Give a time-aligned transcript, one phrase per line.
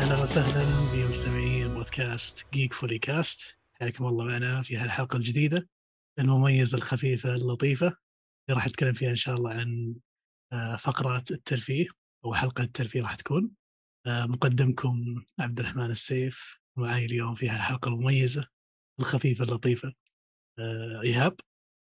[0.00, 5.68] أهلا وسهلا بمستمعي بودكاست جيك فولي كاست حياكم الله معنا في هالحلقة الجديدة
[6.18, 7.86] المميزة الخفيفة اللطيفة.
[7.86, 9.94] اللي راح نتكلم فيها إن شاء الله عن
[10.52, 11.86] آه، فقرات الترفيه
[12.24, 13.50] أو حلقة الترفيه راح تكون.
[14.06, 18.48] آه، مقدمكم عبد الرحمن السيف ومعي اليوم في هالحلقة المميزة
[19.00, 19.92] الخفيفة اللطيفة
[20.58, 21.36] آه، إيهاب.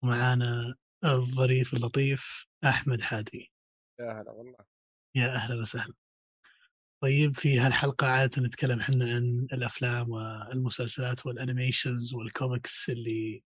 [0.05, 3.53] ومعانا الظريف اللطيف أحمد حادي.
[4.01, 4.65] يا هلا والله.
[5.17, 6.00] يا أهلا وسهلا.
[7.03, 13.43] طيب في هالحلقة عادة نتكلم إحنا عن الأفلام والمسلسلات وال animations وال comics اللي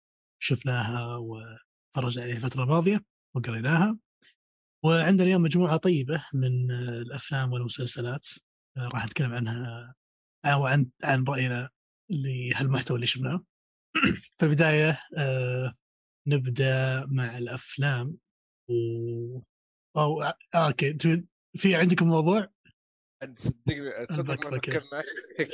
[0.42, 3.04] شفناها وتفرجنا عليها الفترة الماضية
[3.36, 3.98] وقريناها
[4.84, 8.26] وعندنا اليوم مجموعة طيبة من الأفلام والمسلسلات
[8.76, 9.94] آه، راح نتكلم عنها
[10.44, 11.70] أو عن عن رأينا
[12.10, 13.44] لهالمحتوى اللي شفناه
[14.38, 15.74] في البداية آه،
[16.26, 18.16] نبدأ مع الأفلام
[18.68, 19.40] و
[19.96, 20.98] أو آه، أوكي
[21.56, 22.48] في عندكم موضوع؟
[23.22, 24.72] أنت صدقني تصدق ما البكبكة.
[24.72, 25.02] فكرنا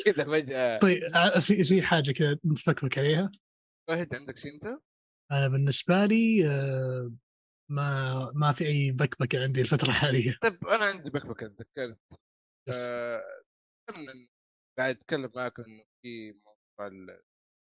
[0.05, 0.79] كذا فجأة.
[0.79, 1.01] طيب
[1.41, 3.33] في في حاجة كذا نتفكفك عليها؟
[3.89, 4.81] فهد عندك شيء أنت؟
[5.33, 7.13] أنا بالنسبة لي آه،
[7.71, 10.39] ما ما في أي بكبكه عندي الفترة الحالية.
[10.43, 11.99] طيب أنا عندي بكبكه تذكرت.
[12.75, 13.23] آه،
[14.79, 17.19] قاعد أتكلم معاكم إنه في موضوع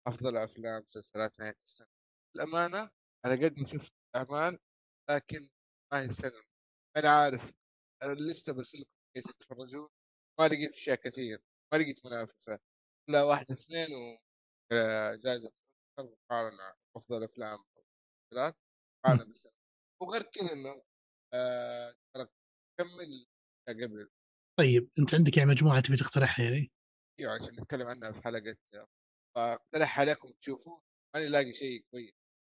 [0.07, 1.87] أفضل أفلام مسلسلات نهاية السنة.
[2.35, 2.89] الامانه
[3.25, 4.59] على قد ما شفت أعمال
[5.09, 5.49] لكن
[5.93, 6.43] ما هي السنة.
[6.97, 7.51] أنا عارف
[8.03, 8.83] أنا لسه برسل
[9.17, 9.89] لكم تتفرجون.
[10.39, 11.41] ما لقيت أشياء كثير
[11.73, 12.59] ما لقيت منافسة.
[13.09, 13.87] لا واحدة اثنين
[14.71, 15.51] وجائزه
[15.99, 17.59] مقارنه أفضل أفلام
[18.33, 18.57] مسلسلات.
[19.05, 19.51] مقارنه بالسنه
[20.01, 20.83] وغير كذا إنه
[21.33, 22.27] آه، ترى
[22.79, 23.27] كمل
[23.67, 24.09] قبل.
[24.59, 26.71] طيب أنت عندك يعني مجموعة تبي تقترحها يعني
[27.19, 28.57] أيوه عشان نتكلم عنها في حلقة.
[29.35, 30.79] فأقترح عليكم تشوفوا
[31.15, 32.13] ماني لاقي شيء كويس.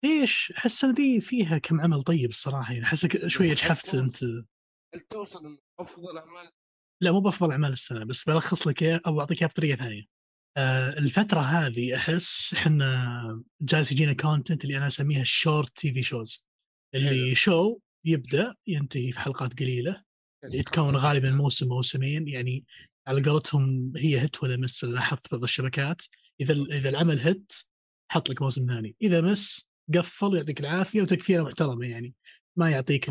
[0.05, 2.85] ليش؟ أحس دي فيها كم عمل طيب الصراحة يعني.
[2.85, 4.23] أحسك شوية جحفت أنت.
[4.95, 6.50] هل توصل أفضل اعمال
[7.03, 10.03] لا مو بأفضل أعمال السنة بس بلخص لك اياه أو أعطيك اياه بطريقة ثانية.
[10.58, 16.47] آه الفترة هذه أحس إحنا جالس يجينا content اللي أنا أسميها ال short TV shows
[16.96, 17.34] اللي حلو.
[17.34, 20.03] شو يبدأ ينتهي في حلقات قليلة
[20.53, 22.66] يتكون غالبا موسم موسمين يعني
[23.08, 26.02] على قولتهم هي hit ولا miss لاحظت بعض الشبكات.
[26.41, 27.53] إذا إذا العمل hit
[28.12, 28.96] حط لك موسم ثاني.
[29.02, 32.14] إذا miss قفل ويعطيك العافية وتقفيلة محترمة يعني.
[32.56, 33.09] ما يعطيك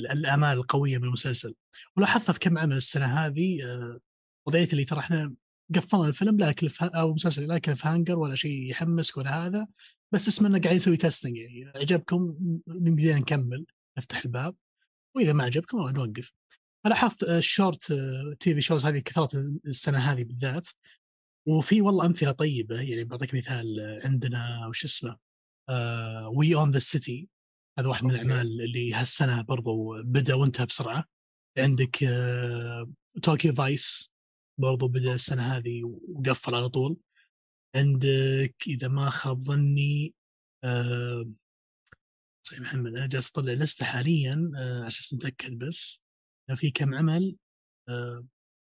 [0.00, 1.54] الأمال القوية من المسلسل.
[1.96, 4.00] ولاحظتها في كم عمل السنة هذه آه،
[4.46, 5.34] قضيه اللي ترى إحنا
[5.74, 9.66] قفلنا الفيلم لا cliff أو مسلسل لا cliffhanger ولا شيء يحمسك ولا هذا
[10.12, 11.62] بس اسمنا قاعدين نسوي testing يعني.
[11.62, 12.36] إذا عجبكم
[12.68, 13.66] نبدأ نكمل
[13.98, 14.56] نفتح الباب.
[15.16, 16.32] وإذا ما عجبكم نوقف.
[16.84, 17.92] لاحظت ال
[18.40, 19.34] short TV shows هذه كثرت
[19.66, 20.68] السنة هذه بالذات.
[21.48, 25.16] وفي والله أمثلة طيبة يعني بعطيك مثال آه، عندنا وش اسمه
[26.34, 27.28] We Own This City
[27.78, 28.10] هذا واحد من.
[28.10, 31.04] الأعمال اللي هالسنة برضو بدأ وانتهى بسرعة.
[31.58, 31.98] عندك
[33.22, 34.12] Tokyo Vice
[34.60, 36.96] برضو بدأ السنة هذه وقفل على طول.
[37.76, 40.14] عندك إذا ما خاب ظني
[40.64, 41.30] آه،
[42.46, 46.00] صحيح محمد أنا جالس أطلع لستة حاليا آه، عشان نتاكد بس.
[46.54, 47.36] في كم عمل
[47.88, 48.26] آه،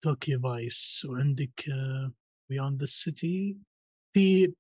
[0.04, 1.66] Tokyo Vice وعندك
[2.50, 3.58] We Own This City
[4.14, 4.54] في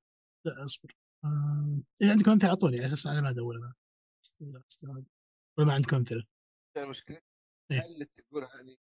[0.45, 3.73] لا أصبر آه، إيه عندكم أمثلة اعطوني على أساس أنا ما أدور أنا.
[5.57, 6.23] ولا ما عندكم أمثلة؟
[6.77, 7.21] المشكلة
[7.71, 7.85] إيه.
[7.85, 8.75] اللي تقولها هذه؟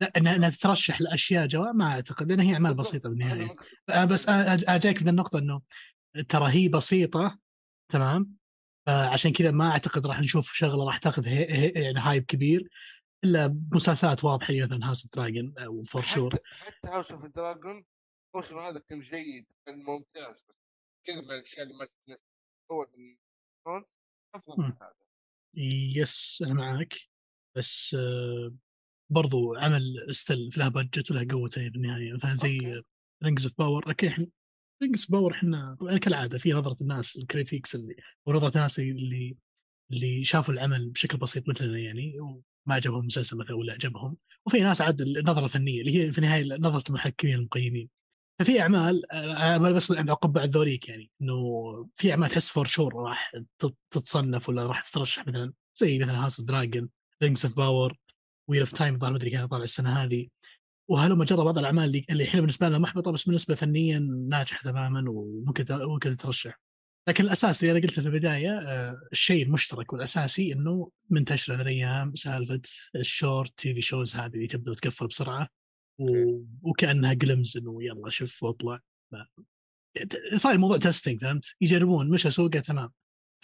[0.00, 3.54] لا انها انها تترشح لاشياء جوا ما أعتقد لأن هي أعمال بسيطة بالنهاية.
[3.88, 5.62] آه، بس أجاك في النقطة إنه
[6.28, 7.38] ترى هي بسيطة
[7.92, 8.36] تمام؟
[8.86, 12.68] فعشان كذا ما أعتقد راح نشوف شغلة راح تاخذ هي هي يعني hype كبير.
[13.24, 17.84] إلا بمسلسلات واضحة مثلا House Dragon أو for sure حتى حتى House of Dragon
[18.34, 20.56] الموسم هذا كان جيد كان ممتاز بس
[21.06, 21.86] كذا من الأشياء اللي ما
[22.72, 22.86] هو
[23.66, 23.84] من
[24.36, 24.72] أفضل من.
[24.82, 24.92] هذا.
[25.96, 26.94] yes أنا معك
[27.56, 28.54] بس آه،
[29.10, 32.12] برضو عمل في لها budget ولها قوته في النهاية.
[32.12, 32.82] مثلا زي.
[33.24, 34.26] Rings of Power okay إحنا
[34.82, 37.96] Rings of Power إحنا كالعادة في نظرة الناس ال critics اللي
[38.26, 39.36] ونظرة الناس اللي
[39.92, 42.44] اللي شافوا العمل بشكل بسيط مثلنا يعني وما
[42.74, 44.16] عجبهم المسلسل مثلا ولا عجبهم.
[44.46, 47.88] وفي ناس عاد النظرة الفنية اللي هي في النهاية نظرة المحكمين المقيمين.
[48.38, 49.92] ففي أعمال آه، أنا بس
[50.24, 51.34] بعد ذوليك يعني إنه
[51.94, 56.40] في أعمال تحس for sure راح تت- تتصنف ولا راح تترشح مثلا زي مثلا House
[56.40, 56.88] Dragon
[57.22, 57.96] Rings of Power
[58.48, 60.28] Wheel of Time ما أدري كان طالع السنة هذه
[60.90, 63.98] وهلما جرى بعض الأعمال اللي, اللي الحين بالنسبة لنا محبطة بس بالنسبة فنيا
[64.28, 66.60] ناجحة تماما وممكن ممكن تترشح
[67.08, 72.14] لكن الاساس اللي أنا قلته في البداية آه، الشيء المشترك والأساسي إنه منتشرة ذي الأيام
[72.14, 72.60] سالفة
[72.96, 75.48] ال short TV shows هذه اللي تبدأ وتقفل بسرعة.
[76.62, 78.80] وكأنها glimpse إنه يلا شوف واطلع.
[80.36, 82.92] صار الموضوع testing فهمت؟ يجربون مشى سوقه تمام.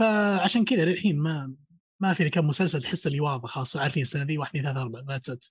[0.01, 1.55] فعشان كذا للحين ما
[2.03, 5.03] ما في كم مسلسل تحس اللي واضح خلاص عارفين السنة ذي واحد اثنين ثلاثة أربعة
[5.09, 5.47] that's it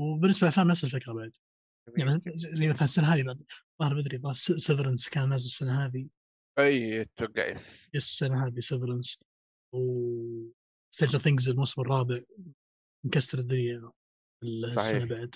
[0.00, 1.36] وبالنسبة للافلام نفس الفكرة بعد.
[1.96, 3.22] يعني زي مثلا السنة هذه
[3.80, 6.08] بعد ما أدري ظهر Severance كان نازل السنة هذه.
[6.58, 7.94] أي أتوقع yes.
[7.94, 9.24] السنة هذه Severance
[9.74, 9.78] و
[10.94, 12.20] Stranger Things الموسم الرابع
[13.04, 13.90] مكسر الدنيا
[14.44, 15.04] السنة.
[15.04, 15.34] بعد.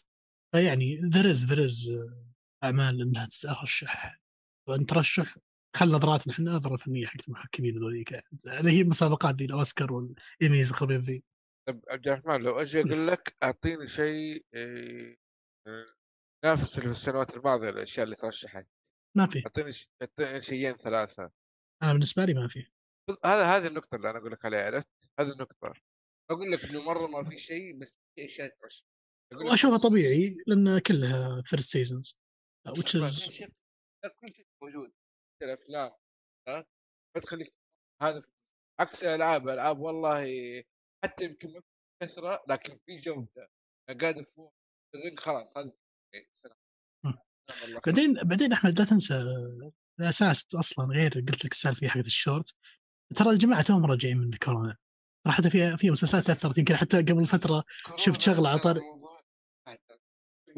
[0.55, 1.91] فيعني there is there is
[2.65, 4.21] أعمال إنها تترشح.
[4.69, 5.39] وإن ترشح
[5.77, 8.13] خل نظراتنا إحنا نظرة فنية حق المحكمين ذوليك
[8.47, 11.25] اللي هي المسابقات دي الأوسكار والإيميز الخبيث ذي
[11.69, 13.07] طب عبد الرحمن لو أجي أقول.
[13.07, 15.17] لك أعطيني شيء إيه،
[16.45, 18.67] ينافس اللي في السنوات الماضية الأشياء اللي ترشحت.
[19.17, 19.43] ما في.
[19.47, 19.73] أعطيني
[20.03, 21.31] أعطيني شيئين ثلاثة.
[21.83, 22.67] أنا بالنسبة لي ما في.
[23.25, 24.89] هذا هذه النقطة اللي أنا أقول لك عليها عرفت؟
[25.21, 25.73] هذه النقطة.
[26.31, 28.92] أقول لك إنه مرة ما في شيء بس في أشياء ترشح.
[29.35, 32.19] واشوفها طبيعي لأن كلها first seasons
[32.67, 33.49] كل شيء
[34.63, 34.93] موجود.
[35.43, 35.91] الأفلام
[36.49, 36.67] ها؟
[37.17, 37.55] ما تخليك
[38.03, 38.23] هذا
[38.81, 40.25] عكس الالعاب الالعاب والله
[41.05, 41.67] حتى يمكن ما في
[42.07, 43.49] كثرة لكن في جودة.
[44.01, 44.55] قاعد فوق
[44.95, 45.73] الرينج خلاص هذا.
[47.87, 49.25] بعدين بعدين أحمد لا تنسى
[50.01, 52.55] الاساس أصلا غير قلت لك السالفة حقت الشورت.
[53.17, 54.77] ترى الجماعة توهم راجعين من كورونا.
[55.25, 57.65] ترى حتى في في مسلسلات أثرت يمكن حتى قبل فترة
[57.97, 58.81] شفت شغلة على طاري-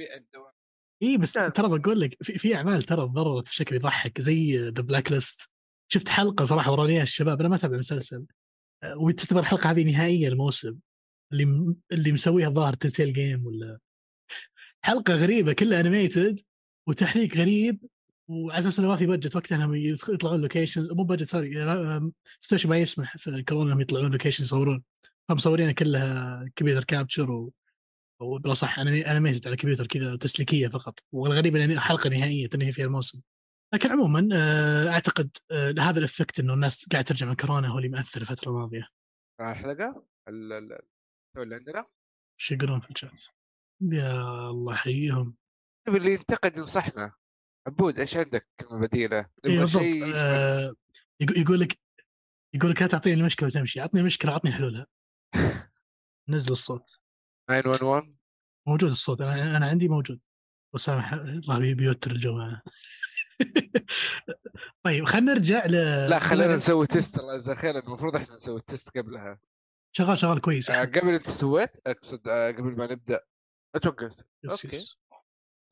[0.00, 0.52] الدوام.
[1.02, 1.32] إي بس.
[1.32, 5.50] ترى بقول لك في, في أعمال ترى تضررت بشكل يضحك زي The Blacklist
[5.92, 8.26] شفت حلقة صراحة ورانيها الشباب أنا ما أتابع المسلسل
[8.82, 10.78] أه، وتعتبر الحلقة هذه نهائيه الموسم.
[11.32, 13.78] اللي اللي مسويها الظاهر Telltale Game ولا.
[14.84, 16.40] حلقة غريبة كلها animated
[16.88, 17.80] وتحريك غريب
[18.28, 21.54] وعلى أساس إنه ما في budget وقتها انهم يطلعون locations مو budget sorry
[22.40, 24.82] situation ما يسمح في الكورونا انهم يطلعون location يصورون.
[25.28, 27.50] فمصورينها كلها computer capture
[28.20, 33.20] و وبالاصح animated على كمبيوتر كذا تسليكية فقط والغريب إن حلقه نهائيه تنهي فيها الموسم.
[33.74, 37.78] لكن عموما آه، أعتقد آه، هذا ال effect إنه الناس قاعدة ترجع من كورونا هو
[37.78, 38.88] اللي مأثر الفترة الماضية.
[39.40, 41.86] الحلقة؟ ال- ال- ال- اللي عندنا؟
[42.40, 43.20] إيش يقولون في الشات؟
[43.92, 45.36] يا الله يحييهم.
[45.86, 47.12] طيب اللي ينتقد ينصحنا.
[47.66, 50.74] عبود إيش عندك كلمة بديلة؟ إيه شيء آه،
[51.20, 51.78] يقول لك
[52.54, 54.86] يقول لك لا تعطيني المشكلة وتمشي عطني مشكلة عطني حلولها.
[56.28, 57.00] نزل الصوت.
[57.48, 58.14] 911
[58.68, 60.22] موجود الصوت أنا أنا عندي موجود.
[60.74, 62.62] وسامح الله بيوتر الجو معنا
[64.84, 65.72] طيب خلينا نرجع ل
[66.10, 67.18] لا خلينا نسوي تيست.
[67.18, 69.38] الله يجزاه خير المفروض إحنا نسوي التيست قبلها.
[69.96, 70.70] شغال شغال كويس.
[70.70, 73.20] آه، قبل أنت سويت اقصد آه، قبل ما نبدأ.
[73.74, 74.76] أتوقع yes okay.
[74.76, 74.98] yes.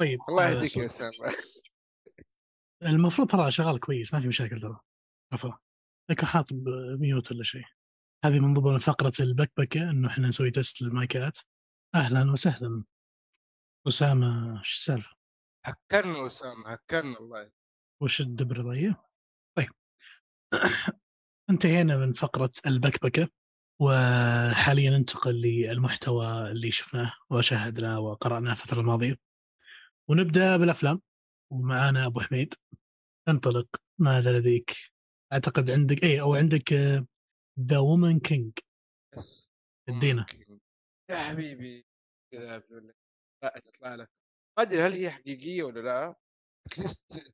[0.01, 1.13] طيب الله يهديك يا سامع
[2.83, 4.81] المفروض ترى شغال كويس ما في مشاكل ترى.
[5.33, 5.53] عفوا.
[6.11, 6.47] لكن حاط
[6.99, 7.65] mute ولا شيء.
[8.25, 11.39] هذه من ضمن فقرة البكبكة إنه إحنا نسوي test للمايكات.
[11.95, 12.85] أهلا وسهلا.
[13.89, 15.11] أسامة إيش السالفة؟
[15.67, 17.51] هكرنا أسامة هكرنا الله
[18.03, 18.95] وش الدبر ضيق؟
[19.57, 19.71] طيب.
[21.51, 23.29] انتهينا من فقرة البكبكة
[23.81, 29.17] وحاليا ننتقل للمحتوى اللي شفناه وشاهدناه وقرأناه الفترة الماضية.
[30.09, 31.03] ونبدأ بالأفلام.
[31.53, 32.55] ومعانا أبو حميد.
[33.29, 33.69] انطلق.
[33.99, 34.77] ماذا لديك؟
[35.33, 36.73] أعتقد عندك إيه أو عندك
[37.61, 38.53] The Woman King
[39.89, 40.27] ادينا.
[41.11, 41.92] يا حبيبي.
[42.33, 42.59] كذا
[43.43, 44.11] لا تطلع لك.
[44.59, 46.15] ما أدري هل هي حقيقية ولا لا.
[46.67, 47.33] at least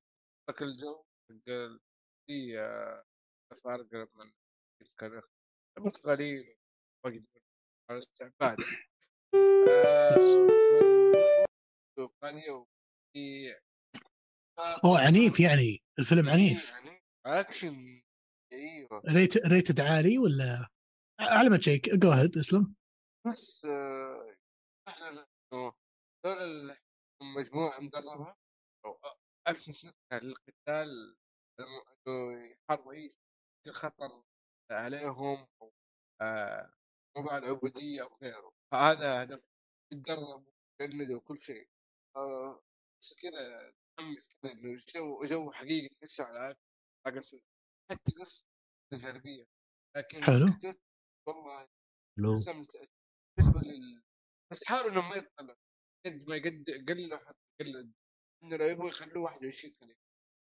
[0.50, 1.78] لك الجو حق
[2.26, 3.04] في آه،
[3.64, 4.32] فارق من
[4.98, 5.22] كان
[5.78, 6.56] البرتغاليين
[7.06, 7.22] وقت
[7.90, 8.56] على استعباد.
[11.98, 13.54] برتغالية وفي
[14.84, 15.82] أوه عنيف يعني.
[15.98, 16.70] الفيلم عنيف.
[16.70, 18.02] يعني أكشن.
[18.52, 19.02] أيوه.
[19.08, 20.68] ريت ريتد عالي ولا؟
[21.20, 21.90] على ما تشيك.
[21.94, 22.74] جو اسلم.
[23.26, 23.66] بس
[25.52, 25.72] آه،
[26.26, 26.76] إنه دول
[27.22, 28.36] مجموعة مدربة
[28.84, 29.00] أو
[29.48, 31.16] ألف نفسها للقتال
[31.60, 33.10] لما إنه يحاربوا أي
[33.70, 34.22] خطر
[34.70, 35.72] عليهم أو
[36.22, 36.72] آه،
[37.16, 38.52] موضوع العبودية أو غيره.
[38.72, 39.40] فهذا هدف
[39.92, 41.68] يتدربوا يجندوا وكل شيء.
[42.16, 42.62] آه،
[43.02, 46.56] بس كذا متحمس كذا إنه جو جو حقيقي تحسه على
[47.06, 47.42] الفيلم
[47.90, 48.44] حتى قصة
[48.92, 49.44] تجريبية
[49.96, 50.46] لكن حلو.
[51.28, 51.68] والله
[53.36, 54.02] بالنسبة لل
[54.52, 55.54] بس حاولوا انهم ما يطلعوا
[56.06, 56.36] قد ما
[56.88, 57.82] قلوا حتى قلوا
[58.44, 59.94] إنه لو يبغوا يخلوه 21 خليه.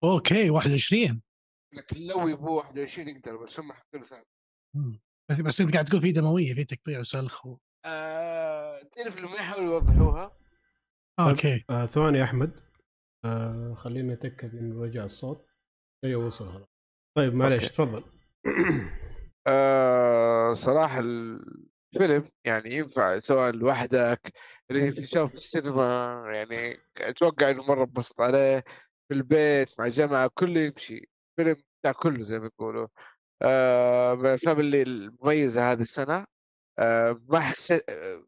[0.04, 1.22] okay 21
[1.74, 4.24] لكن لو يبغوا 21 يقدر بس هم حطوا له ثاني
[4.76, 5.00] مم.
[5.30, 7.58] بس بس أنت قاعد تقول في دموية في تقطيع وسلخ و...
[7.84, 10.36] آه تعرف لما يحاولوا يوضحوها؟
[11.20, 11.64] okay.
[11.70, 12.60] آه ثواني يا أحمد.
[13.24, 15.46] آه خليني أتأكد إنه رجع الصوت.
[16.04, 16.68] أيوه وصل خلاص
[17.16, 17.68] طيب معليش.
[17.68, 18.04] تفضل.
[19.46, 21.02] آه صراحة
[21.96, 24.32] الفيلم يعني ينفع سواء لوحدك
[24.70, 25.84] اللي في شاف في السينما
[26.32, 28.64] يعني أتوقع إنه مرة انبسط عليه
[29.08, 31.08] في البيت مع جماعة كله يمشي.
[31.36, 32.88] فيلم بتاع كله زي ما يقولوا.
[33.42, 36.26] آه من الأفلام اللي المميزة هذه السنة.
[36.78, 38.24] آه ما حسيت آه،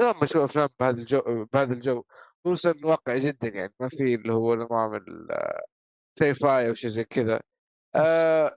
[0.00, 2.04] زمان ما أشوف أفلام بهذا الجو بهذا الجو.
[2.44, 4.94] خصوصا واقعي جدا يعني ما في اللي هو نظام
[6.16, 7.40] ال sci-fi أو شيء زي كذا.
[7.96, 8.56] آه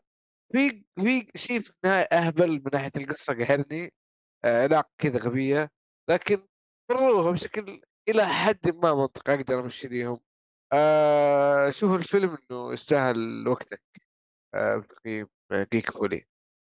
[0.53, 3.86] في في شيء في النهاية أهبل من ناحية القصة قهرني.
[3.86, 4.04] آه،
[4.45, 5.71] علاقه كذا غبية.
[6.09, 6.47] لكن
[6.91, 10.19] مروها بشكل إلى حد ما منطقي أقدر أمشي ليهم.
[10.73, 13.81] آه شوف الفيلم إنه يستاهل وقتك.
[14.55, 16.25] آه بتقييم آه، جيك فولي.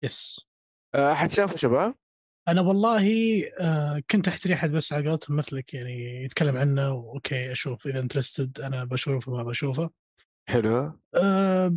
[0.03, 0.41] yes.
[0.95, 1.95] آه أحد شافه شباب؟
[2.47, 3.05] أنا والله
[3.59, 8.59] آه كنت أحتري أحد بس على قولتهم مثلك يعني يتكلم عنه okay أشوف إذا interested
[8.59, 9.89] أنا بشوفه ما بشوفه.
[10.49, 10.99] حلو.
[11.15, 11.75] آه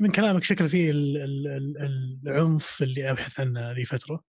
[0.00, 4.24] من كلامك شكل فيه ال- ال- ال- العنف اللي أبحث عنه لي فتره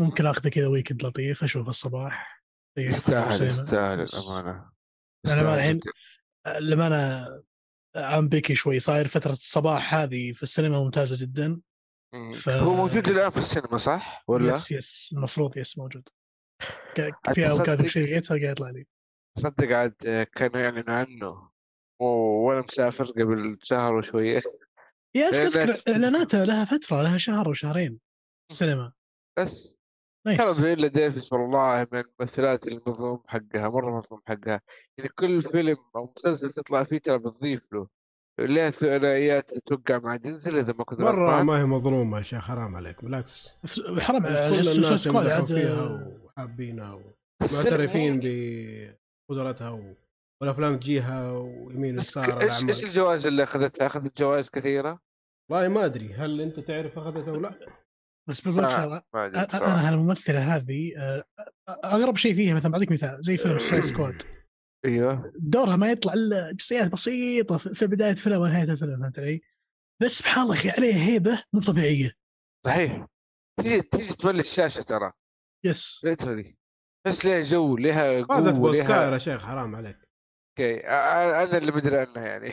[0.00, 2.44] ممكن آخذه كذا weekend لطيف أشوف الصباح.
[2.78, 3.42] زي يستاهل.
[3.46, 4.70] يستاهل الأمانة.
[5.26, 5.80] ما الحين-.
[6.58, 7.42] لما أنا
[7.96, 11.60] عم بكي شوي صاير فترة الصباح هذه في السينما ممتازة جدا.
[12.34, 16.08] ف- هو موجود الآن في السينما صح؟ ولا؟ yes yes المفروض yes موجود.
[17.34, 18.86] في اوقات تصدق- بشريتها قاعد يطلع لي.
[19.38, 21.50] صدق عاد كانوا يعلنوا عنه.
[22.00, 24.42] وأنا مسافر قبل شهر وشوية.
[25.16, 28.00] يا أذكر اعلاناتها لها فترة لها شهر وشهرين
[28.50, 28.92] السينما.
[29.38, 29.78] بس.
[30.26, 34.60] nice كانت فيولا ديفيس والله من الممثلات المظلوم حقها مرة مظلوم حقها
[34.98, 37.86] يعني كل فيلم أو مسلسل تطلع فيه ترى بتضيف له
[38.38, 41.42] لها ثنائيات أتوقع مع دينزل إذا ما كنت مرة.
[41.42, 43.56] ما هي مظلومة يا شيخ حرام عليك بالعكس
[44.00, 46.94] حرام على الناس ال Suicide Squad عاد فيها وحابينها
[47.42, 48.20] ومعترفين
[49.28, 49.94] بقدرتها و...
[50.40, 55.00] والأفلام تجيها ويمين ويسار إيش إيش الجوائز اللي أخذتها؟ أخذت جوائز كثيرة؟
[55.50, 57.83] والله ما أدري هل أنت تعرف أخذتها أو لا؟
[58.28, 59.04] بس بقول لك آه،
[59.54, 61.24] أنا هالممثلة هذه آه،
[61.84, 64.22] اغرب شيء فيها مثلا بعطيك مثال زي فيلم Suicide Squad
[64.84, 65.32] إيوه.
[65.38, 69.40] دورها ما يطلع إلا جزئيات بسيطة في في بداية الفيلم ونهايه الفيلم فهمت علي؟
[70.02, 72.12] بس سبحان الله أخي عليها هيبة مو طبيعية.
[72.66, 73.06] صحيح.
[73.62, 75.12] تيجي تيجي تولي الشاشه ترى.
[75.64, 76.56] yes literally
[77.06, 79.98] بس لها جو لها فازت قوه لها يا شيخ حرام عليك.
[80.50, 80.86] okay.
[80.86, 82.50] أنا اللي مدري عنها يعني.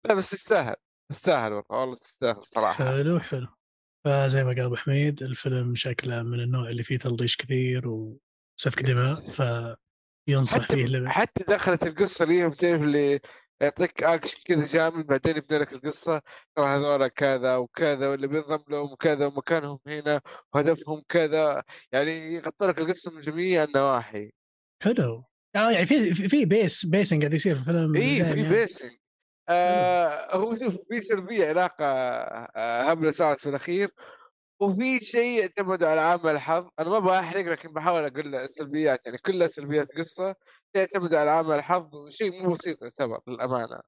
[0.04, 0.76] لا بس تستاهل.
[1.10, 2.84] تستاهل والله تستاهل صراحة.
[2.96, 3.46] حلو حلو.
[4.06, 9.14] فزي ما قال أبو حميد الفيلم شكله من النوع اللي فيه تلطيش كثير وسفك دماء
[9.14, 13.20] فينصح فيه حتى اللي حتى دخلت القصة ليهم تعرف اللي
[13.62, 16.22] يعطيك اكشن كذا جامد بعدين يبني لك القصة
[16.56, 20.20] ترى هذول كذا وكذا واللي بينضم لهم كذا ومكانهم هنا
[20.54, 21.62] وهدفهم كذا
[21.92, 24.30] يعني يغطي لك القصة من جميع النواحي.
[24.82, 25.24] حلو.
[25.56, 28.48] آه يعني في في- pace pacing قاعد يصير في الفيلم اي في يعني.
[28.48, 28.90] pacing.
[29.50, 33.90] آه هو شوف في سلبية علاقة آه هبله صارت في الأخير
[34.60, 36.68] وفي شيء يعتمد على عامل الحظ.
[36.80, 40.36] أنا ما أبغى أحرق لكن بحاول أقول السلبيات يعني كلها سلبيات قصة
[40.74, 43.80] يعتمد على عامل الحظ وشيء مو بسيط يعتبر للأمانة.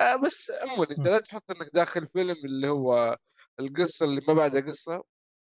[0.00, 1.06] آه بس عموما أنت.
[1.06, 3.18] لا تحط إنك داخل فيلم اللي هو
[3.60, 5.02] القصة اللي ما بعدها قصة.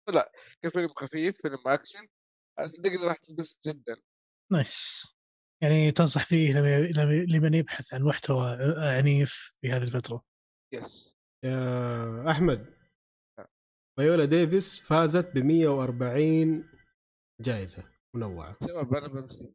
[0.09, 0.31] لا
[0.63, 2.07] كفيلم خفيف فيلم أكشن.
[2.65, 3.97] صدقني راح تنبسط جدا.
[4.51, 5.14] nice.
[5.63, 6.53] يعني تنصح فيه
[7.27, 10.23] لمن- يبحث عن محتوى عنيف في هذه الفترة.
[10.73, 12.75] يس يا أحمد.
[13.99, 16.69] فيولا ديفيس فازت ب 140
[17.41, 17.83] جائزة.
[18.15, 18.57] منوعة.
[18.63, 19.53] شباب أنا بمشي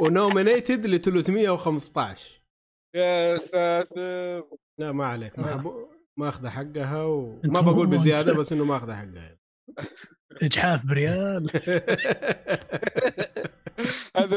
[0.00, 2.42] ونومينيتد ل 315
[2.96, 4.44] يا ساتر.
[4.80, 5.38] لا ما عليك.
[5.38, 9.38] ما أبو- ماخذه حقها وما بقول بزيادة بس إنه ماخذه حقها
[10.42, 11.46] إجحاف بريال.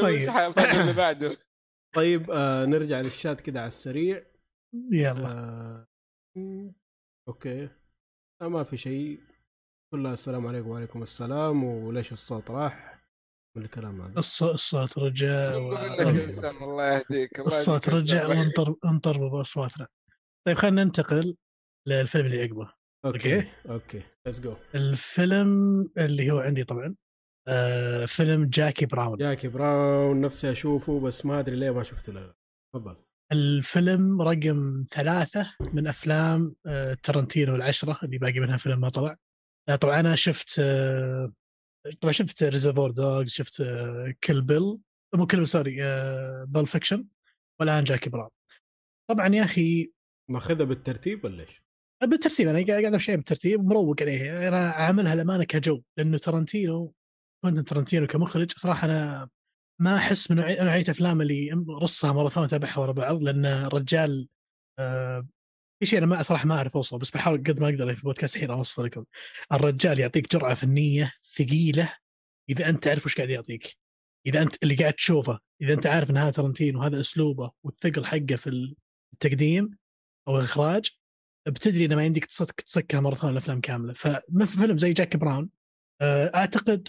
[0.00, 0.28] طيب.
[0.58, 1.36] اللي بعده.
[1.96, 4.24] طيب آه نرجع للشات كده على السريع.
[4.92, 5.28] يلا.
[6.36, 6.74] آه
[7.28, 7.68] okay.
[8.42, 9.20] آه ما في شيء.
[9.94, 13.02] كلها السلام عليكم وعليكم السلام وليش الصوت راح؟
[13.56, 14.20] من الكلام هذا.
[14.20, 15.76] الص- الصوت رجع و-
[16.62, 18.40] الله يهديك الصوت رجع أسامة.
[18.40, 19.86] وانطر انطربوا باصواتنا
[20.46, 21.36] طيب خلينا ننتقل
[21.88, 22.72] للفيلم اللي عقبه
[23.04, 23.48] okay okay.
[23.68, 24.02] okay.
[24.26, 25.48] let's go الفيلم
[25.98, 26.94] اللي هو عندي طبعا.
[27.48, 29.18] آه فيلم جاكي براون.
[29.18, 32.34] جاكي براون نفسي أشوفه بس ما أدري ليه ما شفته له.
[32.74, 32.96] تفضل.
[33.32, 39.16] الفيلم رقم ثلاثة من أفلام آه، ترنتينو العشرة اللي باقي منها فيلم ما طلع.
[39.68, 41.32] آه، طبعا أنا شفت آه،
[42.00, 43.62] طبعا شفت Reservoir Dogs شفت
[44.24, 44.78] Kill Bill
[45.14, 45.76] مو كلمه sorry
[46.46, 47.06] Pulp Fiction
[47.60, 48.30] والآن جاكي براون.
[49.10, 49.92] طبعا يا أخي
[50.30, 51.62] ماخذها بالترتيب ولا إيش؟
[52.02, 54.48] بالترتيب أنا قاعد أمشي بالترتيب مروق عليه.
[54.48, 56.94] أنا عاملها الامانه كجو لأنه ترنتينو
[57.42, 58.52] كوينتن ترنتينو كمخرج.
[58.56, 59.28] صراحة أنا
[59.80, 64.28] ما أحس من نوعي- نوعية أفلام اللي رصها ماراثون اتابعها ورا بعض لأن الرجال
[64.78, 65.26] آه
[65.80, 68.36] في شيء أنا ما صراحة ما أعرف أوصفه بس بحاول قد ما أقدر في بودكاست
[68.36, 69.04] الحين أوصفه لكم.
[69.52, 71.94] الرجال يعطيك جرعة فنية ثقيلة
[72.50, 73.76] إذا أنت تعرف وش قاعد يعطيك.
[74.26, 78.36] إذا انت اللي قاعد تشوفه إذا أنت عارف إن هذا ترنتينو وهذا أسلوبه والثقل حقه
[78.36, 78.72] في
[79.14, 79.70] التقديم
[80.28, 80.90] أو الإخراج
[81.48, 83.92] بتدري إنه ما يمديك تسكها ماراثون الأفلام كاملة.
[83.92, 85.50] فمثل فيلم زي جاكي براون
[86.00, 86.88] آه، أعتقد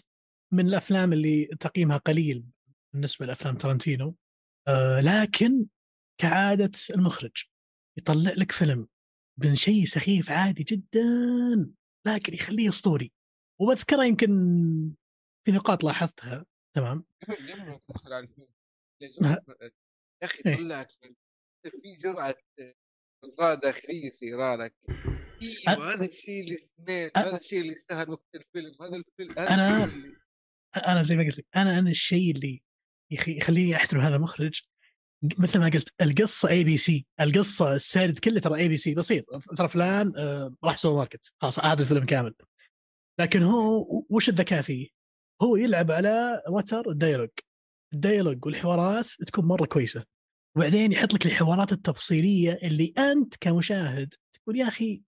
[0.54, 2.46] من الأفلام اللي تقييمها قليل
[2.94, 4.16] بالنسبة لأفلام ترنتينو
[4.68, 5.68] آه، لكن
[6.22, 7.44] كعادة المخرج
[8.00, 8.88] يطلع لك فيلم
[9.40, 11.00] من شيء سخيف عادي جدا
[12.08, 13.12] لكن يخليه أسطوري
[13.62, 14.28] وبذكرها يمكن
[15.46, 16.46] في نقاط لاحظتها
[16.76, 19.44] تمام قبل قبل ما تدخل على الفيلم ها.
[20.22, 20.56] يا أخي إيه.
[20.56, 20.92] طلعت.
[21.64, 22.36] في جرعة
[23.26, 24.76] رضا داخلية صايره لك
[25.68, 26.58] أيوه هذا الشيء اللي
[27.10, 30.23] أ- هذا الشيء اللي يستاهل وقت الفيلم هذا الفيلم هذا الشيء اللي-
[30.76, 32.62] أنا زي ما قلت لك أنا أنا الشيء اللي
[33.12, 34.62] يخليني أحترم هذا المخرج
[35.38, 39.26] مثل ما قلت القصة ABC القصة السرد كله ترى ABC بسيط
[39.58, 42.34] ترى فلان آه، راح سوبر ماركت خلاص هذا الفيلم كامل.
[43.20, 44.88] لكن هو وش الذكاء فيه؟
[45.42, 47.30] هو يلعب على وتر ال dialogue
[47.94, 50.06] ال dialogue والحوارات تكون مرة كويسة.
[50.58, 55.02] وبعدين يحط لك الحوارات التفصيلية اللي أنت كمشاهد تقول يا أخي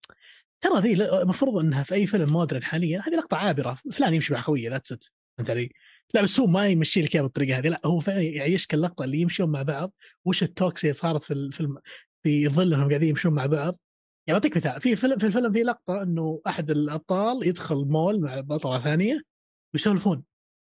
[0.62, 4.42] ترى ذي المفروض إنها في أي فيلم modern حاليا هذه لقطة عابرة فلان يمشي مع
[4.42, 5.70] خويه لا تست فهمت علي؟
[6.14, 7.68] لا بس هو ما يمشي لك اياها بالطريقة هذه.
[7.68, 9.94] لا هو فعلا يعيشك اللقطة اللي يمشون مع بعض.
[10.26, 11.78] وش ال talks اللي صارت في الفيلم
[12.24, 13.80] في ظل إنهم قاعدين يمشون مع بعض؟
[14.28, 14.82] يعني أعطيك مثال.
[14.82, 19.22] في فيلم في الفيلم في لقطة إنه أحد الأبطال يدخل مول مع بطلة ثانية
[19.74, 20.24] ويسولفون.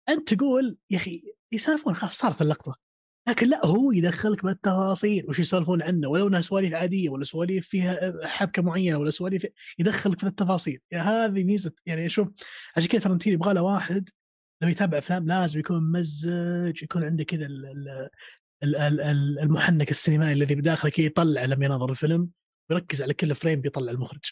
[0.09, 1.21] أنت تقول يا أخي
[1.51, 2.75] يسولفون خلاص صارت اللقطة.
[3.27, 5.25] لكن لا هو يدخلك بالتفاصيل.
[5.29, 9.47] وش يسولفون عنه؟ ولو إنها سواليف عادية ولا سواليف فيها حبكة معينة ولا سواليف
[9.79, 10.79] يدخلك في التفاصيل.
[10.91, 11.73] يعني هذه ميزة.
[11.85, 12.27] يعني شوف
[12.77, 14.09] عشان كذا تارنتينو يبغى له واحد
[14.61, 18.09] لما يتابع أفلام لازم يكون ممزج يكون عنده كذا ال- ال-
[18.63, 22.29] ال- ال- ال- المحنك السينمائي الذي بداخله يطلع لما ينظر الفيلم
[22.69, 24.25] ويركز على كل frame بيطلع المخرج.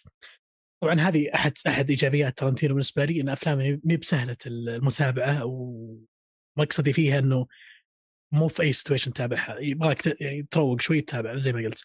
[0.84, 7.20] طبعا هذه احد أحد إيجابيات تارنتينو بالنسبة لي إن أفلامه مي بسهلة المتابعة ومقصدي فيها
[7.20, 7.48] إنه
[8.32, 11.84] مو في أي situation تتابعها يبغاك يعني تروق شوي تتابع زي ما قلت.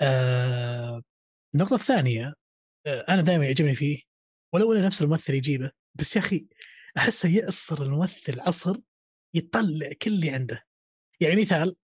[0.00, 1.02] آه
[1.54, 2.34] النقطة الثانية
[2.86, 4.00] آه أنا دائما يعجبني فيه
[4.54, 6.46] ولو إنه نفس الممثل يجيبه بس يا أخي
[6.98, 8.76] احسه يعصر الممثل عصر
[9.34, 10.66] يطلع كل اللي عنده.
[11.20, 11.76] يعني مثال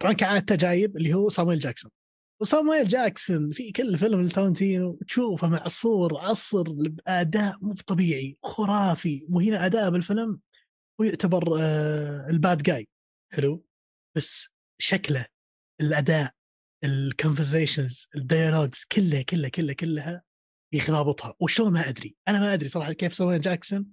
[0.00, 1.90] طبعا كعادته جايب اللي هو صامويل جاكسون.
[2.40, 9.26] وصامويل جاكسون في كل فيلم لتارنتينو تشوفه معصور عصر بأداء مو طبيعي خرافي.
[9.28, 10.40] وهنا أداء بالفيلم
[11.00, 12.88] هو يعتبر آه الباد جاي.
[13.32, 13.64] حلو؟
[14.16, 15.26] بس شكله
[15.80, 16.32] الأداء
[16.84, 20.22] ال conversations ال dialogues كلها كلها كلها كلها
[20.72, 21.34] يخرابطها.
[21.40, 22.16] وشلون ما أدري.
[22.28, 23.86] أنا ما أدري صراحة كيف صامويل جاكسون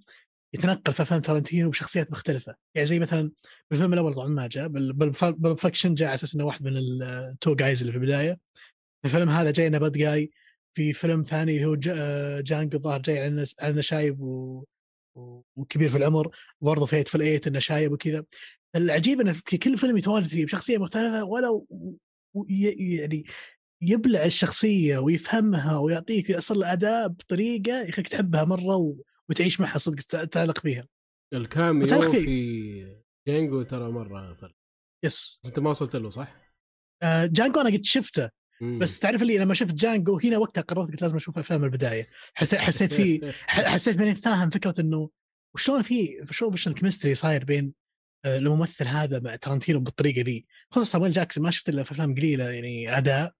[0.54, 2.54] يتنقل في أفلام تارنتينو بشخصيات مختلفة.
[2.74, 3.30] يعني زي مثلا
[3.70, 4.68] بالفيلم الأول طبعا ما جاء
[5.32, 8.32] بال Fiction جاء على أساس إنه واحد من ال two guys اللي في البداية.
[9.02, 10.30] في الفيلم هذا جاي إنه bad guy
[10.76, 14.64] في فيلم ثاني اللي هو جا- جانجو الظاهر جاي على إنه شايب و...
[15.56, 16.36] وكبير في العمر.
[16.60, 18.24] وبرضه في في ال Eight إنه شايب وكذا.
[18.76, 21.66] العجيب إنه في كل فيلم يتواجد فيه بشخصية مختلفة ولو
[22.34, 23.24] و- ي- يعني
[23.82, 28.94] يبلع الشخصية ويفهمها ويعطيك يصل الأداء بطريقة يخليك تحبها مرة و...
[29.30, 30.88] وتعيش معها صدق تتعلق فيها
[31.34, 34.54] ال cameo في- في جانجو ترى مرة فرق.
[35.04, 35.40] yes.
[35.46, 36.36] انت ما وصلت له صح؟
[37.02, 38.30] آه جانجو أنا قد شفته
[38.60, 38.78] مم.
[38.78, 42.08] بس تعرف اللي لما شفت جانجو هنا وقتها قررت قلت لازم أشوف أفلام البداية.
[42.34, 45.10] حسيت حسيت في حسيت ماني فاهم فكرة إنه
[45.54, 47.74] وشلون في شلون وش ال chemistry صاير بين
[48.24, 50.46] آه، الممثل هذا مع تارنتينو بالطريقة ذي.
[50.70, 53.32] خصوصا صامويل جاكسون ما شفت إلا في أفلام قليلة يعني أداء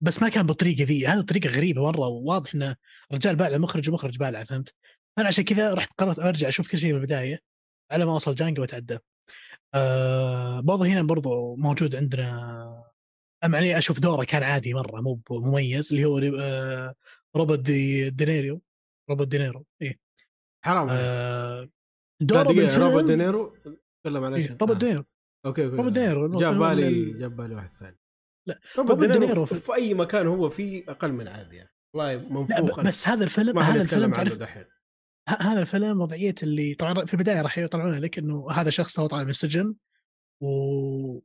[0.00, 1.06] بس ما كان بالطريقة ذي.
[1.06, 2.76] هذه طريقة غريبة مرة وواضح إنه
[3.12, 4.74] رجال بالع مخرج ومخرج بالع فهمت؟
[5.18, 7.38] أنا عشان كذا رحت قررت أرجع أشوف كل شيء من البداية
[7.92, 8.98] على ما أوصل جانجو وأتعدى.
[9.74, 12.84] آه برضه هنا برضه موجود عندنا
[13.44, 16.94] أما يعني أشوف دوره كان عادي مرة مو مميز اللي هو آه
[17.36, 18.60] روبرت دي دينيرو
[19.10, 19.98] روبرت دينيرو إيه.
[20.64, 21.68] حرام آه
[22.22, 23.56] دوره بالفيلم روبرت دينيرو؟
[24.04, 24.78] تكلم إيش؟ إيه روبرت آه.
[24.86, 25.04] دينيرو.
[25.46, 27.98] okay okay روبرت دينيرو جاب بالي ال- جاب بالي واحد ثاني.
[28.48, 31.70] لا، روبرت دينيرو, دينيرو في, في- أي مكان هو فيه أقل من عادي يعني.
[31.94, 34.64] والله منفوخ بس هذا الفيلم هذا الفيلم تعرف دحين.
[35.28, 39.22] هذا الفيلم وضعية اللي طبعا في البداية راح يطلعون لك إنه هذا شخص هو طالع
[39.22, 39.74] من السجن
[40.40, 41.20] و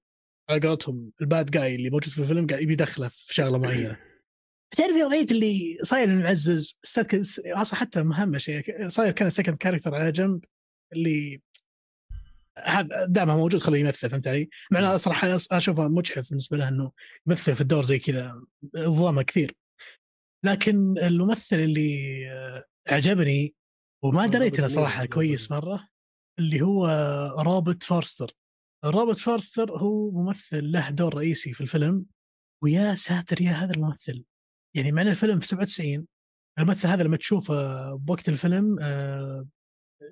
[0.49, 3.97] على قولتهم ال bad guy اللي موجود في الفيلم قاعد يبي يدخله في شغلة معينة
[4.77, 6.79] تعرف وضعيه اللي صاير المعزز
[7.45, 10.45] أصلا حتى مهمة شيء صاير كان second character على جنب
[10.93, 11.41] اللي
[13.07, 16.91] دامه موجود خليه يمثل فهمت علي؟ مع إنه صراحة أشوفه مجحف بالنسبة له إنه
[17.27, 18.41] يمثل في الدور زي كذا
[18.77, 19.55] ظلمه كثير
[20.45, 22.25] لكن الممثل اللي
[22.87, 23.55] عجبني
[24.03, 25.87] وما دريت انه صراحة كويس مرة
[26.39, 26.87] اللي هو
[27.39, 28.31] روبرت فورستر.
[28.85, 32.05] روبرت فورستر هو ممثل له دور رئيسي في الفيلم
[32.63, 34.23] ويا ساتر يا هذا الممثل.
[34.75, 36.07] يعني مع الفيلم في 97
[36.59, 39.47] الممثل هذا لما تشوفه بوقت الفيلم آه،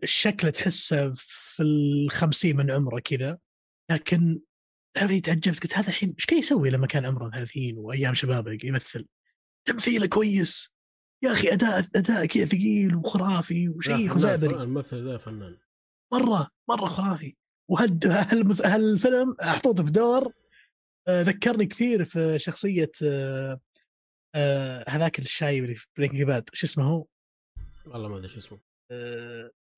[0.03, 3.37] شكله تحسه في الخمسين من عمره كذا.
[3.91, 4.39] لكن
[4.97, 9.07] هذه تعجبت قلت هذا الحين إيش كان يسوي لما كان عمره 30 وأيام شبابه يمثل؟
[9.65, 10.78] تمثيله كويس.
[11.23, 15.57] يا أخي أداء أداء كذا ثقيل وخرافي وشيء خزعبلي الممثل ذا فنان
[16.13, 17.35] مرة مرة خرافي.
[17.69, 18.07] وهد
[18.65, 20.33] هالفيلم محطوط في دور؟
[21.07, 23.59] آه، ذكرني كثير في شخصية آه،
[24.35, 27.05] آه، هذاك الشايب اللي في Breaking Bad شو اسمه هو؟
[27.85, 28.59] والله ما أدري شو اسمه.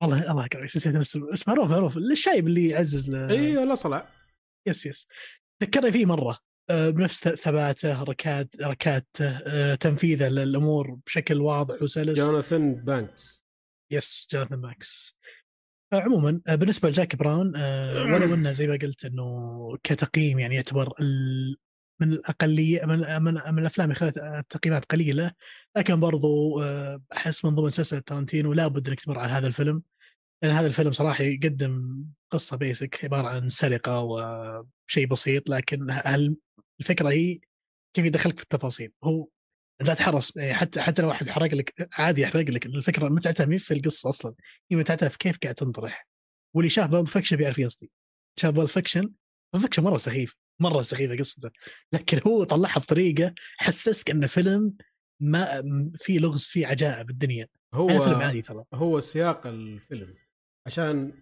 [0.01, 1.97] والله الله نسيت اسمه معروف معروف.
[1.97, 4.10] الشايب اللي يعزز له اي الاصلع
[4.67, 5.08] yes yes.
[5.63, 6.39] ذكرني فيه مرة.
[6.69, 12.19] بنفس ثباته ركات ركاته تنفيذه للأمور بشكل واضح وسلس.
[12.19, 13.45] جوناثان بانكس.
[13.91, 15.15] yes جوناثان بانكس.
[15.93, 17.47] عموما بالنسبة لجاكي براون
[18.13, 20.93] ولو إنه زي ما قلت إنه كتقييم يعني يعتبر
[22.02, 25.32] من الأقلية من من, من الأفلام اللي تقييمات قليلة
[25.78, 26.62] لكن برضو
[27.13, 29.84] أحس من ضمن سلسلة تارنتينو لابد إنك تمر على هذا الفيلم.
[30.43, 35.91] لأن هذا الفيلم صراحة يقدم قصة basic عبارة عن سرقة وشيء بسيط لكن
[36.80, 37.39] الفكرة هي
[37.95, 38.91] كيف يدخلك في التفاصيل.
[39.04, 39.27] هو
[39.82, 42.65] لا تحرص يعني حتى حتى لو واحد حرق لك عادي يحرق لك.
[42.65, 44.36] الفكرة متعتها مي في القصة أصلا.
[44.71, 46.08] هي متعتها في كيف قاعد تنطرح.
[46.56, 47.91] واللي شاف Pulp Fiction بيعرف قصدي
[48.39, 49.13] شاف Pulp Fiction
[49.54, 51.51] Pulp Fiction مرة سخيف مرة سخيفة قصته.
[51.93, 54.73] لكن هو طلعها بطريقة حسسك انه فيلم
[55.21, 55.63] ما
[55.95, 57.47] في لغز فيه عجائب الدنيا.
[57.73, 58.63] هو فيلم عادي ترى.
[58.73, 60.15] هو سياق الفيلم.
[60.67, 61.13] عشان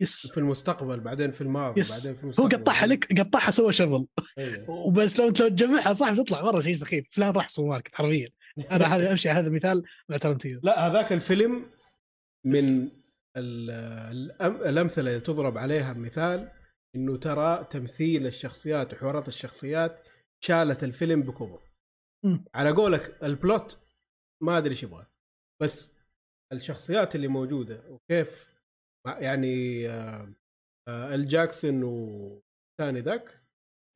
[0.00, 0.32] yes.
[0.32, 1.96] في المستقبل بعدين في الماضي yes.
[1.96, 4.70] بعدين في المستقبل هو قطعها لك قطعها سوى شغل أيوه.
[4.70, 7.06] وبس لو تجمعها صح بتطلع مرة شيء سخيف.
[7.10, 8.30] فلان راح سوبر ماركت حرفيا
[8.70, 11.70] أنا هذا أمشي هذا المثال مع تارنتينو لا هذاك الفيلم
[12.44, 12.90] من
[14.66, 16.50] الأمثلة اللي تضرب عليها مثال
[16.96, 20.08] إنه ترى تمثيل الشخصيات وحوارات الشخصيات
[20.44, 21.60] شالت الفيلم بكبر.
[22.54, 23.78] على قولك ال plot
[24.42, 25.06] ما أدري إيش يبغى.
[25.62, 25.92] بس
[26.52, 28.53] الشخصيات اللي موجودة وكيف
[29.06, 30.34] يعني آه،
[30.88, 33.44] آه، الجاكسون وثاني ذاك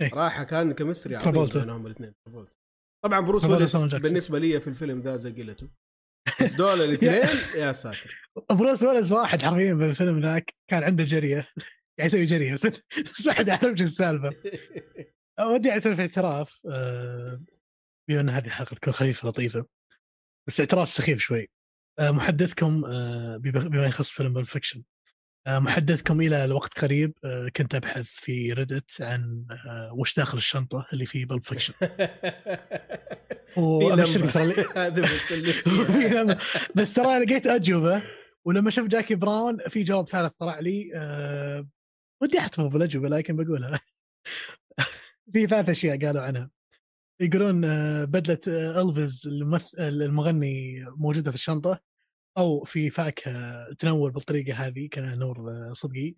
[0.03, 2.15] إيه؟ راحه كان كمستري عظيم بينهم الاثنين
[3.05, 5.69] طبعا بروس ويلس بالنسبة لي في الفيلم ذا زقلته
[6.43, 7.13] بس دول الاثنين
[7.55, 8.31] يا ساتر.
[8.51, 11.49] بروس ويلس واحد حرفيا بالفيلم ذاك كان عنده جرية.
[11.99, 12.67] قاعد يسوي جرية بس
[13.07, 14.35] بس ما حد يعرف إيش السالفة.
[15.55, 17.43] ودي أعترف اعتراف آه،
[18.09, 19.67] بما ان هذه الحلقة تكون خفيفة لطيفة
[20.49, 21.49] بس اعتراف سخيف شوي.
[22.01, 22.81] محدثكم
[23.39, 24.98] بما يخص فيلم بلب فيكشن آه،
[25.49, 31.07] محدثكم إلى الوقت قريب آه، كنت أبحث في Reddit عن آه، وش داخل الشنطة اللي
[31.13, 31.75] في Pulp Fiction
[33.57, 34.53] وأبشرك ترى
[36.77, 38.03] بس ترى لقيت أجوبه
[38.45, 41.69] ولما شفت جاكي براون في جواب ثالث طلع لي أه
[42.23, 43.81] ودي أحتفظ بالأجوبة لكن بقولها.
[45.33, 46.51] في ثلاث أشياء قالوا عنها.
[47.21, 47.61] يقولون
[48.07, 48.41] بدلة
[48.83, 49.29] الفيز
[49.79, 51.88] المغني موجودة في الشنطة
[52.39, 56.15] أو في فاكهة تنور بالطريقة هذه كان نور آه، صدقي.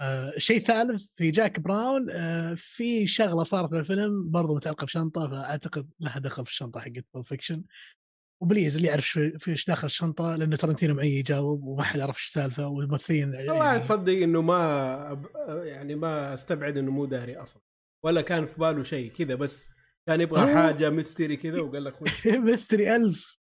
[0.00, 5.30] آه شيء ثالث في جاك براون آه في شغلة صارت في الفيلم برضو متعلقة بشنطة
[5.30, 7.62] فأعتقد لها دخل في الشنطة حقت بول فيكشن
[8.42, 9.04] وبليز اللي يعرف
[9.38, 13.66] في إيش داخل الشنطة لأن ترنتينو معي يجاوب وما حد يعرف إيش السالفة والممثلين والله
[13.66, 13.80] يعني...
[13.80, 17.62] تصدق إنه ما يعني ما أستبعد إنه مو داري أصلا.
[18.04, 19.79] ولا كان في باله شيء كذا بس.
[20.10, 21.94] كان يبغى حاجة mystery كذا وقال لك
[22.46, 23.38] mystery ألف.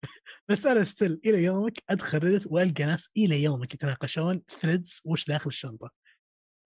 [0.50, 5.48] بس أنا still إلى يومك أدخل Reddit وألقى ناس إلى يومك يتناقشون threads وش داخل
[5.48, 5.92] الشنطة.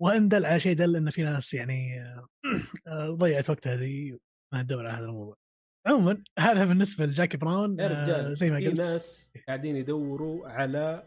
[0.01, 2.01] وإن دل على شيء دل إن في ناس يعني
[2.87, 4.19] آه، ضيعت وقتها ذي
[4.53, 5.35] ما تدور على هذا الموضوع.
[5.87, 8.67] عموما هذا بالنسبة لجاكي براون يا رجال آه، زي ما قلت.
[8.67, 11.03] في ناس قاعدين يدوروا على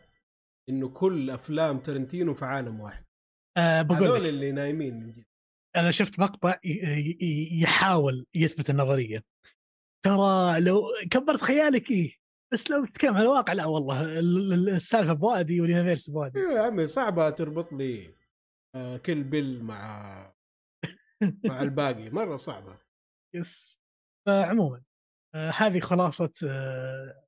[0.69, 3.05] إنه كل أفلام ترنتينو في عالم واحد.
[3.57, 5.25] أه بقول هذول اللي نايمين من جد.
[5.77, 6.59] أنا شفت مقطع
[7.63, 9.25] يحاول يثبت النظرية.
[10.05, 12.13] ترى لو كبرت خيالك إيه؟
[12.53, 16.39] بس لو تتكلم عن الواقع لا والله السالفة بوادي وال universe بوادي.
[16.39, 18.15] يا عمي صعبة تربط لي
[18.75, 20.35] آه، كل بيل مع
[21.45, 22.11] مع الباقي.
[22.11, 22.79] مرة صعبة.
[23.35, 23.81] yes.
[24.27, 24.83] فعموما
[25.35, 27.23] آه، هذه خلاصة آه،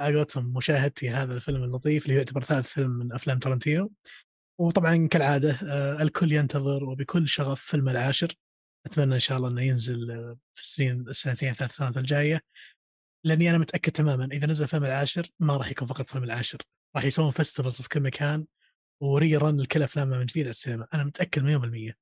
[0.00, 3.92] على مشاهدتي هذا الفيلم اللطيف اللي يعتبر ثالث فيلم من أفلام ترنتينو
[4.60, 8.34] وطبعا كالعادة آه، الكل ينتظر وبكل شغف فيلم العاشر.
[8.86, 12.40] أتمنى إن شاء الله إنه ينزل آه، في السنين السنتين ثلاث سنوات الجاية.
[13.24, 16.58] لأني أنا متأكد تماما إذا نزل فيلم العاشر ما راح يكون فقط فيلم العاشر.
[16.96, 18.46] راح يسوون festivals في كل مكان
[19.02, 20.86] و rerun لكل أفلامه من جديد على السينما.
[20.94, 21.94] أنا متأكد 100%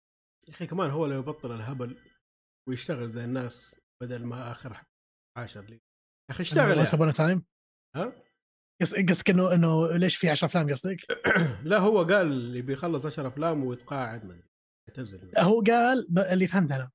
[0.49, 1.97] يا أخي كمان هو لو يبطل الهبل
[2.69, 4.83] ويشتغل زي الناس بدل ما آخر
[5.37, 5.75] عاشر لي.
[5.75, 5.81] يا
[6.31, 6.79] أخي اشتغل.
[6.79, 7.45] ابون تايم
[7.97, 8.28] ها؟
[8.81, 10.97] قصدك انه إنه ليش في 10 أفلام قصدك؟
[11.65, 14.41] لا هو قال يبي يخلص 10 أفلام ويتقاعد من
[14.89, 16.91] يعتزل هو قال ب- اللي فهمت أنا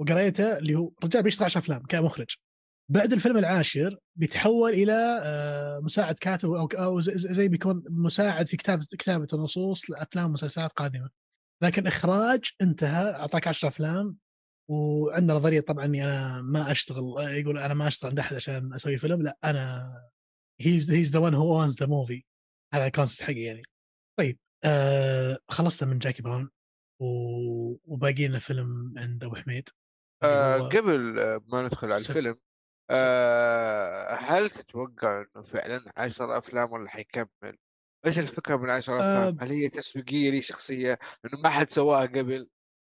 [0.00, 2.36] وقريته اللي هو رجال بيشتغل 10 أفلام كمخرج.
[2.90, 8.86] بعد الفيلم العاشر بيتحول إلى آه، مساعد كاتب أو أو زي بيكون مساعد في كتابه
[8.98, 11.10] كتابة النصوص لأفلام ومسلسلات قادمة.
[11.62, 14.16] لكن إخراج انتهى أعطاك 10 أفلام
[14.70, 18.96] وعنده نظرية طبعا إني أنا ما أشتغل يقول أنا ما أشتغل عند أحد عشان أسوي
[18.96, 19.92] فيلم لا أنا
[20.60, 22.24] he's he's the one who owns the movie
[22.74, 23.62] هذا ال concept حقي يعني
[24.18, 26.50] طيب آه خلصت من جاكي براون
[27.00, 29.68] و- وباقي لنا فيلم عند أبو حميد
[30.22, 32.40] آه هو- قبل آه، ما ندخل على الفيلم سب-
[32.96, 37.56] آه هل تتوقع إنه فعلا 10 أفلام ولا حيكمل؟
[38.06, 42.06] إيش الفكرة من 10 أفلام؟ آه، هل هي تسويقية لي شخصية إنه ما حد سواها
[42.06, 42.48] قبل؟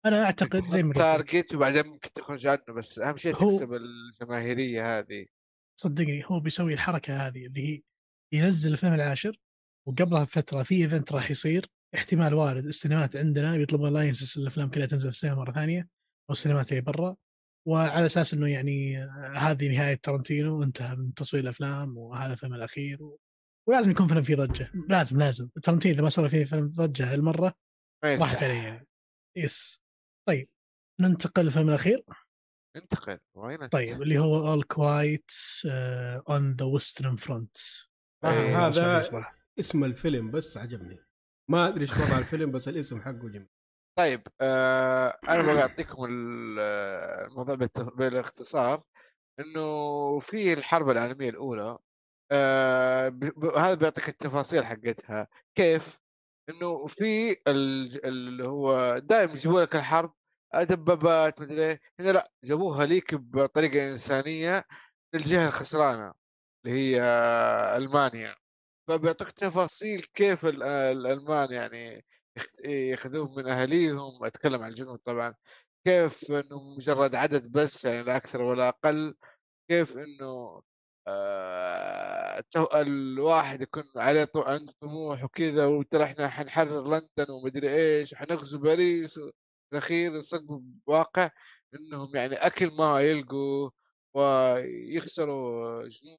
[0.06, 3.72] أنا أعتقد زي ما قلت target وبعدين ممكن تخرج عنه بس أهم شيء هو- تكسب
[3.74, 5.26] الجماهيرية هذه
[5.82, 7.82] صدقني هو بيسوي الحركة هذه اللي هي
[8.32, 9.36] ينزل الفيلم العاشر
[9.88, 15.08] وقبلها بفترة في event راح يصير احتمال وارد السينمات عندنا بيطلبوا license الأفلام كلها تنزل
[15.08, 15.88] في السينما مرة ثانية
[16.30, 17.16] أو السينمات اللي برا
[17.68, 18.98] وعلى أساس إنه يعني
[19.36, 23.18] هذه نهاية تارنتينو وانتهى من تصوير الأفلام وهذا الفيلم الأخير و...
[23.68, 25.48] ولازم يكون فيلم فيه ضجة لازم لازم.
[25.62, 27.54] تارنتينو إذا ما سوى فيه فيلم ضجة هالمرة
[28.04, 28.42] راحت.
[28.42, 28.86] عليه يعني.
[29.36, 29.80] yes
[30.28, 30.48] طيب
[31.00, 32.04] ننتقل للفيلم الأخير.
[32.76, 35.32] انتقل وين طيب اللي هو All Quiet
[36.28, 37.56] on the Western Front
[38.24, 39.00] هذا
[39.58, 40.98] اسم الفيلم بس عجبني.
[41.50, 43.48] ما أدري إيش وضع الفيلم بس الاسم حقه جميل.
[43.98, 45.40] طيب آه أنا
[46.04, 48.82] ال- آه، الموضوع بالاختصار.
[49.40, 51.78] إنه في الحرب العالمية الأولى
[52.32, 53.08] آه
[53.56, 55.28] هذا بيعطيك التفاصيل حقتها.
[55.54, 56.00] كيف؟
[56.48, 60.14] إنه في ال- اللي هو دائما يجيبوا لك الحرب
[60.54, 61.80] دبابات مدري إيه.
[62.00, 64.64] هنا لأ جابوها ليك بطريقة إنسانية
[65.14, 66.12] للجهة الخسرانة
[66.66, 67.02] اللي هي
[67.76, 68.34] ألمانيا.
[68.88, 72.04] فبيعطيك تفاصيل كيف ال- الألمان يعني
[72.64, 74.24] ياخذوهم من أهاليهم.
[74.24, 75.34] أتكلم عن الجنود طبعا.
[75.86, 79.14] كيف إنه مجرد عدد بس يعني لا أكثر ولا أقل.
[79.70, 80.62] كيف إنه
[81.08, 84.28] آه الواحد يكون عليه.
[84.36, 89.32] عنده طموح وكذا وترى إحنا حنحرر لندن ومدري إيش وحنغزو باريس وفي
[89.72, 91.30] الأخير ينصدموا بواقع
[91.74, 93.70] إنهم يعني أكل ما يلقوا
[94.14, 96.18] ويخسروا جنود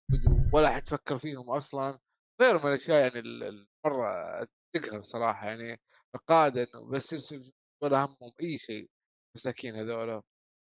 [0.53, 1.99] ولا حتفكر فيهم أصلا.
[2.41, 5.81] غير من الأشياء يعني ال- ال- مرة تقهر صراحة يعني
[6.15, 8.89] القادة إنه بس يرسل ولا همهم أي شيء
[9.35, 10.21] مساكين هذول.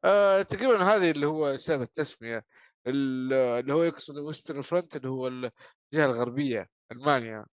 [0.04, 2.46] آه تقريبا هذه اللي هو سبب التسمية
[2.86, 5.52] ال- اللي هو يقصد Western Front اللي هو الجهة
[6.06, 7.46] الغربية ألمانيا.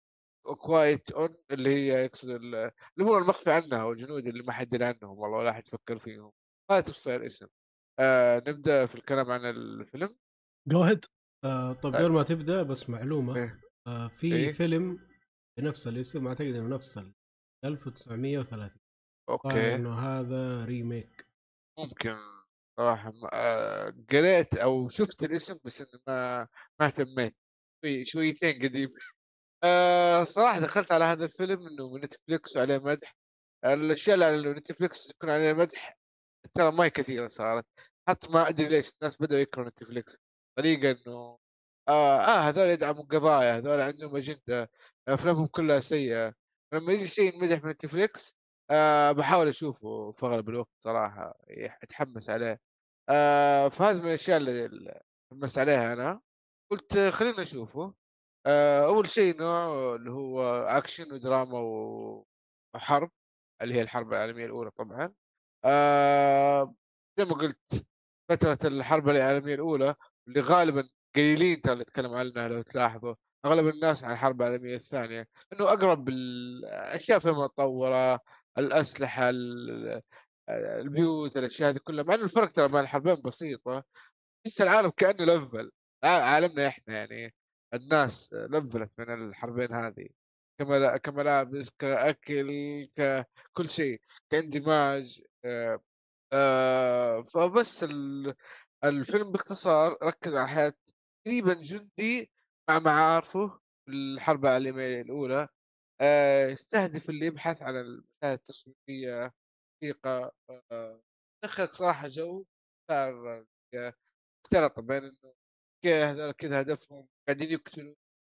[0.45, 4.73] و Quiet on اللي هي يقصد ال- اللي هو المخفي عنها والجنود اللي ما حد
[4.73, 6.31] يدري عنهم والله ولا حد يفكر فيهم.
[6.71, 7.47] هذا تفصيل الاسم
[7.99, 10.17] آه نبدأ في الكلام عن الفيلم.
[10.67, 11.05] go ahead
[11.45, 13.35] آه طب قبل ما تبدأ بس معلومة.
[13.37, 13.59] إيه.
[13.87, 15.07] آه في إيه؟ فيلم
[15.59, 17.13] بنفس الاسم أعتقد إنه نفس ال
[17.65, 18.79] 1930
[19.29, 19.75] okay.
[19.75, 21.27] إنه هذا remake
[21.79, 22.17] ممكن
[22.79, 26.47] صراحة ما- آه، قريت أو شفت الاسم بس ما
[26.79, 27.35] ما اهتميت.
[27.83, 28.89] شوي شويتين قديم.
[29.63, 33.15] آه صراحة دخلت على هذا الفيلم إنه من نتفليكس وعليه مدح.
[33.65, 35.97] الأشياء اللي على نتفليكس يكون عليها مدح
[36.55, 37.65] ترى ما هي كثيرة صارت.
[38.07, 40.17] حتى ما أدري ليش الناس بدأوا يكرهوا نتفليكس.
[40.57, 41.37] طريقة إنه
[41.87, 44.71] آه, آه هذول يدعموا القضايا هذول عندهم أجندة
[45.07, 46.33] أفلامهم كلها سيئة.
[46.73, 48.35] لما يجي شيء ينمدح من نتفليكس
[48.71, 51.35] آه بحاول أشوفه في أغلب الوقت صراحة
[51.83, 52.59] أتحمس عليه.
[53.09, 54.65] آه فهذا من الأشياء اللي
[55.31, 56.21] أتحمس عليها أنا.
[56.71, 57.93] قلت خلينا نشوفه.
[58.85, 61.59] أول شيء نوع اللي هو اكشن ودراما
[62.75, 63.11] وحرب
[63.61, 65.13] اللي هي الحرب العالمية الأولى طبعا.
[65.65, 66.75] آه
[67.17, 67.85] زي ما قلت
[68.29, 69.95] فترة الحرب العالمية الأولى
[70.27, 75.27] اللي غالبا قليلين ترى اللي يتكلم عنها لو تلاحظوا أغلب الناس عن الحرب العالمية الثانية
[75.53, 78.19] إنه أقرب الأشياء فيها متطورة
[78.57, 80.01] الأسلحة ال-
[80.49, 83.83] البيوت الأشياء هذه كلها مع إنه الفرق ترى بين الحربين بسيطة
[84.45, 85.71] بس العالم كأنه لفل
[86.03, 87.33] عالمنا إحنا يعني
[87.73, 90.09] الناس لفلت من الحربين هذه.
[90.59, 92.49] كملا- كملابس كأكل
[92.95, 95.79] ككل شيء كاندماج آه،
[96.33, 98.35] آه، فبس ال-
[98.83, 100.73] الفيلم باختصار ركز على حياة
[101.25, 102.31] تقريبا جندي
[102.69, 105.47] مع معارفه الحرب العالمية الأولى.
[106.01, 109.33] آه، يستهدف اللي يبحث عن المشاهد التصويرية
[109.83, 110.35] موسيقى
[110.71, 111.01] آه،
[111.43, 112.45] دخلت صراحة جو
[112.91, 113.93] صار آه،
[114.45, 115.33] اختلط بين انه
[116.37, 117.95] كذا هدفهم قاعدين يقتلوا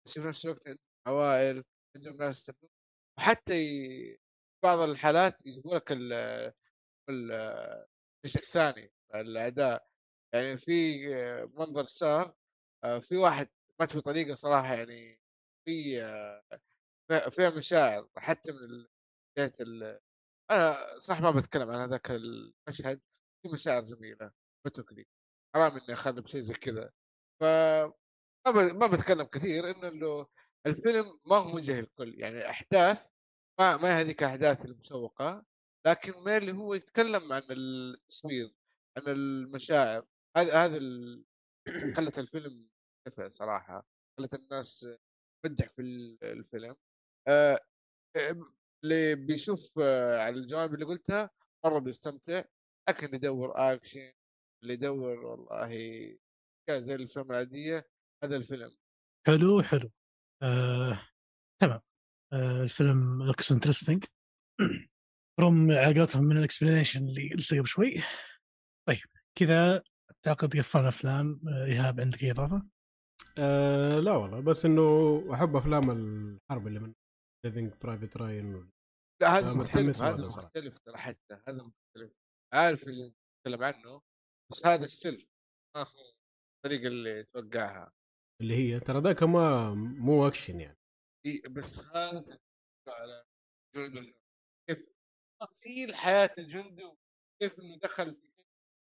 [0.08, 1.64] بس في نفس الوقت عندهم عوائل
[1.96, 2.72] عندهم ناس يستخدمون
[3.20, 4.20] وحتى ي...
[4.64, 6.14] بعض الحالات يجيبوا لك ال
[7.10, 7.32] ال-
[8.26, 9.88] الجزء الثاني الاداء
[10.34, 11.00] يعني في
[11.58, 12.36] منظر صار
[12.84, 15.20] آه، في واحد مات بطريقة صراحة يعني
[15.66, 16.44] في آه،
[17.10, 18.88] في- فيها مشاعر حتى من
[19.38, 20.00] بداية ال...
[20.52, 23.02] أنا صح ما بتكلم عن هذاك المشهد
[23.44, 24.32] في مشاعر جميلة
[24.66, 25.08] بتوكلي
[25.56, 26.92] حرام إني أخرب شيء زي كذا.
[27.44, 30.26] ف ما بتكلم كثير إنه ال-
[30.68, 32.98] الفيلم ما هو موجه للكل يعني أحداث
[33.60, 35.46] ما ما هذيك الاحداث المسوقة
[35.88, 38.54] لكن ما اللي هو يتكلم عن التصوير
[38.98, 40.06] عن المشاعر
[40.38, 40.80] هذا هذا
[41.96, 42.70] خلت الفيلم
[43.08, 43.88] نفع صراحة
[44.20, 44.88] خلت الناس
[45.46, 46.76] تمدح في ال- الفيلم.
[47.28, 47.60] آه،
[48.18, 48.36] آه،
[48.84, 51.30] اللي بيشوف آه، على الجوانب اللي قلتها
[51.66, 52.44] مرة بيستمتع
[52.90, 54.12] لكن يدور أكشن
[54.64, 56.18] اللي يدور والله
[56.72, 57.88] زي الافلام العادية
[58.24, 58.76] هذا الفيلم.
[59.28, 59.92] حلو حلو.
[60.44, 61.08] آه،
[61.62, 61.82] تمام.
[62.34, 64.04] آه، الفيلم looks interesting
[65.42, 67.94] رغم علاقاتهم من ال explanation اللي قلت قبل شوي.
[68.88, 69.00] طيب
[69.40, 69.84] كذا
[70.28, 72.64] اعتقد قفلنا أفلام آه، إيهاب عندك أي إضافة؟
[73.38, 74.82] آه لا والله بس إنه
[75.34, 76.94] أحب أفلام الحرب اللي من
[77.46, 78.70] Saving Private Ryan
[79.22, 80.26] لا هذا أنا مختلف هذا.
[80.26, 82.14] مختلف ترى حتى هذا مختلف.
[82.54, 83.14] عارف اللي
[83.48, 84.02] نتكلم عنه؟
[84.52, 85.28] بس هذا still
[85.76, 86.13] ما هو
[86.66, 87.94] الطريقة اللي توقعها.
[88.42, 90.78] اللي هي ترى ذاك ما مو أكشن يعني.
[91.26, 92.40] إي بس هذا
[92.88, 93.24] على
[93.76, 94.16] جندي.
[94.70, 94.86] كيف
[95.42, 98.28] تفاصيل حياة الجندي وكيف إنه دخل في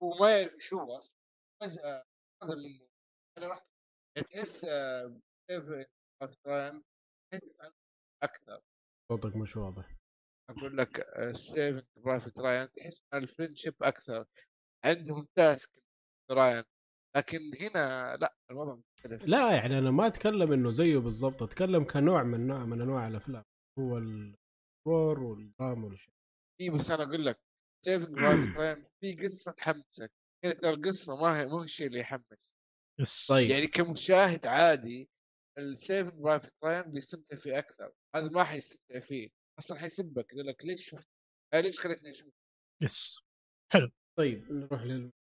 [0.03, 1.15] وما يعرف شو هو أصلا.
[1.63, 2.05] فجأة
[2.43, 2.89] هذا منه
[3.39, 3.67] أنا رحت
[4.17, 5.65] تحس آه، كيف
[8.23, 8.61] أكثر.
[9.13, 9.97] صوتك مش واضح.
[10.51, 14.27] أقول لك سيفينج برايفت رايان تحس إن ال friendship أكثر.
[14.85, 15.71] عندهم task
[16.31, 16.65] رايان
[17.17, 19.23] لكن هنا لا الوضع مختلف.
[19.23, 23.45] لا يعني أنا ما أتكلم إنه زيه بالضبط أتكلم كنوع من نوع من أنواع الأفلام
[23.79, 26.15] هو ال core والدراما والشيء
[26.61, 27.41] اي بس أنا أقول لك
[27.87, 30.13] برايفت رايان في قصة تحمسك.
[30.45, 32.53] هنا ترى القصة ما هي مو الشيء اللي يحمس.
[33.01, 33.27] yes.
[33.27, 33.51] طيب.
[33.51, 35.09] يعني كمشاهد عادي
[35.59, 37.93] السيفينج برايفت رايان بيستمتع فيه أكثر.
[38.17, 39.29] هذا ما حيستمتع فيه.
[39.59, 41.09] أصلا حيسبك يقول لك ليش شفت؟
[41.55, 42.35] آه، ليش خليتني أشوف؟
[42.83, 43.19] yes.
[44.19, 44.83] طيب نروح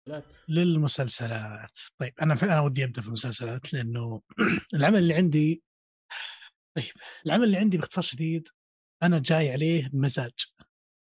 [0.07, 1.79] للمسلسلات؟ للمسلسلات.
[1.97, 4.21] طيب أنا أنا ودي أبدأ في المسلسلات لأنه
[4.75, 5.63] العمل اللي عندي
[6.77, 6.93] طيب
[7.25, 8.47] العمل اللي عندي باختصار شديد
[9.03, 10.45] أنا جاي عليه بمزاج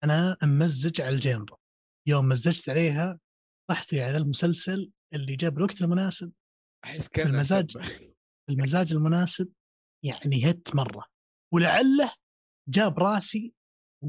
[0.05, 1.57] أنا ممزج على ال genre
[2.09, 3.18] يوم مزجت عليها
[3.70, 6.33] رحت على المسلسل اللي جاب الوقت المناسب.
[6.85, 7.76] أحس في كان المزاج.
[8.50, 9.52] المزاج المناسب
[10.05, 11.07] يعني hit مرة.
[11.55, 12.12] ولعله
[12.68, 13.55] جاب راسي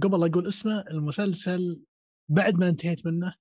[0.02, 1.82] قبل لا أقول اسمه المسلسل
[2.32, 3.36] بعد ما انتهيت منه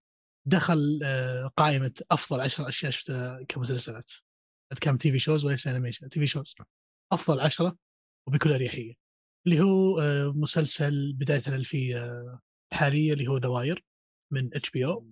[0.47, 4.13] دخل آه، قائمة أفضل عشر أشياء شفتها كمسلسلات.
[4.81, 6.55] كان TV shows وليس animation TV shows
[7.13, 7.77] أفضل عشرة
[8.29, 8.95] وبكل أريحية.
[9.47, 12.23] اللي هو آه، مسلسل بداية الألفية
[12.73, 13.85] الحاليه اللي هو ذا واير
[14.33, 15.07] من HBO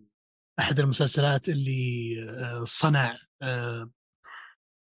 [0.58, 3.18] أحد المسلسلات اللي آه، صنع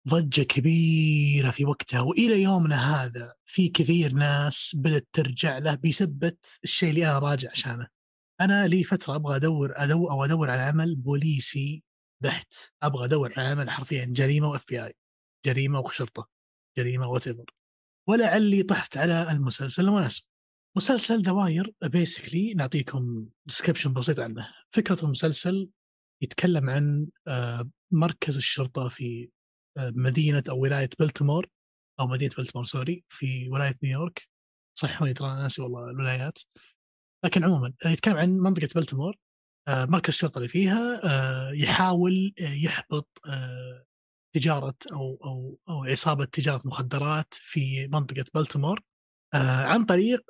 [0.07, 2.01] ضجة كبيرة في وقتها.
[2.01, 7.87] وإلى يومنا هذا في كثير ناس بدأت ترجع له بسبة الشيء اللي أنا راجع عشانه.
[8.41, 11.83] أنا لي فترة أبغى أدور ادور أو أدور على عمل بوليسي
[12.23, 14.93] بحت، أبغى أدور على عمل حرفيا جريمة و FBI،
[15.45, 16.29] جريمة وشرطه،
[16.77, 17.23] جريمة what
[18.09, 20.23] ولعلي طحت على المسلسل المناسب.
[20.77, 24.49] مسلسل ذا واير basically نعطيكم description بسيط عنه.
[24.71, 25.69] فكرة المسلسل
[26.23, 29.29] يتكلم عن آه، مركز الشرطة في
[29.77, 31.47] آه، مدينة أو ولاية بلتمور
[31.99, 34.29] أو مدينة بلتمور sorry في ولاية نيويورك.
[34.79, 36.39] صحوني ترى ناسي والله الولايات.
[37.23, 39.15] لكن عموما آه، يتكلم عن منطقة بلتمور
[39.67, 43.07] آه، مركز الشرطه اللي فيها آه، يحاول يحبط
[44.35, 48.81] تجارة أو أو أو عصابة تجارة مخدرات في منطقة بلتمور
[49.33, 50.21] عن طريق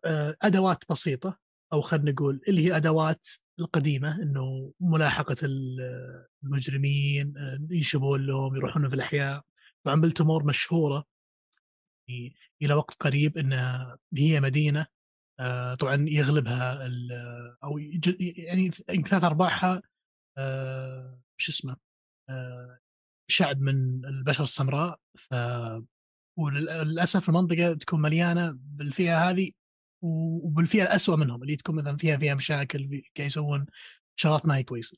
[0.41, 1.39] أدوات بسيطة
[1.73, 3.27] أو خلينا نقول اللي هي أدوات
[3.60, 7.34] القديمة إنه ملاحقة ال- المجرمين
[7.71, 9.41] ينشبون لهم يروحون في الأحياء.
[9.86, 11.06] طبعا بلتمور مشهورة
[12.62, 14.88] إلى وقت قريب إنها هي مدينة
[15.40, 16.90] آه، طبعا يغلبها
[17.63, 19.82] أو يعني ثلاث أرباعها
[20.38, 21.77] آه، شو اسمه
[22.29, 22.79] آه،
[23.27, 25.36] شعب من البشر السمراء ف
[26.40, 29.52] وللأسف المنطقة تكون مليانة بالفئة هذه
[30.02, 33.65] وبالفئة الأسوأ منهم اللي تكون مثلا فيها فيها مشاكل قاعد يسوون
[34.15, 34.98] شغلات ما هي كويسة.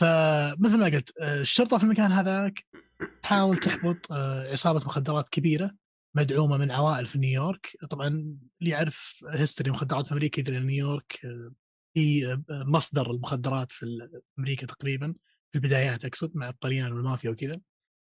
[0.00, 2.66] فمثل ما قلت الشرطة في المكان هذاك
[3.22, 4.12] تحاول تحبط
[4.52, 5.74] عصابة مخدرات كبيرة
[6.14, 11.20] مدعومة من عوائل في نيويورك، طبعا اللي يعرف history مخدرات في أمريكا يدري ان نيويورك
[11.24, 11.52] آه،
[11.96, 14.08] هي آه، مصدر المخدرات في
[14.38, 15.14] أمريكا تقريبا
[15.52, 17.60] في البدايات أقصد مع الطليان والمافيا وكذا.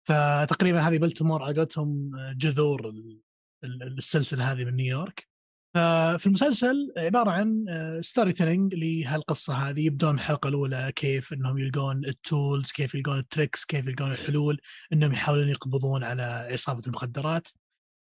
[0.07, 3.19] فتقريبا هذه بلتمور عقدتهم جذور ال-
[3.63, 5.27] ال- السلسلة هذه من نيويورك.
[5.75, 7.65] ففي المسلسل عبارة عن
[8.01, 9.79] storytelling لهالقصة هذه.
[9.85, 14.61] يبدون الحلقة الأولى كيف إنهم يلقون ال tools كيف يلقون ال tricks كيف يلقون الحلول
[14.93, 17.47] إنهم يحاولون يقبضون على عصابة المخدرات.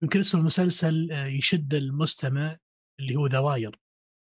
[0.04, 2.58] يمكن اسم المسلسل آه، يشد المستمع
[3.00, 3.80] اللي هو ذا واير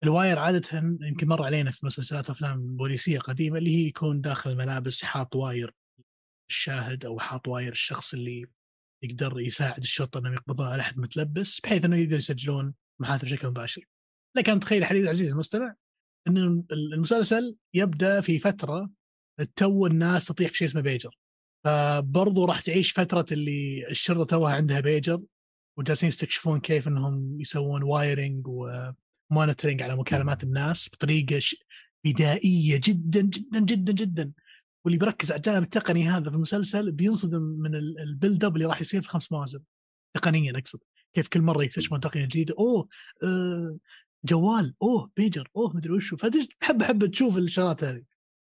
[0.04, 4.50] ال wire عادة يمكن مر علينا في مسلسلات أفلام بوليسية قديمة اللي هي يكون داخل
[4.50, 5.74] الملابس حاط wire
[6.50, 8.46] الشاهد أو حاط wire الشخص اللي
[9.04, 13.84] يقدر يساعد الشرطة إنهم يقبضون على أحد متلبس بحيث إنه يقدروا يسجلون محادثه بشكل مباشر.
[14.36, 15.74] لكن تخيل حديث عزيزي المستمع
[16.28, 18.90] إن المسلسل يبدأ في فترة
[19.56, 21.18] تو الناس تطيح في شيء اسمه بيجر.
[21.64, 25.22] فبرضو راح تعيش فترة اللي الشرطة توها عندها بيجر
[25.78, 31.40] وجالسين يستكشفون كيف إنهم يسوون wiring و monitoring على مكالمات الناس بطريقة
[32.04, 34.32] بدائية جدا جدا جدا جدا.
[34.84, 38.80] واللي بيركز على الجانب التقني هذا في المسلسل بينصدم من ال build up اللي راح
[38.80, 39.60] يصير في خمس مواسم.
[40.14, 40.78] تقنيا أقصد.
[41.14, 42.54] كيف كل مرة يكتشفون تقنية جديدة.
[42.58, 42.88] أوه
[43.22, 43.78] آه
[44.24, 44.74] جوال.
[44.82, 45.48] أوه بيجر.
[45.56, 48.02] أوه مدري وشو فحب حب تشوف الشغلات هذه.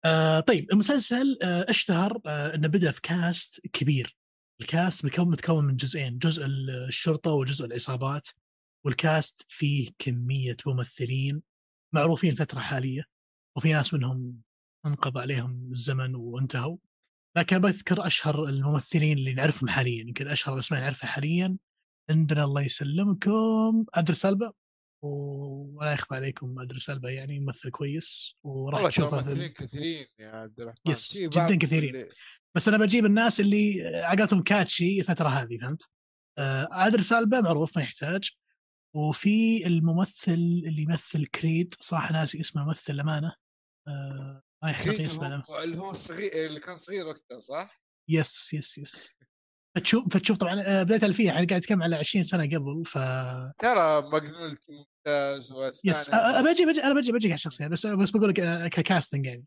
[0.06, 4.18] آه طيب المسلسل آه أشتهر آه إنه بدأ في cast كبير.
[4.62, 8.28] الكاست مكون متكون من جزئين جزء الشرطة وجزء العصابات
[8.86, 11.42] والكاست فيه كمية ممثلين
[11.96, 13.04] معروفين الفترة الحالية
[13.58, 14.42] وفي ناس منهم
[14.86, 16.78] انقضى عليهم الزمن وانتهوا.
[17.38, 21.58] لكن بذكر أشهر الممثلين اللي نعرفهم حاليا يمكن أشهر الأسماء اللي نعرفها حاليا.
[22.10, 24.52] عندنا الله يسلمكم ادرس ألبا.
[25.02, 30.92] ولا يخفى عليكم ادرس ألبا يعني ممثل كويس وراح تشوفه ممثلين كثيرين يا عبد الرحمن.
[30.92, 32.10] يس جدا كثيرين.
[32.56, 35.90] بس أنا بجيب الناس اللي عقلتهم كاتشي الفترة هذه فهمت؟
[36.38, 38.32] آه، ادرس البا معروف ما يحتاج.
[38.96, 40.34] وفي الممثل
[40.66, 43.36] اللي يمثل كريد صراحة ناسي اسمه ممثل أمانة.
[43.88, 45.44] آه ما يحتاج اسمه.
[45.64, 49.10] اللي هو الصغير اللي كان صغير وقتها صح؟ يس يس يس.
[49.76, 52.94] فتشوف فتشوف طبعا آه، بداية الفيه يعني قاعد اتكلم على 20 سنة قبل ف
[53.58, 55.54] ترى ماجنولت ممتاز
[55.84, 56.10] يس.
[56.16, 59.46] بجي بجي أنا بجي بجي على الشخصية بس بس بقول لك آه، ككاستنج يعني.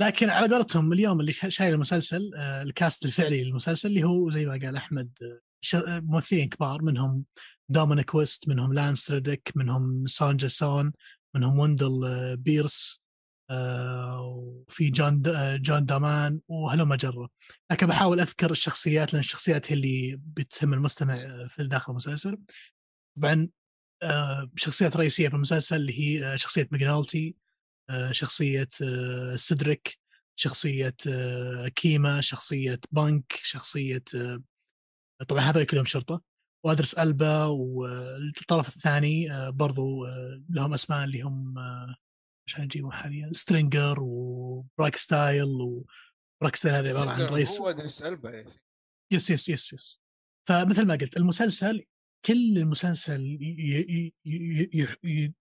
[0.00, 4.46] لكن على قولتهم اليوم اللي شايل المسلسل آه، ال cast الفعلي للمسلسل اللي هو زي
[4.46, 5.10] ما قال أحمد
[5.86, 7.24] ممثلين كبار منهم
[7.68, 10.92] دومينيك ويست منهم لانس ريدك منهم سونيا سون
[11.34, 13.02] منهم وندل بيرس
[14.20, 15.22] وفي جون
[15.56, 17.28] جون دومان وهلم جرا
[17.70, 22.38] لكن بحاول أذكر الشخصيات لأن الشخصيات هي اللي بتهم المستمع في داخل المسلسل.
[23.16, 23.48] طبعا
[24.56, 27.36] شخصيات رئيسية في المسلسل اللي هي شخصية ماكنولتي
[28.10, 28.68] شخصية
[29.34, 29.98] سيدريك
[30.36, 30.94] شخصية
[31.74, 34.04] كيما شخصية بنك شخصية
[35.28, 36.22] طبعا هذول كلهم شرطة.
[36.64, 40.06] وادريس ألبا والطرف الثاني برضو
[40.50, 41.54] لهم أسماء اللي هم
[42.48, 48.44] عشان اجيبه حاليا؟ سترينجر وباركسديل وباركسديل هذا عبارة عن رئيس هو أدريس ألبا
[49.12, 50.00] yes yes yes yes.
[50.48, 51.84] فمثل ما قلت المسلسل
[52.24, 53.38] كل المسلسل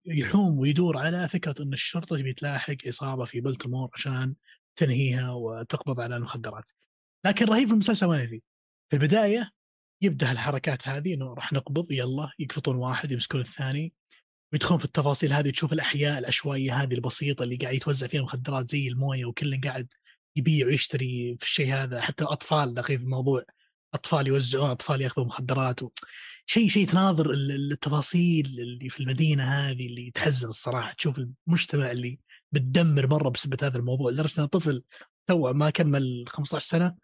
[0.05, 4.35] يحوم ويدور على فكرة إن الشرطة تبي تلاحق عصابه في بلتمور عشان
[4.75, 6.71] تنهيها وتقبض على المخدرات.
[7.25, 8.41] لكن رهيب المسلسل وين في؟
[8.89, 9.51] في البداية
[10.01, 13.93] يبدأ الحركات هذه إنه راح نقبض يلا يقفطون واحد يمسكون الثاني
[14.53, 18.87] ويدخلون في التفاصيل هذه تشوف الأحياء العشوائيه هذه البسيطة اللي قاعد يتوزع فيها المخدرات زي
[18.87, 19.93] الموية وكل قاعد
[20.35, 23.43] يبيع ويشتري في الشيء هذا حتى أطفال داخلين في الموضوع
[23.93, 25.89] أطفال يوزعون أطفال يأخذون مخدرات و...
[26.49, 32.19] شيء شيء تناظر التفاصيل اللي في المدينة هذه اللي تحزن الصراحة تشوف المجتمع اللي
[32.53, 34.83] متدمر مره بسبب هذا الموضوع لدرجة إن طفل
[35.27, 36.95] تو ما كمل 15 سنة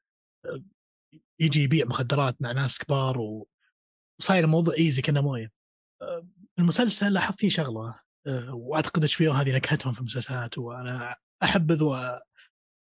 [1.39, 3.45] يجي يبيع مخدرات مع ناس كبار.
[4.19, 5.51] وصاير الموضوع إيزي كأنه موية
[6.59, 7.95] المسلسل لاحظت فيه شغلة
[8.27, 12.19] آه، وأعتقد أو هذه نكهتهم في المسلسلات وأنا أحبذ و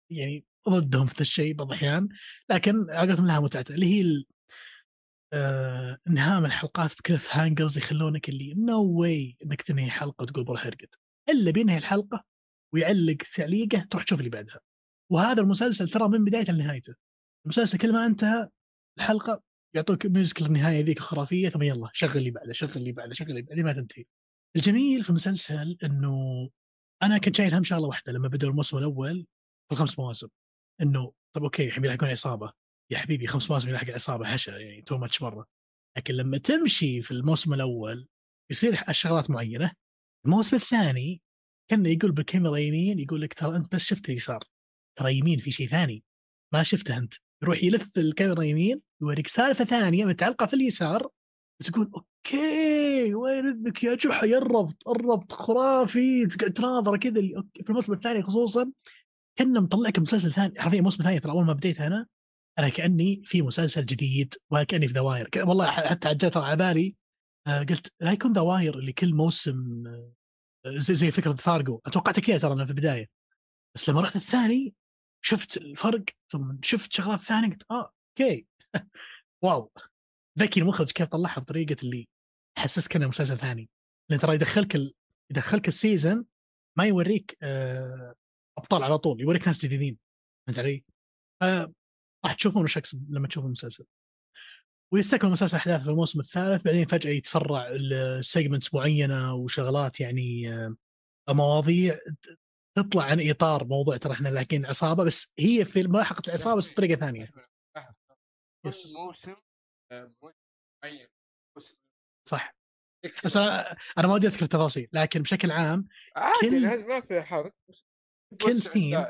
[0.10, 2.10] يعني ضدهم في الشيء بعض الأحيان
[2.50, 4.26] لكن علاقتهم لها متعه اللي هي.
[5.36, 5.98] آه...
[6.46, 10.88] الحلقات ب cliffhangers يخلونك اللي نو no واي إنك تنهي حلقة وتقول بروح ارقد
[11.30, 12.24] إلا بينهي الحلقة
[12.74, 14.60] ويعلق تعليقه تروح تشوف اللي بعدها.
[15.12, 16.96] وهذا المسلسل ترى من بدايته لنهايته.
[17.46, 18.50] المسلسل كل ما انتهى
[19.00, 19.42] الحلقة
[19.76, 23.42] يعطوك music النهايه ذيك الخرافية ثم يلا شغل اللي بعده شغل اللي بعده شغل اللي
[23.42, 24.06] بعده ما تنتهي.
[24.56, 26.50] الجميل في المسلسل إنه
[27.04, 29.28] أنا كنت شايل هم شغلة واحدة لما بدأ الموسم الأول
[29.68, 30.28] في الخمس مواسم.
[30.82, 32.65] إنه طب okay الحين بيلحقون عصابة.
[32.92, 35.48] يا حبيبي خمس مواسم يلحق عصابة حشا يعني too much مرة.
[35.98, 38.08] لكن لما تمشي في الموسم الأول
[38.52, 39.72] يصير شغلات معينة.
[40.26, 41.22] الموسم الثاني
[41.72, 44.44] كان يقول بالكاميرا يمين يقول لك ترى أنت بس شفت اليسار
[45.00, 46.04] ترى يمين في شيء ثاني.
[46.54, 47.14] ما شفته أنت.
[47.44, 51.10] يروح يلف الكاميرا يمين يوريك سالفة ثانية متعلقة في اليسار
[51.62, 56.26] وتقول okay وين إذنك يا جحا؟ يا الربط الربط خرافي.
[56.26, 57.22] تقعد تناظر كذا
[57.64, 58.72] في الموسم الثاني خصوصا
[59.38, 62.08] كأنه مطلعك مسلسل ثاني حرفيا الموسم الثاني ترى اول ما بديت أنا.
[62.60, 66.96] أنا كأني في مسلسل جديد وكأني في The Wire والله حتى جت على بالي
[67.48, 70.12] آه، قلت لا يكون The Wire اللي كل موسم آه،
[70.68, 73.10] زي زي فكرة فارجو اتوقعت كذا ترى أنا في البداية.
[73.76, 74.74] بس لما رحت الثاني
[75.26, 78.48] شفت الفرق ثم شفت شغلات ثانية قلت آه okay.
[79.44, 79.72] wow.
[80.40, 82.08] ذكي المخرج كيف طلعها بطريقة اللي
[82.58, 83.70] حسسك إنه مسلسل ثاني.
[84.10, 84.94] لأن ترى يدخلك ال...
[85.32, 86.26] يدخلك ال season
[86.78, 88.16] ما يوريك آه
[88.58, 89.98] أبطال على طول يوريك ناس جديدين.
[90.48, 90.84] فهمت علي؟
[92.26, 93.86] راح تشوفون أقصد لما تشوفون المسلسل.
[94.94, 100.76] ويستكمل المسلسل احداث في الموسم الثالث بعدين فجأة يتفرع ل segments معينة وشغلات يعني آه
[101.30, 102.00] مواضيع
[102.78, 107.00] تطلع عن إطار موضوع ترى إحنا لاقين عصابه بس هي في ملاحقه العصابة بس بطريقة
[107.00, 107.32] ثانية.
[108.66, 108.96] yes.
[108.96, 109.36] موسم
[109.92, 110.14] آه،
[110.84, 111.08] معين
[112.28, 112.56] صح.
[113.26, 116.88] بس أنا أنا ما ودي أذكر التفاصيل لكن بشكل عام عادي كل...
[116.88, 117.52] ما في حرج
[118.42, 119.06] كل ثيم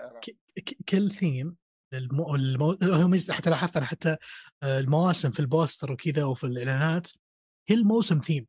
[0.90, 1.58] كل ثيم
[1.94, 2.36] المو...
[2.36, 2.78] المو...
[3.30, 4.18] حتى لاحظت حتى
[4.64, 7.12] آه، المواسم في ال poster وكذا وفي الإعلانات
[7.70, 8.48] كل موسم ثيم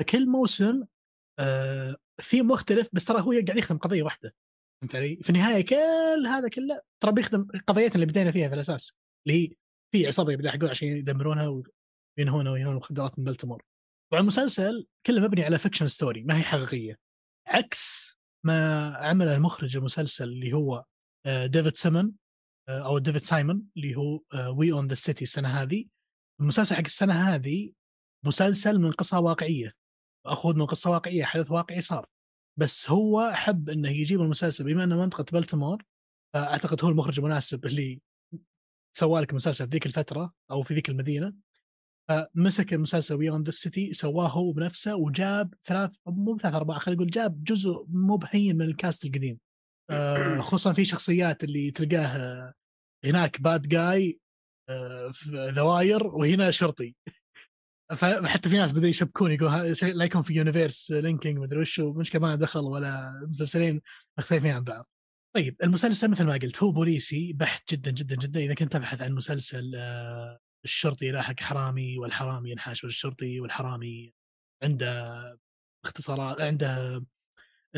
[0.00, 0.84] فكل موسم
[1.38, 4.34] آه ثيم مختلف بس ترى هو قاعد يخدم قضية واحدة
[4.80, 8.92] فهمت علي؟ في النهاية كل هذا كله ترى بيخدم قضيتنا اللي بدينا فيها في الأساس
[9.26, 9.56] اللي هي
[9.92, 11.62] في عصابة يلحقون عشان يدمرونها
[12.18, 13.64] وينهونها وينهون مخدرات من بلتمور.
[14.10, 16.98] طبعا المسلسل كله مبني على fiction story ما هي حقيقية.
[17.46, 18.14] عكس
[18.44, 20.84] ما عمل المخرج المسلسل اللي هو
[21.26, 22.10] ديفيد آه،
[22.68, 24.20] أو ديفيد سايمون اللي هو
[24.56, 25.84] We Own This City السنة هذه.
[26.40, 27.72] المسلسل حق السنة هذه
[28.24, 29.72] مسلسل من قصة واقعية
[30.26, 32.06] مأخوذ من قصة واقعية حدث واقعي صار.
[32.56, 35.84] بس هو حب إنه يجيب المسلسل بما إنه منطقة بلتمور
[36.34, 38.00] فأعتقد هو المخرج المناسب اللي
[38.96, 41.34] سوى لك مسلسل في ذيك الفترة أو في ذيك المدينة.
[42.08, 46.96] فمسك المسلسل We Own This City سواه هو بنفسه وجاب ثلاث مو ثلاث ارباع خلينا
[47.00, 49.34] نقول جاب جزء مو بهين من ال cast القديم.
[49.34, 49.43] آه،
[50.40, 52.54] خصوصا في شخصيات اللي تلقاه
[53.04, 54.20] هناك bad guy
[54.68, 56.94] آه، The Wire وهنا شرطي
[57.96, 62.34] فحتى في ناس بدأوا يشبكون يقول لا يكون في universe linking مدري وش مشكله ما
[62.34, 63.80] دخل ولا مسلسلين
[64.18, 64.88] مختلفين عن بعض.
[65.36, 69.12] طيب المسلسل مثل ما قلت هو بوليسي بحت جدا جدا جدا إذا كنت تبحث عن
[69.12, 74.14] مسلسل آه، الشرطي يلاحق حرامي والحرامي ينحاش الشرطي والحرامي
[74.62, 75.38] عنده
[75.84, 77.04] اختصارات عنده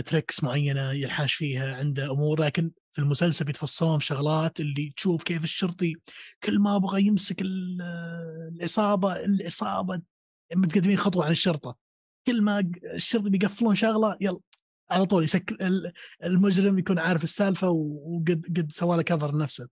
[0.05, 5.45] تريكس معينة ينحاش فيها عنده أمور لكن في المسلسل بيتفصلون في شغلات اللي تشوف كيف
[5.45, 5.95] الشرطي
[6.43, 10.03] كل ما بغى يمسك العصابه العصابه
[10.55, 11.77] متقدمين خطوة عن الشرطة.
[12.27, 14.41] كل ما الشرطي بيقفلون شغلة يلا
[14.91, 15.57] على طول يسك
[16.25, 19.69] المجرم يكون عارف السالفة وقد قد سوى له كفر لنفسه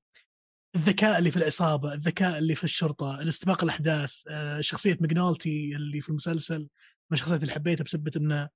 [0.76, 6.08] الذكاء اللي في العصابه الذكاء اللي في الشرطة الاستباق الأحداث آه، شخصية ماجنولتي اللي في
[6.08, 6.68] المسلسل من
[7.12, 8.48] الشخصيات اللي حبيتها بسبه إنه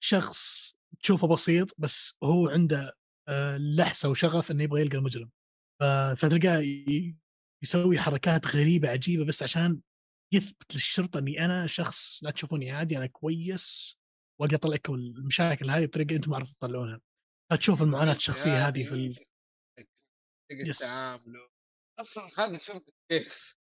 [0.00, 2.96] شخص تشوفه بسيط بس هو عنده
[3.28, 5.30] آه، لحسة وشغف إنه يبغى يلقى المجرم.
[6.16, 6.62] فتلقاه
[7.62, 9.80] يسوي حركات غريبة عجيبة بس عشان
[10.34, 13.98] يثبت للشرطة إني أنا شخص لا تشوفوني عادي أنا كويس
[14.40, 17.00] وأقدر أطلع لكم المشاكل هذه بطريقة أنتم ما عرفتوا تطلعونها.
[17.52, 18.94] فتشوف المعاناة الشخصية هذه في
[20.52, 20.72] ال...
[20.72, 21.48] تعامله.
[22.00, 23.56] أصلا هذا شرطي كيف؟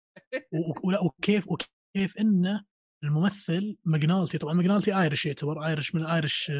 [0.83, 2.65] ولا وكيف وكيف إنه
[3.03, 6.51] الممثل ماكنالتي طبعا ماكنالتي Irish يعتبر Irish من Irish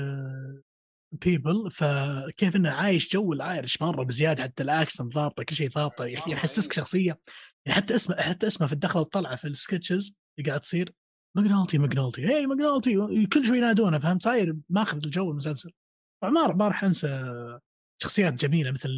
[1.11, 5.69] people فكيف إنه عايش جو ال Irish مرة بزيادة حتى ال accent ضابطة كل شيء
[5.69, 7.19] ضابطة يحسسك شخصية.
[7.65, 10.93] يعني حتى اسمه حتى اسمه في الدخلة والطلعه في ال sketches اللي قاعد تصير
[11.37, 12.95] ماكنالتي ماكنالتي hey ماكنالتي
[13.33, 15.71] كل شوي ينادونه فهمت؟ صاير ماخذ الجو المسلسل.
[16.21, 17.35] طبعا ما ما راح أنسى
[18.03, 18.89] شخصيات جميلة مثل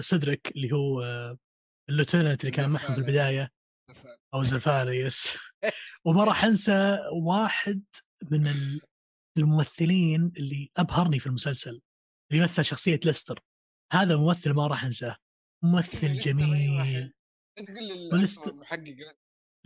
[0.00, 1.02] سيدريك اللي هو
[1.88, 3.50] ال lieutenant اللي كان معهم في البداية.
[4.34, 5.36] أو زفاله yes.
[6.04, 7.82] وما راح أنسى واحد
[8.30, 8.54] من
[9.38, 11.80] الممثلين اللي أبهرني في المسلسل
[12.30, 13.40] اللي يمثل شخصية ليستر.
[13.92, 15.16] هذا ممثل ما راح أنساه.
[15.64, 17.12] ممثل جميل.
[17.56, 18.22] تقول
[18.60, 19.16] محقق.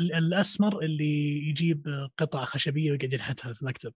[0.00, 3.94] الأسمر اللي يجيب قطع خشبية ويقعد ينحتها في المكتب.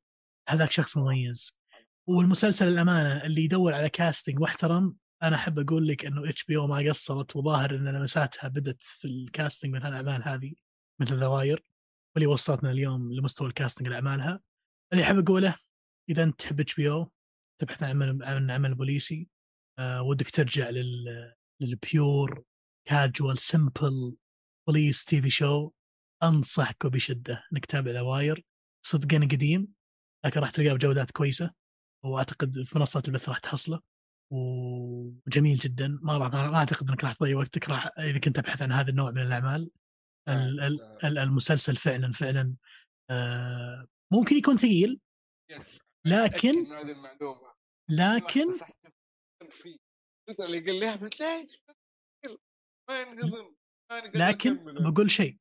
[0.48, 1.62] هذاك شخص مميز.
[2.08, 7.36] والمسلسل الأمانة اللي يدور على casting محترم أنا أحب أقول لك إنه HBO ما قصرت
[7.36, 10.54] وظاهر إن لمساتها بدت في ال casting من الاعمال هذه
[11.00, 11.64] مثل The Wire
[12.14, 14.40] واللي وصلتنا اليوم لمستوى ال casting لأعمالها.
[14.92, 15.56] اللي أحب أقوله
[16.08, 17.10] إذا أنت تحب HBO
[17.60, 17.90] تبحث عن
[18.22, 19.28] عمل عمل بوليسي
[19.78, 22.44] أه ودك ترجع لل لل
[22.88, 24.16] pure casual
[24.66, 25.70] simple police TV show
[26.22, 28.44] انصحك وبشده إنك تتابع The Wire
[28.86, 29.68] صدقني قديم
[30.24, 31.50] لكن راح تلقاه بجودات كويسة
[32.04, 33.91] وأعتقد في منصات البث راح تحصله.
[34.32, 35.98] وجميل جدا.
[36.02, 39.10] ما راح ما أعتقد إنك راح تضيع وقتك راح إذا كنت تبحث عن هذا النوع
[39.10, 39.70] من الأعمال.
[41.04, 42.54] المسلسل فعلا فعلا
[43.10, 45.00] آه، ممكن يكون ثقيل.
[46.06, 46.52] لكن
[47.88, 48.44] لكن
[50.40, 51.14] اللي قال لي أحمد
[54.14, 55.36] لكن بقول شيء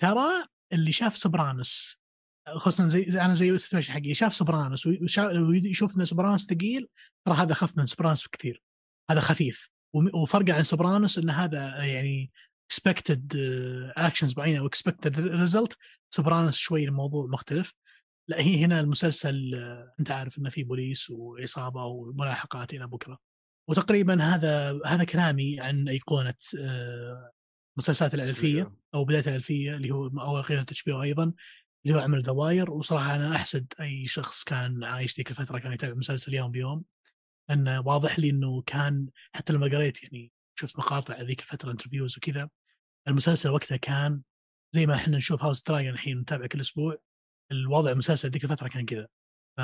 [0.00, 2.03] ترى اللي شاف Sopranos
[2.48, 6.88] خصوصا زي, زي أنا زي يوسف ماشي حقي شاف Sopranos ويشوف إن Sopranos ثقيل
[7.26, 8.62] ترى هذا أخف من Sopranos بكثير.
[9.10, 9.70] هذا خفيف.
[9.94, 12.30] وم- وفرق عن Sopranos إن هذا يعني
[12.70, 13.32] expected
[13.96, 15.76] actions معينه و expected result
[16.14, 17.72] Sopranos شوي الموضوع مختلف.
[18.28, 23.18] لا هي هنا المسلسل آه، أنت عارف إنه في بوليس وعصابه وملاحقات إلى بكرة.
[23.70, 27.30] وتقريبا هذا هذا كلامي عن أيقونة آه،
[27.78, 31.32] المسلسلات الألفية أو بداية الألفية اللي هو أو أخيرا اتش أيضا.
[31.86, 35.72] اللي هو عمل The Wire وصراحة أنا أحسد أي شخص كان عايش ذيك الفترة كان
[35.72, 36.84] يتابع مسلسل يوم بيوم.
[37.48, 42.50] لأنه واضح لي إنه كان حتى لما قريت يعني شفت مقاطع ذيك الفترة interviews وكذا
[43.08, 44.22] المسلسل وقتها كان
[44.72, 46.96] زي ما إحنا نشوف House Dragon الحين نتابع كل أسبوع
[47.52, 49.08] الوضع المسلسل ذيك الفترة كان كذا.
[49.56, 49.60] ف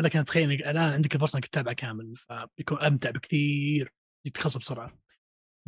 [0.00, 3.92] لكن أتخيل الآن عندك الفرصة إنك تتابع كامل فبيكون أمتع بكثير
[4.26, 5.01] يتخلص بسرعة.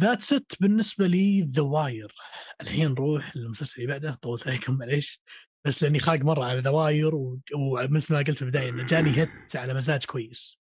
[0.00, 2.14] that's it بالنسبة لي The Wire
[2.60, 5.22] الحين نروح للمسلسل اللي بعده طولت عليكم معليش.
[5.66, 7.14] بس لأني خاق مرة على The Wire
[7.54, 10.58] ومثل ما قلت في البداية إنه جاني hit على مزاج كويس.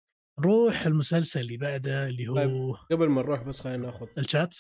[0.41, 2.74] نروح المسلسل اللي بعده اللي هو طيب.
[2.91, 4.57] قبل ما نروح بس خلينا ناخذ الشات.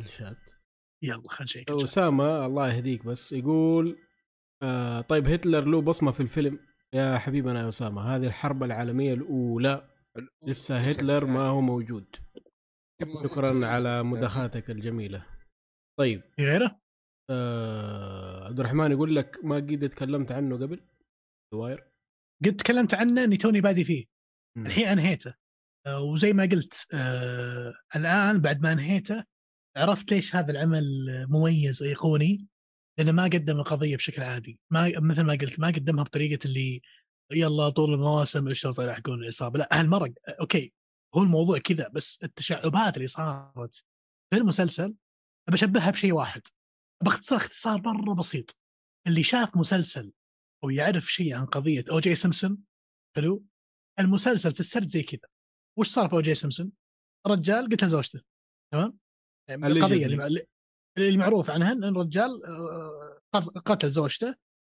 [0.00, 0.50] الشات.
[1.02, 1.70] يلا خلينا نشيك.
[1.70, 3.98] أسامة الله يهديك بس يقول
[4.62, 6.58] آه طيب هتلر له بصمة في الفيلم؟
[6.94, 9.88] يا حبيبنا يا أسامة هذه الحرب العالمية الأولى.
[10.46, 12.16] لسه هتلر ما هو موجود.
[13.24, 15.26] شكرا على مداخلتك الجميلة.
[15.98, 16.22] طيب.
[16.36, 16.80] في غيره؟
[17.30, 20.80] آه عبد الرحمن يقول لك ما قد تكلمت عنه قبل؟
[21.52, 21.90] The Wire
[22.44, 24.04] قد تكلمت عنه إني توني بادي فيه.
[24.56, 24.66] مم.
[24.66, 25.34] الحين انهيته
[25.86, 29.24] آه، وزي ما قلت آه الآن بعد ما انهيته
[29.76, 30.84] عرفت ليش هذا العمل
[31.28, 32.46] مميز ايقوني
[32.98, 34.58] لأنه ما قدم القضية بشكل عادي.
[34.70, 36.82] ما مثل ما قلت ما قدمها بطريقة اللي
[37.32, 40.72] يلا طول المواسم الشرطه يلحقون العصابه لا هالمره okay.
[41.16, 43.74] هو الموضوع كذا بس التشعبات اللي صارت
[44.30, 44.94] في المسلسل
[45.52, 46.42] بشبهها بشيء واحد.
[47.04, 48.58] باختصار اختصار مرة بسيط.
[49.06, 50.12] اللي شاف مسلسل
[50.64, 52.14] أو يعرف شيء عن قضية O.J.
[52.14, 52.58] Simpson
[53.16, 53.44] حلو؟
[54.00, 55.28] المسلسل في السرد زي كذا.
[55.78, 56.34] وش صار في O.J.
[56.34, 56.72] Simpson؟
[57.26, 58.20] رجال قتل زوجته
[58.72, 58.98] تمام؟
[59.50, 60.46] القضية اللي,
[60.98, 63.20] اللي- معروف عنها إن الرجال آه،
[63.64, 64.34] قتل زوجته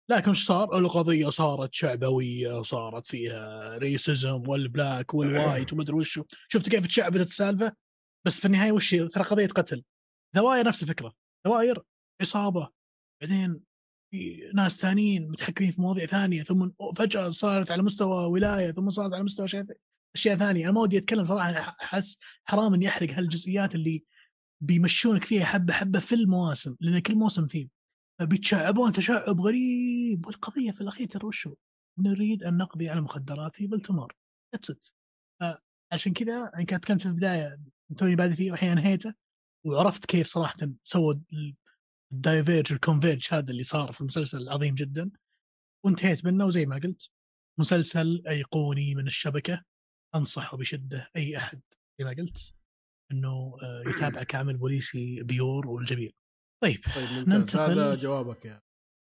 [0.09, 6.25] لكن وش صار؟ القضية صارت شعبوية وصارت فيها racism وال black وال white ومدري وشو.
[6.49, 7.73] شفت كيف تشعبت السالفة؟
[8.27, 9.85] بس في النهاية وش؟ ترى قضية قتل.
[10.37, 11.13] ذواير نفس الفكرة.
[11.47, 11.83] ذواير
[12.21, 12.69] عصابة.
[13.21, 13.61] بعدين
[14.11, 19.13] في ناس ثانيين متحكمين في مواضيع ثانية ثم فجأة صارت على مستوى ولاية ثم صارت
[19.13, 19.65] على مستوى شيء
[20.15, 20.65] أشياء ثانية.
[20.65, 24.05] أنا ما ودي أتكلم صراحة أحس حرام إني أحرق هالجزئيات اللي
[24.61, 27.71] بيمشونك فيها حبة حبة في المواسم لأن كل موسم ثيم
[28.21, 31.55] فبيتشعبون تشعب غريب والقضية في الأخير ترى وشو؟
[31.99, 34.17] نريد أن نقضي على المخدرات في بلتمور.
[35.93, 37.61] عشان كذا أنا كنت تكلمت في البداية
[37.99, 39.15] توني بادئ فيه والحين انهيته
[39.67, 41.15] وعرفت كيف صراحة سووا
[42.13, 45.11] ال diverge ال converge هذا اللي صار في المسلسل العظيم جدا.
[45.85, 47.11] وانتهيت منه وزي ما قلت
[47.59, 49.65] مسلسل أيقوني من الشبكة.
[50.15, 51.61] أنصحه بشدة أي أحد
[51.99, 52.55] زي ما قلت
[53.13, 56.13] إنه آه، يتابع كامل بوليسي pure والجميل
[56.63, 58.63] طيب طيب ننتقل- هذا جوابك يا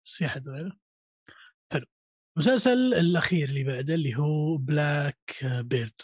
[0.08, 0.80] في احد غيره
[1.74, 1.86] حلو.
[2.38, 5.32] المسلسل الأخير اللي بعده اللي هو Black
[5.66, 6.02] Bird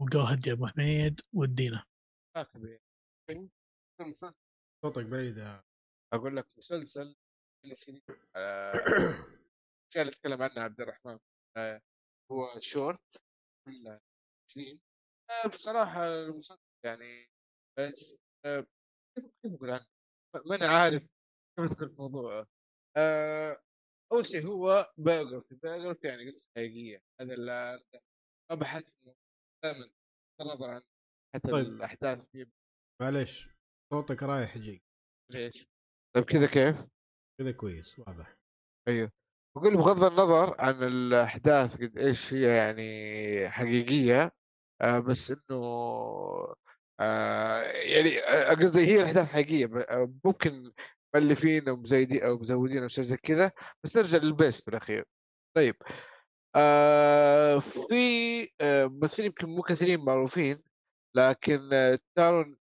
[0.00, 1.84] و go ahead يا أبو حميد ودينا.
[3.26, 3.50] فيلم
[4.00, 4.34] مسلسل.
[4.84, 5.64] صوتك بعيد يا
[6.14, 7.16] أقول لك مسلسل
[7.64, 8.02] من السنين
[8.36, 8.72] آه،
[9.96, 11.18] اللي تكلم عنها عبد الرحمن.
[11.56, 11.82] آه،
[12.32, 13.16] هو شورت
[13.68, 13.98] من
[14.50, 14.80] سنين.
[15.30, 17.26] آه، بصراحة المسلسل يعني
[17.78, 18.16] بس
[18.46, 18.66] آه،
[19.16, 19.86] كيف كيف أقول عنه؟
[20.34, 21.02] ما- ماني عارف
[21.58, 22.46] كيف اذكر الموضوع
[22.96, 23.62] آه،
[24.12, 27.82] أول شيء هو biography biography يعني قصة حقيقية هذا اللي
[28.50, 28.90] ما بحث
[29.64, 29.90] دائما
[30.42, 30.80] نظرا عن
[31.34, 31.66] حتى طيب.
[31.66, 32.50] الأحداث فيه
[33.02, 33.48] معليش
[33.92, 34.82] صوتك رايح يجيك
[35.32, 35.68] ليش؟
[36.16, 36.76] طيب كذا كيف؟
[37.40, 38.36] كذا كويس واضح
[38.88, 39.12] أيوه
[39.56, 44.32] بقول بغض النظر عن الأحداث قد إيش هي يعني حقيقية
[44.82, 46.54] آه بس إنه
[47.84, 50.72] يعني آه، قصدي هي الاحداث حقيقيه آه، ممكن
[51.14, 53.52] مؤلفين أو مزايدين أو مزودين أو شيء زي كذا
[53.84, 55.04] بس نرجع للبيس في الأخير.
[55.56, 55.76] طيب
[56.56, 57.94] آه في
[58.60, 60.62] آه ممثلين يمكن مو كثيرين معروفين
[61.16, 62.56] لكن آه، تارون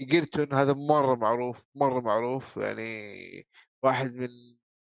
[0.00, 3.46] إيجرتون هذا مرة معروف مرة معروف يعني
[3.82, 4.28] واحد من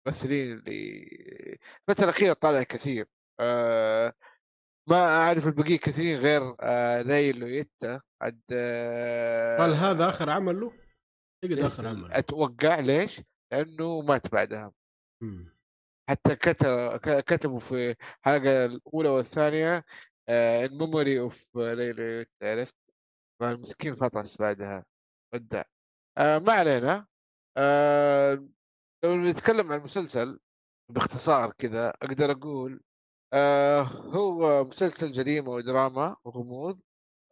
[0.09, 1.59] الممثلين اللي
[1.89, 3.09] الفترة الأخيرة طالع كثير.
[3.41, 4.12] آه
[4.89, 8.43] ما أعرف البقية كثيرين غير آه Ray Liotta عد
[9.61, 10.73] هل هذا آخر عمل له؟
[11.45, 13.21] اعتقد؟ آخر عمل أتوقع ليش؟
[13.53, 14.73] لأنه مات بعدها
[15.23, 15.57] مم.
[16.11, 19.85] حتى كتب كتبوا في الحلقة الأولى والثانية
[20.29, 22.77] in memory of Liotta عرفت؟
[23.41, 24.85] فالمسكين فطس بعدها
[25.35, 25.62] ودع
[26.19, 27.07] آه ما علينا
[27.57, 28.49] آه
[29.05, 30.41] لو نتكلم عن المسلسل
[30.93, 32.81] باختصار كذا أقدر أقول
[33.33, 36.81] آه هو مسلسل جريمة ودراما وغموض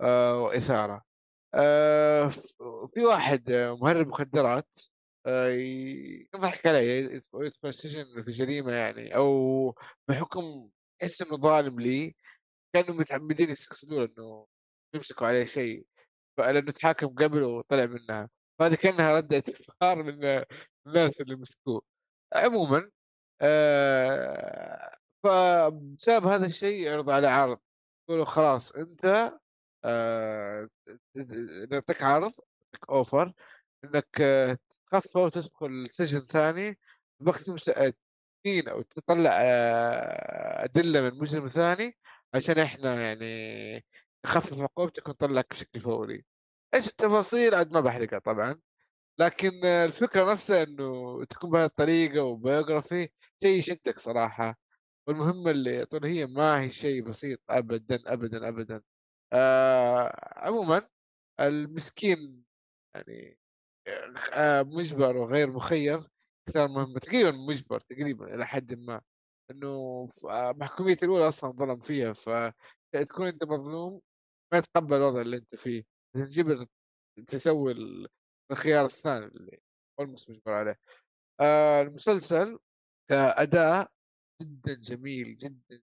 [0.01, 1.03] وإثارة.
[1.55, 2.29] آه
[2.95, 4.69] في واحد مهرب مخدرات
[5.27, 5.49] آه
[6.35, 9.75] يضحك عليه؟ يدخل السجن في جريمة يعني أو
[10.09, 10.71] بحكم
[11.03, 12.15] إنه ظالم لي
[12.75, 14.47] كانوا متعمدين يستقصدون إنه
[14.95, 15.87] يمسكوا عليه شيء
[16.39, 18.31] لأنه تحاكم قبل وطلع منها.
[18.59, 20.45] فهذه كأنها ردة افخار من
[20.87, 21.83] الناس اللي مسكوه.
[22.35, 22.91] عموما
[23.43, 27.59] آه فبسبب هذا الشيء يعرض على عرض
[28.09, 29.41] يقولوا خلاص أنت آه
[31.71, 32.33] نعطيك عرض
[32.91, 33.33] offer
[33.85, 34.07] إنك
[34.93, 36.79] تخفى وتدخل سجن ثاني
[37.21, 41.97] بوقت سنين أو تطلع آه أدلة من مجرم ثاني
[42.35, 43.85] عشان إحنا يعني
[44.27, 46.25] نخفف عقوبتك ونطلعك بشكل فوري.
[46.75, 48.61] إيش التفاصيل؟ عاد ما بحرقها طبعا.
[49.19, 53.09] لكن الفكرة نفسها إنه تكون بهذه الطريقة وبيوغرافي
[53.43, 54.59] شيء يشدك صراحة.
[55.07, 58.83] والمهمة اللي طول هي ما هي شيء بسيط ابدا ابدا ابدا.
[59.35, 60.89] آه عموما
[61.41, 62.45] المسكين
[62.97, 63.39] يعني
[64.35, 66.09] آه مجبر وغير مخير
[66.49, 69.03] اختار مهمه تقريبا مجبر تقريبا إلى حد ما
[69.51, 69.69] إنه
[70.25, 74.01] آه، محكومية الأولى أصلا ظلم فيها فتكون أنت مظلوم
[74.53, 75.85] ما يتقبل الوضع اللي أنت فيه.
[76.15, 76.67] تجبر
[77.29, 77.75] تسوي
[78.53, 79.61] الخيار الثاني اللي
[80.01, 80.79] اولموست مجبر عليه.
[81.41, 82.59] آه المسلسل
[83.11, 83.91] كأداء
[84.43, 85.83] جدا جميل جدا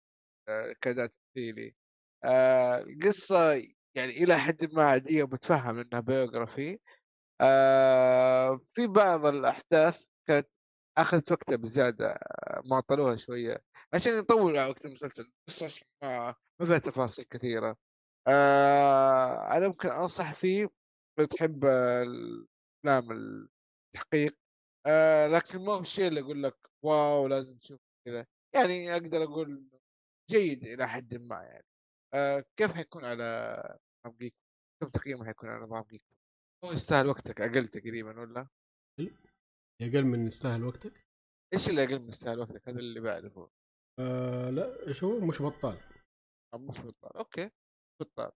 [0.49, 1.75] آه كأداء تمثيلي.
[2.23, 3.53] آه القصة
[3.95, 6.79] يعني إلى حد ما عادية وبتفهم إنها بيوغرافي
[7.41, 10.49] آه في بعض الأحداث كانت
[10.97, 12.19] أخذت وقتها بزيادة
[12.65, 13.63] ما طلوها شوية
[13.93, 15.63] عشان يطول وقت المسلسل بس
[16.03, 17.77] ما ما فيها تفاصيل كثيرة.
[18.27, 20.69] آه أنا ممكن أنصح فيه
[21.19, 23.11] لو تحب الأفلام
[23.95, 24.37] التحقيق.
[24.87, 28.25] آه لكن ما هو الشيء اللي أقول لك واو لازم تشوف كذا.
[28.55, 29.69] يعني أقدر أقول
[30.31, 31.65] جيد إلى حد ما يعني.
[32.13, 33.53] آه كيف حيكون على
[34.05, 34.35] نظام جيك؟
[34.81, 36.03] كم تقييمه حيكون على نظام جيك؟
[36.65, 38.47] هو يستاهل وقتك أقل تقريبا ولا؟
[39.81, 41.05] أقل من يستاهل وقتك؟
[41.53, 43.49] إيش اللي أقل من يستاهل وقتك؟ هذا اللي بعرفه
[43.99, 45.77] آه لا إيش هو مش بطال
[46.53, 47.49] آه، مش بطال okay
[48.01, 48.31] بطال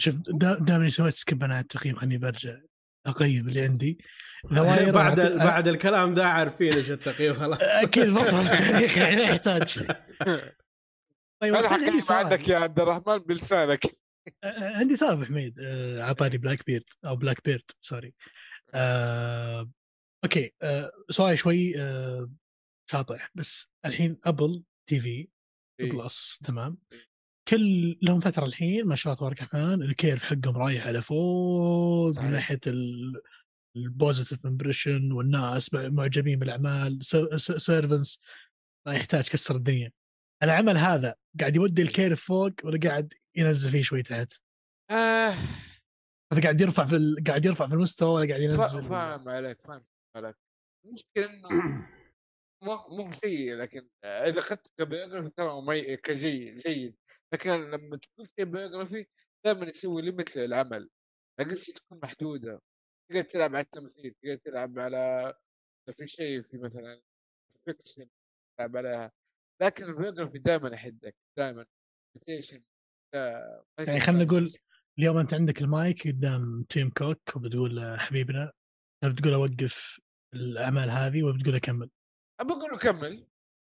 [0.00, 0.20] شوف
[0.60, 2.60] دائما سويت skip أنا على التقييم خليني برجع
[3.06, 3.98] أقيم اللي عندي
[4.92, 5.38] بعد ال...
[5.38, 9.86] بعد الكلام ده عارفين إيش التقييم خلاص أكيد بصل التاريخ يعني يحتاج
[11.42, 13.80] طيب أنا حكيت عندك يا عبد الرحمن بلسانك.
[14.78, 15.60] عندي سؤال أبو حميد.
[16.00, 18.14] أعطاني Black Bird أو Black Bird sorry
[18.74, 19.70] آه...
[20.24, 20.92] okay آه...
[21.10, 22.30] سؤال شوي آه...
[22.90, 25.28] شاطح بس الحين Apple TV
[25.80, 26.78] Plus تمام.
[27.48, 32.20] كل لهم فترة الحين ما شاء الله تبارك الرحمن ال curve حقهم رايح على فوق
[32.20, 32.60] من ناحية
[33.76, 36.98] ال positive impression والناس معجبين بالأعمال
[37.56, 38.22] Severance
[38.86, 39.92] ما يحتاج كسر الدنيا.
[40.42, 44.32] العمل هذا قاعد يودي ال curve فوق ولا قاعد ينزل فيه شوي تحت؟
[44.90, 45.34] آه.
[46.32, 47.16] هذا قاعد يرفع في ال...
[47.26, 49.84] قاعد يرفع في المستوى ولا قاعد ينزل؟ فاهم عليك فاهم
[50.16, 50.36] عليك.
[50.84, 51.48] المشكلة إنه
[52.64, 56.96] مو مو سيء لكن إذا أخذت ك biography ترى كجيد جيد.
[57.32, 59.06] لكن لما تكون في biography
[59.44, 60.90] دائما يسوي limit للعمل.
[61.40, 62.60] القصة تكون محدودة.
[63.10, 65.34] تقدر تلعب على التمثيل تقدر تلعب على
[65.92, 67.00] في شيء في مثلا
[67.64, 68.08] fiction
[68.56, 69.12] تلعب عليها
[69.62, 71.66] لكن ال biography دائما يحدك دائما
[73.78, 74.54] يعني خلينا نقول
[74.98, 78.52] اليوم أنت عندك المايك قدام تيم كوك وبتقول حبيبنا
[79.04, 80.00] بتقول أوقف
[80.34, 81.90] الأعمال هذه وبتقول أكمل؟
[82.40, 83.26] بقول له كمل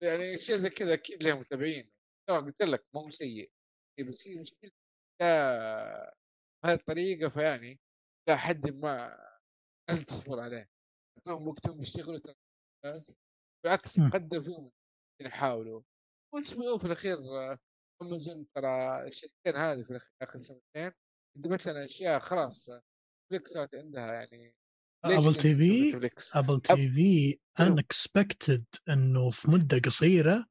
[0.03, 1.91] يعني شيء زي كذا أكيد له متابعين.
[2.29, 3.51] قلت لك مو سيء.
[4.07, 4.71] بس هي مشكلة
[5.21, 7.79] بهذه الطريقة فيعني
[8.29, 9.17] إلى حد ما
[9.89, 10.69] لازم تصبر عليه.
[11.17, 12.19] يعطوهم وقتهم يشتغلوا
[13.63, 14.71] بالعكس مقدر فيهم.
[15.25, 15.81] يحاولوا.
[16.35, 17.17] بي أو في الأخير
[18.01, 20.91] امازون ترى الشركتين هذه في آخر سنتين
[21.35, 22.69] قدمت لنا أشياء خلاص
[23.29, 24.55] فليكس عندها يعني
[25.05, 30.45] ابل تي في ابل تي في انكسبكتد إنه في مدة قصيرة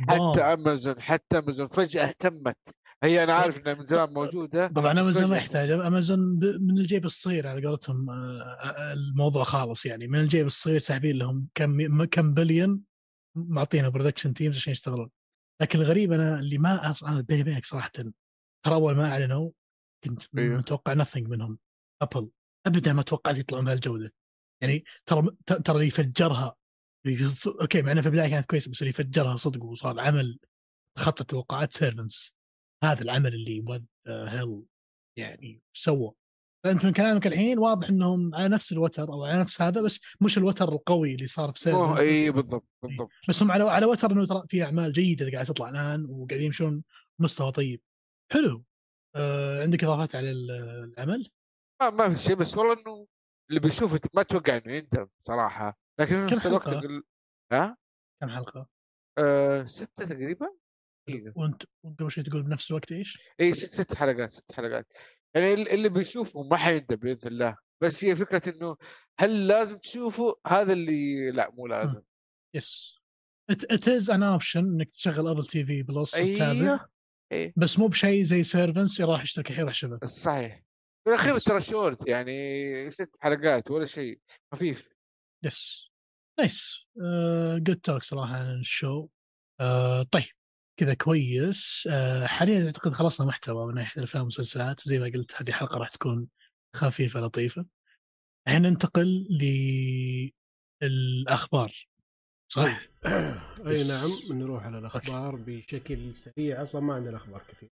[0.00, 2.56] حتى امازون حتى امازون فجأة اهتمت.
[3.04, 7.46] هي أنا عارف إنها من زمان موجودة طبعا امازون ما يحتاج امازون من الجيب الصغير
[7.46, 12.80] على قولتهم آه، آه، الموضوع خالص يعني من الجيب الصغير ساحبين لهم كم كم بليون
[13.34, 15.10] معطينا production teams عشان يشتغلون.
[15.62, 17.90] لكن الغريب أنا اللي ما أصلا بيني وبينك صراحة
[18.64, 19.50] ترى أول ما أعلنوا
[20.04, 20.58] كنت أيوه.
[20.58, 21.58] متوقع nothing منهم.
[22.02, 22.30] ابل
[22.66, 24.12] ابدا ما توقعت يطلعون بهالجوده
[24.62, 26.56] يعني ترى ترى اللي فجرها
[27.60, 30.38] okay مع إنه في البداية كانت كويسة بس اللي فجرها صدق وصار عمل
[30.98, 32.34] خط توقعات severance
[32.84, 34.62] هذا العمل اللي what hell
[35.18, 36.12] يعني سوى
[36.64, 40.38] فانت من كلامك الحين واضح إنهم على نفس الوتر أو على نفس هذا بس مش
[40.38, 44.26] الوتر القوي اللي صار في severance اي بالضبط بالضبط بس هم على على وتر إنه
[44.26, 46.84] ترى في أعمال جيدة قاعدة تطلع الآن وقاعدين يمشون
[47.18, 47.80] مستوى طيب
[48.32, 48.64] حلو
[49.16, 50.50] آه عندك إضافات على ال-
[50.98, 51.30] العمل؟
[51.82, 53.06] ما, ما في شيء بس والله إنه
[53.50, 56.68] اللي بيشوفه ما أتوقع إنه يندم صراحة لكن في كم نفس الوقت.
[57.52, 57.76] ها
[58.20, 58.66] كم حلقة؟
[59.18, 60.46] آه ستة تقريبا.
[61.36, 64.86] وأنت وأنت قبل شوي تقول بنفس الوقت إيش؟ اي ست ست حلقات ست حلقات
[65.34, 67.56] يعني ال- اللي بيشوفه ما حيندم بإذن الله.
[67.82, 68.76] بس هي فكرة إنه
[69.20, 72.02] هل لازم تشوفه؟ هذا اللي لا مو لازم.
[72.54, 72.98] يس
[73.50, 76.86] ات از ان اوبشن إنك تشغل Apple TV Plus وتتابع
[77.32, 77.52] أيوه.
[77.56, 80.62] بس مو بشيء زي Severance راح يشترك الحين راح شبك صحيح.
[81.04, 81.44] في الأخير بس.
[81.44, 84.20] ترى شورت يعني ست حلقات ولا شيء.
[84.54, 84.88] خفيف.
[85.44, 85.90] yes
[86.38, 86.78] nice
[87.58, 89.08] good talk صراحة عن ال show.
[89.60, 90.24] آه طيب.
[90.76, 91.88] كذا كويس.
[91.90, 94.80] آه حاليا أعتقد خلصنا محتوى من ناحية الأفلام والمسلسلات.
[94.80, 96.28] زي ما قلت هذه حلقة راح تكون
[96.76, 97.66] خفيفة لطيفة.
[98.46, 99.28] الحين ننتقل
[100.82, 101.88] للأخبار.
[102.52, 103.88] صح؟ أي.
[103.88, 104.10] نعم.
[104.30, 106.62] نروح على الأخبار بشكل سريع.
[106.62, 107.68] أصلا ما عندنا أخبار كثير.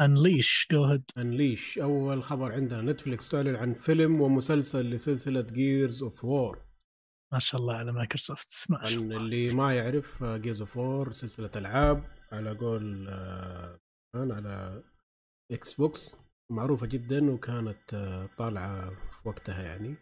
[0.00, 2.82] انليش جو هيد انليش أول خبر عندنا.
[2.82, 6.64] Netflix تعلن عن فيلم ومسلسل لسلسلة Gears of War
[7.32, 8.70] ما شاء الله على مايكروسوفت.
[8.70, 9.16] ما شاء الله.
[9.16, 12.04] اللي ما يعرف Gears of War سلسلة ألعاب.
[12.34, 13.78] على قول آه،
[14.16, 14.82] على
[15.52, 16.16] Xbox
[16.52, 19.96] معروفة جدا وكانت آه، طالعة في وقتها يعني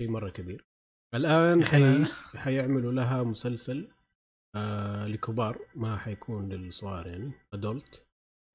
[0.00, 0.66] شيء مرة كبير.
[1.14, 2.04] الآن حي...
[2.38, 3.92] حيعملوا لها مسلسل
[4.56, 8.06] آه لكبار ما حيكون للصغار يعني adult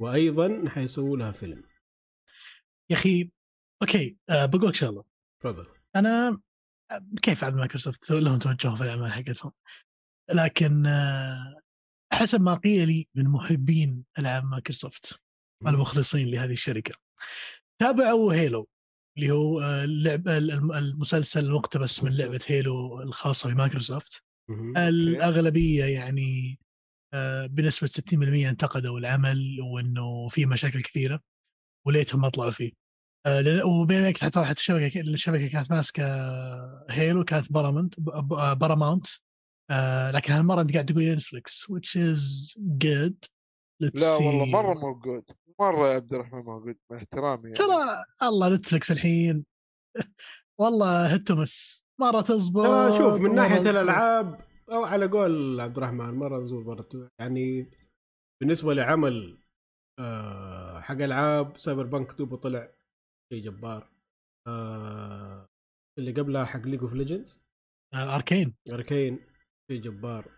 [0.01, 1.63] وأيضا حيسووا لها فيلم.
[2.91, 3.31] يا أخي
[3.81, 5.03] okay آه بقول لك شغلة.
[5.43, 5.67] تفضل.
[5.95, 6.41] أنا
[7.21, 9.51] كيف عاد مايكروسوفت؟ لهم توجهوا في الأعمال حقتهم.
[10.35, 11.61] لكن آه،
[12.13, 15.19] حسب ما قيل لي من محبين العاب مايكروسوفت
[15.67, 16.95] المخلصين لهذه الشركة.
[17.81, 18.67] تابعوا Halo
[19.17, 24.23] اللي هو آه، اللعب الم- المسلسل المقتبس من لعبة Halo الخاصة بمايكروسوفت.
[24.77, 26.59] الأغلبية يعني
[27.13, 31.19] آه، بنسبة 60% انتقدوا العمل وإنه في مشاكل كثيرة
[31.87, 32.71] وليتهم ما طلعوا فيه.
[33.25, 36.03] آه، وبين حتى حتى الشبكة الشبكة كانت ماسكة
[36.89, 37.99] Halo كانت Paramount
[38.59, 39.07] Paramount
[39.71, 42.53] آه، لكن هالمرة أنت قاعد تقول Netflix which is
[42.83, 43.15] good.
[43.83, 44.49] Let's لا والله see.
[44.49, 45.23] مرة موجود
[45.59, 47.53] مرة يا عبد الرحمن موجود مع احترامي يعني.
[47.53, 49.45] ترى الله Netflix الحين.
[50.59, 53.67] والله هتمس مرة تزبط ترى شوف من ناحية تزبط.
[53.67, 54.41] الألعاب
[54.71, 57.09] أو على قول عبد الرحمن مرة نزول مرة.
[57.19, 57.65] يعني
[58.41, 59.37] بالنسبة لعمل
[59.99, 62.71] آه حق ألعاب Cyberpunk دوبه طلع
[63.33, 63.89] شيء جبار.
[64.47, 65.45] آه
[65.99, 67.39] اللي قبلها حق League of Legends
[67.95, 69.19] Arcane Arcane
[69.71, 70.31] شيء جبار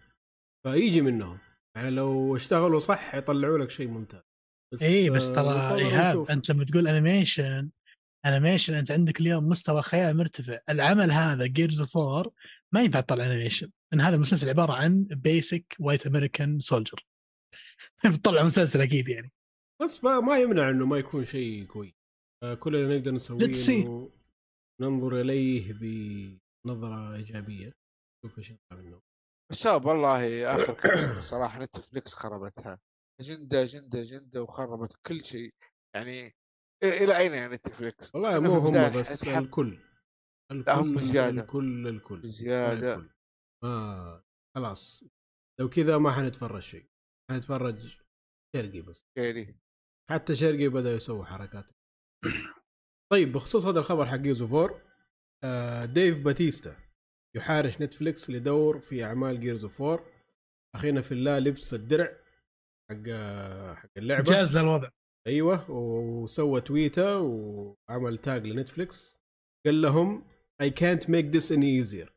[0.67, 1.39] فيجي منهم.
[1.77, 4.21] يعني لو اشتغلوا صح يطلعوا لك شيء ممتاز.
[4.73, 6.29] بس اي بس ترى إيهاب.
[6.29, 7.69] أنت لما تقول animation
[8.25, 10.59] animation أنت عندك اليوم مستوى خيال مرتفع.
[10.69, 12.31] العمل هذا Gears of War
[12.73, 17.05] ما ينفع تطلع animation لأن هذا المسلسل عبارة عن basic white American soldier
[18.05, 19.31] بتطلع مسلسل أكيد يعني.
[19.81, 21.93] بس ما, يمنع إنه ما يكون شيء كويس.
[22.43, 23.51] آه، كل اللي نقدر نسويه.
[23.69, 24.11] إنه
[24.81, 27.71] ننظر إليه بنظرة إيجابية.
[28.25, 28.99] نشوف إيش يطلع منه.
[29.51, 30.75] شباب والله آخر
[31.31, 32.79] صراحة نتفلكس خربتها.
[33.21, 35.53] أجندة أجندة أجندة وخربت كل شيء.
[35.95, 36.35] يعني
[36.83, 39.79] إلى أين يعني نتفلكس؟ والله مو هم بس نتحب- الكل.
[40.51, 41.41] لا، هم الكل زيادة.
[41.41, 42.21] الكل الكل.
[42.21, 42.95] ما زيادة.
[42.95, 43.09] الكل.
[43.63, 44.23] ما
[44.57, 45.03] خلاص.
[45.59, 46.89] لو كذا ما حنتفرج شيء.
[47.31, 47.97] حنتفرج
[48.55, 49.03] شرقي بس.
[49.17, 49.55] كيري
[50.11, 51.65] حتى شرقي بدا يسوي حركات.
[53.13, 54.81] طيب بخصوص هذا الخبر حق Gears of War
[55.43, 56.84] آه ديف باتيستا.
[57.35, 60.05] يحارش Netflix لدور في أعمال Gears of War
[60.75, 62.17] أخينا في الله لبس الدرع
[62.91, 63.09] حق
[63.75, 64.23] حق اللعبة.
[64.23, 64.89] جاز الوضع.
[65.27, 69.19] أيوه وسوى تويته وعمل تاج ل Netflix
[69.65, 70.27] قال لهم
[70.63, 72.09] I can't make this any easier.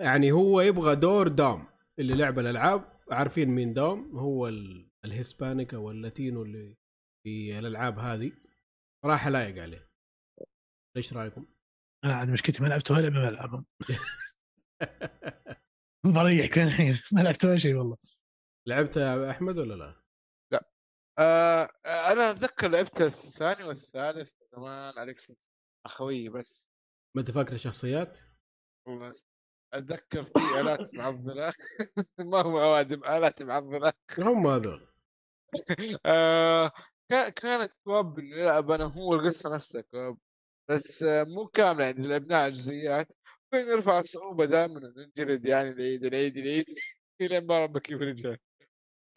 [0.00, 1.66] يعني هو يبغى دور دام
[1.98, 6.76] اللي لعب الألعاب عارفين مين دام هو ال- ال Hispanic أو ال Latino اللي
[7.26, 8.32] في الألعاب هذه.
[9.04, 9.88] راح لايق عليه.
[10.96, 11.46] إيش رأيكم؟
[12.04, 13.64] أنا عاد مشكلتي ما لعبت ولا لعبه ما العبهم
[16.04, 17.96] بريحك الحين ما لعبت ولا شيء والله.
[18.68, 20.02] لعبت يا أحمد ولا لا؟
[21.18, 25.40] آه أنا أتذكر لعبت الثاني والثالث زمان على Xbox
[25.86, 26.68] أخوي بس.
[27.16, 28.18] ما أنت فاكر الشخصيات؟
[28.86, 29.12] والله
[29.74, 31.52] أتذكر في آلات معضلة.
[32.18, 33.92] ما هو اوادم آلات معضلة.
[34.18, 34.88] هم هذول.
[36.06, 36.72] آه
[37.10, 40.18] كا- كانت co-op انه يلعب أنا هو القصة نفسها co-op
[40.70, 43.08] بس آه مو كامله يعني لعبناها جزئيات
[43.54, 46.64] نرفع الصعوبة دائما ننجلد يعني نعيد نعيد نعيد
[47.20, 48.38] الين ما ربك يفرجها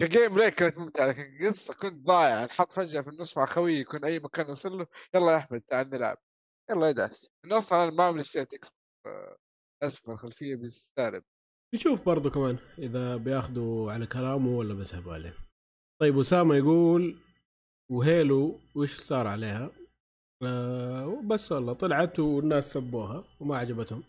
[0.02, 2.44] ك gameplay كانت ممتعة لكن قصة كنت ضايع.
[2.44, 5.90] انحط فجأة في النص مع خويي يكون أي مكان نوصل له يلا يا أحمد تعال
[5.90, 6.18] نلعب.
[6.72, 8.70] يلا يدعس أنا أصلا أنا ما Xbox
[9.84, 11.24] اسف الخلفيه بالسالب.
[11.76, 15.34] نشوف برضو كمان إذا بياخذوا على كلامه ولا بيسحبوا عليه.
[16.02, 17.20] طيب اسامه يقول
[17.92, 19.85] و Halo وش صار عليها؟
[20.44, 24.04] آه بس والله طلعت والناس سبوها وما عجبتهم.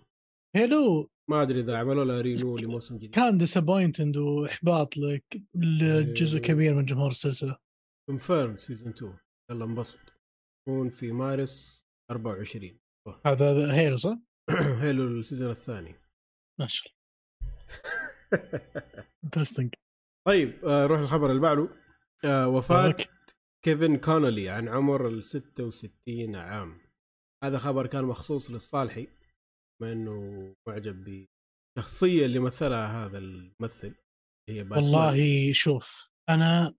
[0.57, 3.15] Halo ما أدري إذا عملوا لها renew لموسم جديد.
[3.15, 5.25] كان disappointed وإحباط لك
[5.55, 6.43] لجزء إيه.
[6.43, 7.57] كبير من جمهور السلسلة.
[8.11, 9.19] confirmed season 2
[9.51, 9.99] يلا انبسط.
[10.69, 12.79] يكون في مارس 24
[13.27, 14.19] هذا هذا Halo صح؟
[14.83, 15.95] Halo ال season الثاني.
[16.61, 16.97] ما شاء الله.
[19.25, 19.75] interesting
[20.29, 21.69] طيب آه، نروح الخبر اللي بعده.
[22.25, 22.97] آه، وفاة
[23.67, 26.81] كيفن كونروي عن عمر ال 66 عام.
[27.45, 29.09] هذا خبر كان مخصوص للصالحي
[29.81, 31.27] بما إنه معجب
[31.77, 33.95] بالشخصيه اللي مثلها هذا الممثل
[34.51, 34.85] هي باتمان.
[34.85, 36.75] والله شوف أنا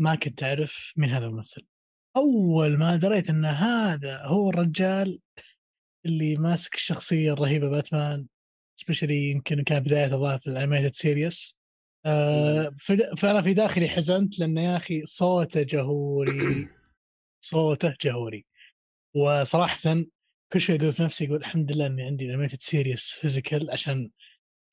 [0.00, 1.66] ما كنت أعرف من هذا الممثل.
[2.16, 5.20] أول ما دريت إن هذا هو الرجال
[6.06, 8.26] اللي ماسك الشخصية الرهيبة باتمان
[8.80, 11.57] specially يمكن كان بداية الظاهر في ال animated series
[12.08, 12.72] آه
[13.16, 16.68] فانا في داخلي حزنت لأنه يا أخي صوته جهوري
[17.40, 18.44] صوته جهوري.
[19.14, 20.04] وصراحه
[20.52, 24.10] كل شوي أقول في نفسي أقول الحمد لله إني عندي animated series physical عشان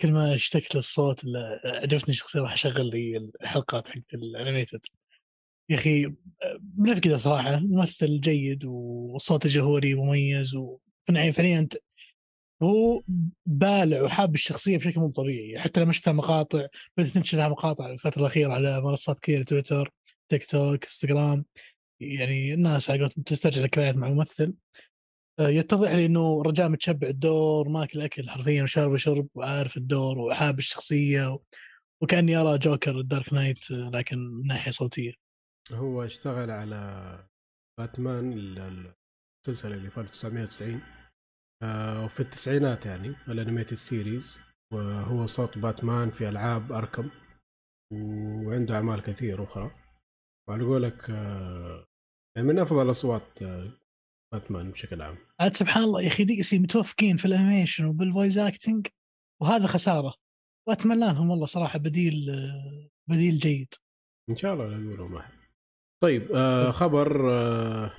[0.01, 4.79] كل ما اشتقت للصوت اللي عجبتني الشخصيه راح أشغل لي الحلقات حقت الانيميتد
[5.69, 6.13] يا أخي
[6.59, 7.59] بنفقده صراحة.
[7.59, 11.73] ممثل جيد وصوته جهوري مميز وفعليا فعليا انت
[12.63, 13.01] هو
[13.45, 18.21] بالع وحاب الشخصية بشكل مو طبيعي حتى لما شفتها مقاطع بدأت تنشر لها مقاطع الفترة
[18.21, 19.91] الأخيرة على منصات كثيرة تويتر
[20.31, 21.45] تيك توك إنستغرام
[22.01, 24.53] يعني الناس على قولتهم تسترجع ذكريات مع الممثل.
[25.39, 30.59] آه، يتضح لي إنه رجال متشبع الدور ماكل أكل حرفيا وشرب شرب وعارف الدور وحاب
[30.59, 31.39] الشخصية و...
[32.03, 35.11] وكأني أرى جوكر ال Dark Knight آه، لكن من ناحية صوتية.
[35.71, 37.19] هو اشتغل على
[37.79, 38.93] باتمان ال-
[39.47, 40.81] السلسله اللي في 1990 آه،
[41.63, 44.37] وفي التسعينات يعني ال animated series
[44.73, 47.09] وهو صوت باتمان في ألعاب Arkham
[47.93, 49.71] وعنده أعمال كثير أخرى.
[50.49, 51.85] وعلى قولك آه،
[52.35, 53.71] يعني من أفضل أصوات آه،
[54.33, 55.17] باتمان بشكل عام.
[55.39, 58.87] عاد سبحان الله يا أخي DC متوفقين في ال animation وبال voice acting
[59.41, 60.13] وهذا خسارة.
[60.67, 63.73] واتمنى لهم والله صراحة بديل آه، بديل جيد.
[64.29, 65.31] إن شاء الله يلاقوا معه
[66.03, 67.91] طيب آه خبر آه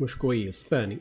[0.00, 0.64] مش كويس.
[0.64, 0.98] ثاني.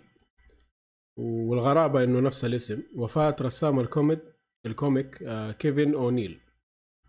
[1.19, 2.83] والغرابة إنه نفس الاسم.
[2.95, 4.19] وفاة رسام ال comed-
[4.65, 6.39] ال comic آه كيفن أونيل.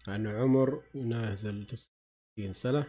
[0.09, 2.87] عن عمر يناهز ال 69 سنة.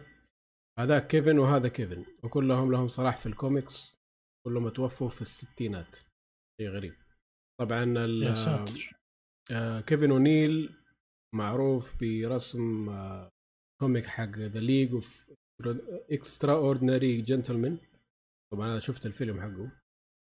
[0.78, 2.04] هذا كيفن وهذا كيفن.
[2.22, 3.96] وكلهم لهم صلة في الكوميكس.
[4.46, 5.96] كلهم توفوا في الستينات.
[6.60, 6.94] شيء غريب.
[7.60, 8.92] طبعا ال- يا ساتر.
[9.50, 10.74] آه، كيفن أونيل
[11.34, 13.30] معروف برسم آه،
[13.80, 15.30] comic حق The League of
[16.10, 17.78] Extraordinary Gentlemen
[18.52, 19.70] طبعا أنا شفت الفيلم حقه.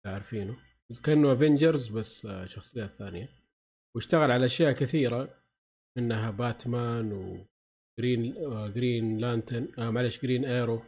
[0.07, 0.59] عارفينه
[0.91, 3.29] بس كأنه Avengers بس آه، شخصيات ثانية.
[3.97, 5.43] واشتغل على أشياء كثيرة
[5.99, 7.47] منها باتمان و
[8.01, 8.33] Green
[8.73, 10.83] Green Lantern آه معلش Green Arrow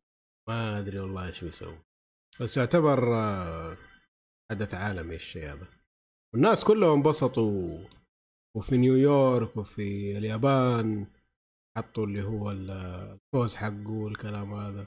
[0.48, 1.78] ما أدري والله إيش بيسوي
[2.40, 3.76] بس يعتبر آه،
[4.50, 5.66] حدث عالمي الشيء هذا.
[6.34, 7.78] والناس كلهم انبسطوا
[8.56, 11.06] وفي نيويورك وفي اليابان
[11.78, 14.86] حطوا اللي هو الفوز حقه والكلام هذا.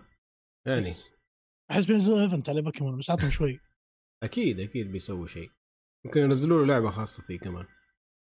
[0.68, 0.88] يعني
[1.72, 3.60] أحس بينزلوا event على بوكيمون بس عطهم شوي.
[4.24, 5.52] أكيد أكيد بيسوي شيء.
[6.06, 7.66] يمكن ينزلوا له لعبة خاصة فيه كمان.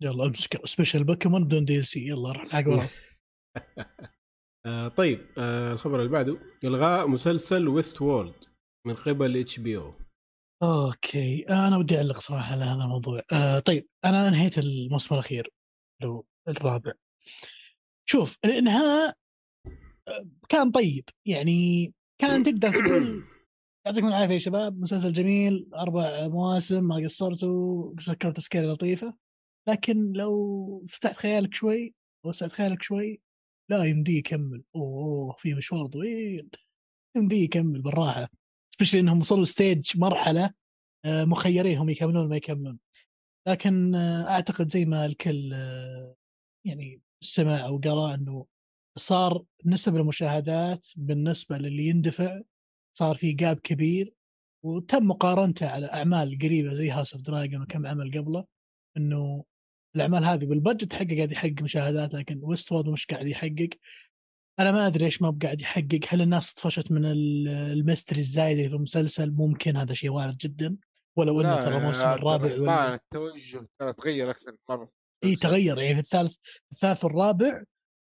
[0.02, 2.90] يلا امسك special بوكيمون بدون دي سي يلا روح الحق وراه
[4.66, 6.38] آه طيب آه الخبر اللي بعده.
[6.64, 8.46] إلغاء مسلسل ويست وورلد
[8.88, 9.92] من قبل اتش بي أو
[10.64, 11.46] okay.
[11.50, 13.22] أنا ودي أعلق صراحة على هذا الموضوع.
[13.32, 15.50] آه طيب أنا انهيت الموسم الأخير
[16.02, 16.92] لو الرابع.
[18.10, 19.14] شوف الانهاء
[20.08, 21.04] آه، كان طيب.
[21.26, 23.24] يعني كان تقدر تقول
[23.86, 24.80] يعطيكم العافية يا شباب.
[24.82, 29.14] مسلسل جميل أربع مواسم ما قصرتوا سكرت تسكيره لطيفة.
[29.70, 31.96] لكن لو فتحت خيالك شوي
[32.26, 33.22] وسعت خيالك شوي
[33.72, 34.64] لا يمديه يكمل.
[34.76, 36.50] أوه في مشوار طويل.
[37.18, 38.30] يمديه يكمل بالراحة.
[38.80, 40.52] especially إنهم وصلوا stage مرحلة
[41.06, 42.80] آه، مخيرين هم يكملون ما يكملون.
[43.48, 46.16] لكن آه، أعتقد زي ما الكل آه،
[46.66, 48.46] يعني سمع أو قرأ إنه
[48.98, 52.42] صار نسب المشاهدات بالنسبة للي يندفع
[52.98, 54.14] صار في gap كبير.
[54.66, 58.46] وتم مقارنته على أعمال قريبة زي هاوس اوف دراجون وكم عمل قبله
[58.98, 59.44] إنه
[59.96, 63.70] الأعمال هذه بال budget حقه قاعد يحقق مشاهدات لكن ويست وورلد مش قاعد يحقق.
[64.60, 66.00] أنا ما أدري ليش ما بقاعد يحقق.
[66.08, 70.38] هل الناس طفشت من ال- ال mystery الزايد اللي في المسلسل؟ ممكن هذا شيء وارد
[70.38, 70.78] جدا.
[71.18, 74.92] ولو إنه ترى يا الموسم الرابع ولا التوجه ترى تغير أكثر مرة
[75.24, 75.80] إي تغير.
[75.80, 76.36] يعني في الثالث
[76.72, 77.64] الثالث والرابع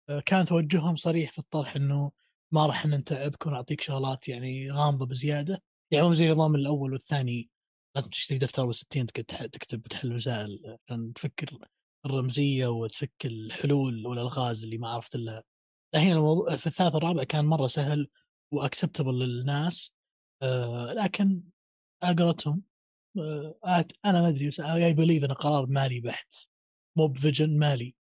[0.09, 2.11] آه، كان توجههم صريح في الطرح إنه
[2.53, 5.63] ما راح نتعبك ونعطيك شغلات يعني غامضة بزيادة.
[5.91, 7.49] يعني مو زي نظام الأول والثاني.
[7.97, 11.59] لازم تشتري دفتر ابو 60 تقعد تح- تكتب تحل مسائل عشان تفكر
[12.07, 15.43] الرمزية وتفك الحلول والألغاز اللي ما عرفت إلا
[15.95, 18.11] الحين الموضوع في الثالث والرابع كان مرة سهل
[18.55, 19.95] و acceptable للناس
[20.43, 21.43] آه لكن
[22.03, 22.63] على قولتهم
[23.19, 26.35] آه أنا ما أدري I believe انه قرار مالي بحت
[26.99, 27.95] مو ب vision مالي.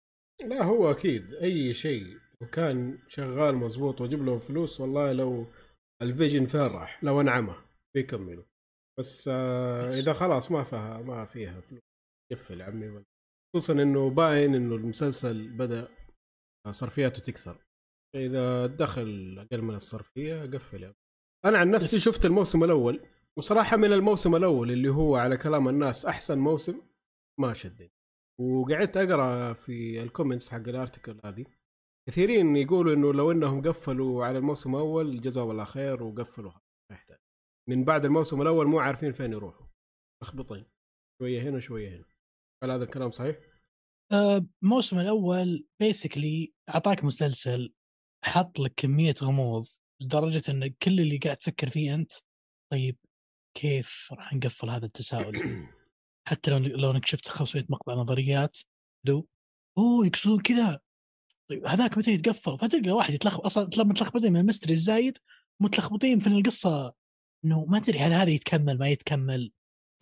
[0.44, 5.46] لا هو أكيد أي شيء وكان شغال مزبوط وأجيب لهم فلوس والله لو
[6.02, 7.64] ال vision فين راح؟ لو أنعمه
[7.94, 8.44] بيكملوا.
[8.98, 9.86] بس آه.
[9.86, 11.80] إذا خلاص ما فيها ما فيها فلوس.
[12.32, 13.04] قفل عمي
[13.54, 15.88] خصوصا إنه باين إنه المسلسل بدأ
[16.70, 17.64] صرفياته تكثر.
[18.14, 20.94] إذا الدخل أقل من الصرفية قفل.
[21.44, 22.02] أنا عن نفسي بس.
[22.02, 23.00] شفت الموسم الأول
[23.38, 26.82] وصراحة من الموسم الأول اللي هو على كلام الناس أحسن موسم
[27.40, 27.92] ما شدني.
[28.40, 31.46] وقعدت أقرأ في ال comments حق ال article هذه.
[32.08, 36.52] كثيرين يقولوا إنه لو إنهم قفلوا على الموسم الأول جزاهم الله خير وقفلوا.
[36.52, 37.18] ما يحتاج.
[37.68, 39.66] من بعد الموسم الأول مو عارفين فين يروحوا.
[40.22, 40.64] مخبطين.
[41.22, 42.04] شوية هنا شوية هنا.
[42.64, 43.38] هل هذا الكلام صحيح؟
[44.62, 47.74] الموسم الأول بيسكلي أعطاك مسلسل
[48.24, 49.66] حط لك كمية غموض
[50.00, 52.12] لدرجة إن كل اللي قاعد تفكر فيه أنت
[52.72, 52.96] طيب
[53.54, 55.66] كيف راح نقفل هذا التساؤل؟
[56.28, 58.58] حتى لو لو إنك شفت 500 مقطع نظريات
[59.04, 59.28] لو
[59.78, 60.80] أوه يقصدون كذا.
[61.50, 65.18] طيب هذاك متى يتقفل؟ فتلقى واحد يتلخبط أصلا متلخبطين من المستري الزايد
[65.60, 66.94] متلخبطين في القصة.
[67.44, 69.52] إنه ما أدري هل هذا يتكمل ما يتكمل.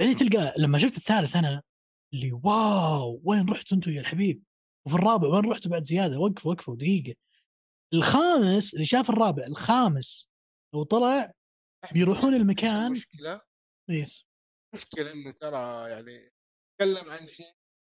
[0.00, 1.62] بعدين تلقى لما شفت الثالث أنا
[2.14, 4.42] اللي واو وين رحت أنتم يا الحبيب؟
[4.86, 7.14] وفي الرابع وين رحتوا بعد زيادة؟ وقفوا وقفوا دقيقة.
[7.94, 10.30] الخامس اللي شاف الرابع الخامس
[10.74, 11.32] لو طلع
[11.92, 13.40] بيروحون المكان مشكله
[13.88, 14.26] يس
[14.74, 16.30] مشكله إنه ترى يعني
[16.78, 17.52] تكلم عن شيء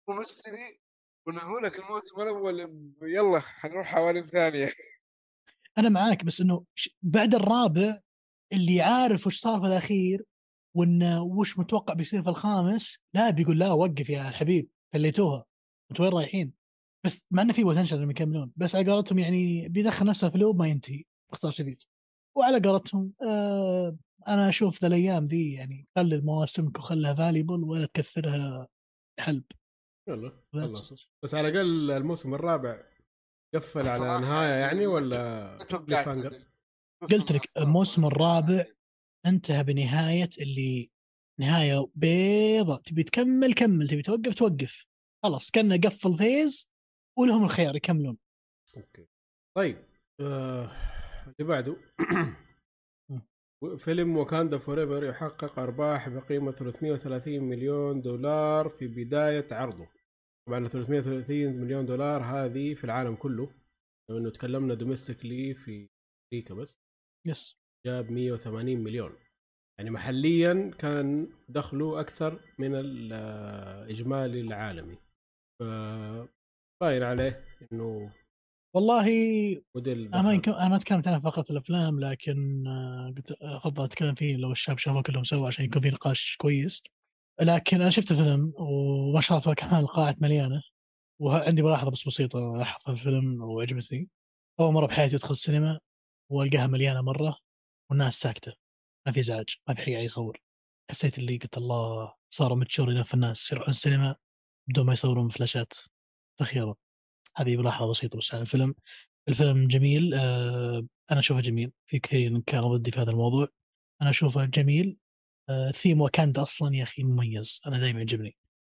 [0.09, 0.79] ممثلي
[1.27, 2.59] ونهوا لك الموسم الأول
[3.01, 4.71] يلا حنروح حوالين ثانية.
[5.77, 6.65] أنا معاك بس إنه
[7.01, 7.99] بعد الرابع
[8.53, 10.25] اللي عارف وش صار في الأخير
[10.75, 15.45] وإنه وش متوقع بيصير في الخامس لا بيقول لا وقف يا الحبيب خليتوها
[15.91, 16.53] أنتوا وين رايحين؟
[17.05, 18.51] بس مع إنه في بوتنشل إنهم يكملون.
[18.55, 21.83] بس على قولتهم يعني بيدخل نفسه في لوب ما ينتهي باختصار شديد.
[22.37, 23.97] وعلى قولتهم آه
[24.28, 28.67] أنا أشوف ذا الأيام ذي يعني خلي مواسمك وخلها valuable ولا تكثرها
[29.19, 29.43] حلب
[30.09, 30.32] يلا
[31.23, 32.83] بس على الأقل الموسم الرابع
[33.55, 35.57] قفل على نهاية يعني يعني ولا
[37.11, 38.65] قلت لك الموسم الرابع
[39.25, 40.91] انتهى بنهاية اللي
[41.39, 42.78] نهاية بيضة.
[42.78, 43.87] تبي تكمل كمل.
[43.87, 44.86] تبي توقف توقف.
[45.23, 46.70] خلاص كأنه قفل phase.
[47.20, 48.17] ولهم الخيار يكملون.
[48.78, 49.08] okay.
[49.58, 49.78] طيب
[50.21, 50.71] آه...
[51.28, 51.78] اللي بعده.
[53.78, 59.88] فيلم واكاندا فور ايفر يحقق أرباح بقيمة 330 مليون دولار في بداية عرضه.
[60.47, 63.54] طبعا 330 مليون دولار هذه في العالم كله.
[64.09, 65.89] لو إنه تكلمنا domestically في
[66.33, 66.79] أمريكا بس.
[67.28, 67.55] yes
[67.88, 69.16] جاب 180 مليون.
[69.79, 74.97] يعني محليا كان دخله أكثر من الاجمالي العالمي.
[75.59, 75.63] ف
[76.82, 78.13] باين عليه إنه
[78.75, 79.05] والله
[79.75, 84.36] موديل أنا ما أنا ما تكلمت عنها فقط الأفلام لكن آه، قلت افضل أتكلم فيه
[84.36, 86.83] لو الشباب شافوه كلهم سوا عشان يكون في نقاش كويس.
[87.41, 90.63] لكن أنا شفت الفيلم وما شاء الله كمان القاعات مليانة.
[91.20, 94.09] وعندي ملاحظة بس بسيطة لاحظتها في الفيلم وعجبتني.
[94.59, 95.79] أول مرة بحياتي أدخل السينما
[96.32, 97.37] وألقاها مليانة مرة
[97.89, 98.53] والناس ساكتة.
[99.08, 100.39] ما في إزعاج ما في حد قاعد يصور
[100.91, 104.16] حسيت اللي قلت الله صاروا متشورين في الناس يروحون السينما
[104.67, 105.74] بدون ما يصورون فلاشات.
[106.46, 106.76] فخيره
[107.36, 108.76] هذه ملاحظه بسيطه بس عن الفيلم
[109.30, 111.72] الفيلم جميل آه أنا أشوفه جميل.
[111.88, 113.47] في كثيرين كانوا ضدي في هذا الموضوع.
[114.01, 114.97] أنا أشوفه جميل.
[115.50, 117.62] آه ثيم واكاندا أصلا يا أخي مميز.
[117.68, 118.36] أنا دائما يعجبني.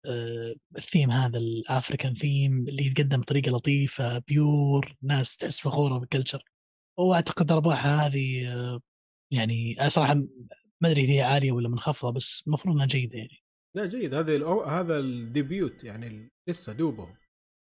[0.06, 6.08] آه الثيم هذا ال African theme اللي يتقدم بطريقة لطيفة pure ناس تحس فخوره بال
[6.08, 6.44] culture.
[6.98, 8.42] وأعتقد أرباحها هذه
[9.32, 10.14] يعني صراحة
[10.80, 13.42] ما أدري هي عالية ولا منخفضة بس المفروض إنها جيدة يعني.
[13.76, 14.62] لا جيد الأو...
[14.62, 17.21] هذا ال debut يعني لسه دوبهم.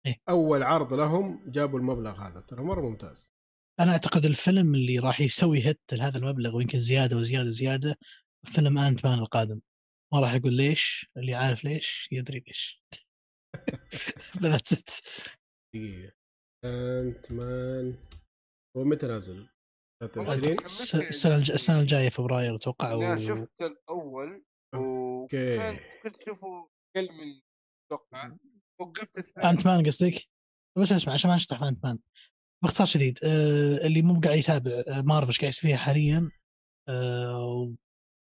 [0.05, 0.15] إيه.
[0.29, 3.31] أول عرض لهم جابوا المبلغ هذا ترى مرة ممتاز.
[3.79, 7.95] أنا أعتقد الفيلم اللي راح يسوي hit لهذا المبلغ ويمكن زيادة وزيادة زياده
[8.45, 9.61] فيلم انت مان القادم.
[10.13, 12.83] ما راح أقول ليش اللي عارف ليش يدري ليش.
[14.41, 14.89] that's it
[15.75, 16.13] دقيقة.
[16.65, 17.95] انت مان
[18.77, 19.49] هو متى نازل؟
[20.13, 21.09] 23 حمسني.
[21.09, 23.01] السنة الج- السنة الجاية فبراير أتوقع و...
[23.01, 24.43] أنا شفت الأول
[24.75, 25.57] okay.
[25.57, 27.41] وكان كنت أشوفه أقل من
[27.91, 28.37] أتوقع.
[28.81, 30.27] وقفت انت مان قصدك؟
[30.77, 31.99] بس أسمع عشان ما نشطح انت مان
[32.63, 36.31] باختصار شديد آه اللي مو قاعد يتابع آه مارفل إيش قاعد يصير فيها حاليا
[36.89, 37.73] آه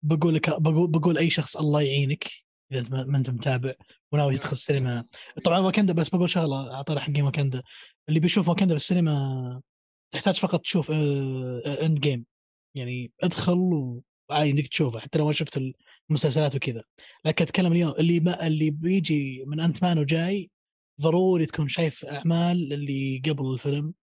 [0.02, 2.30] بقول لك بقول, بقول أي شخص الله يعينك
[2.72, 3.72] إذا أنت ما أنت متابع
[4.12, 5.04] وناوي تدخل السينما.
[5.44, 7.62] طبعا واكندا بس بقول شغلة على طاري حقين واكندا.
[8.08, 9.62] اللي بيشوف واكندا في السينما
[10.14, 12.24] تحتاج فقط تشوف اند جيم
[12.76, 14.00] يعني ادخل
[14.30, 15.60] وعادي إنك تشوفه حتى لو ما شفت
[16.10, 16.82] المسلسلات وكذا.
[17.24, 20.50] لكن أتكلم اليوم اللي ما اللي بيجي من انت مان وجاي
[21.00, 23.94] ضروري تكون شايف أعمال اللي قبل الفيلم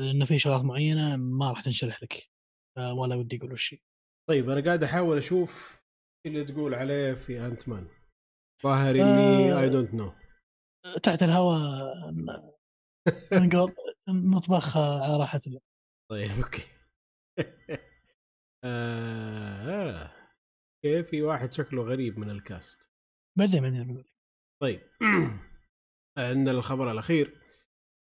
[0.00, 2.30] لأنه في شغلات معينة ما راح تنشرح لك.
[2.78, 3.74] آه، ولا ودي أقول وش.
[4.28, 5.82] طيب أنا قاعد أحاول أشوف
[6.26, 7.88] اللي تقول عليه في انت مان
[8.62, 9.60] ظاهر إني آه.
[9.60, 10.12] I don't know
[11.02, 12.14] تحت الهواء
[13.32, 13.74] نقول
[14.08, 15.60] نطبخ على راحتنا.
[16.10, 16.62] طيب okay.
[18.64, 20.10] آه.
[20.84, 22.90] okay في واحد شكله غريب من ال cast
[23.38, 24.10] بعدين بعدين بقول
[24.62, 24.80] طيب
[26.18, 27.40] عندنا الخبر الأخير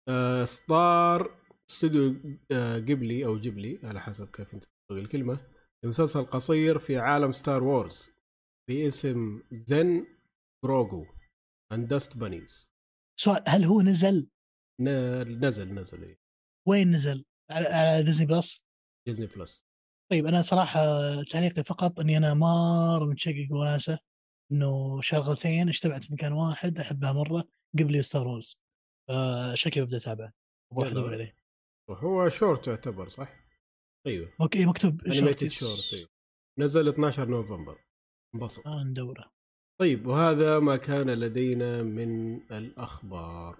[0.09, 1.39] آه، اصدار
[1.69, 2.15] استوديو
[2.51, 5.47] آه، جيبلي أو جيبلي على حسب كيف أنت تنطق الكلمة
[5.85, 8.09] لمسلسل قصير في عالم Star Wars
[8.69, 10.05] باسم Zen
[10.65, 11.05] Grogu
[11.71, 12.69] and Dust Bunnies
[13.19, 14.29] سؤال هل هو نزل؟
[14.81, 16.19] نزل نزل إيه.
[16.67, 18.65] وين نزل؟ على Disney Plus؟
[19.07, 19.66] Disney Plus
[20.11, 20.79] طيب أنا صراحة
[21.23, 23.99] تعليقي فقط إني أنا مرة متشقق وناسة
[24.51, 27.47] إنه شغلتين اجتمعت في مكان واحد أحبها مرة
[27.79, 28.61] قبل Star Wars
[29.09, 30.33] فشكلي ببدأ اتابعه
[30.71, 30.99] بروح يلا.
[30.99, 31.35] ادور عليه.
[31.89, 33.33] هو شورت يعتبر صح؟
[34.07, 34.29] أيوه.
[34.41, 35.93] okay مكتوب animated short, short.
[35.93, 36.09] أيوة.
[36.59, 37.77] نزل 12 نوفمبر.
[38.35, 39.31] انبسط آه ندورة.
[39.81, 43.59] طيب وهذا ما كان لدينا من الأخبار.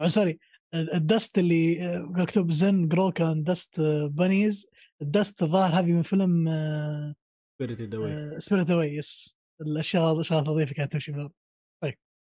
[0.00, 0.38] آه sorry
[0.74, 3.80] ال dust اللي آه، مكتوب Zen Grogu and Dust
[4.10, 4.66] Bunnies
[5.02, 6.48] ال dust الظاهر هذه من فيلم
[7.62, 11.32] Spirited Away Spirited Away yes الأشياء الأشياء اللطيفه كانت تمشي في الأرض.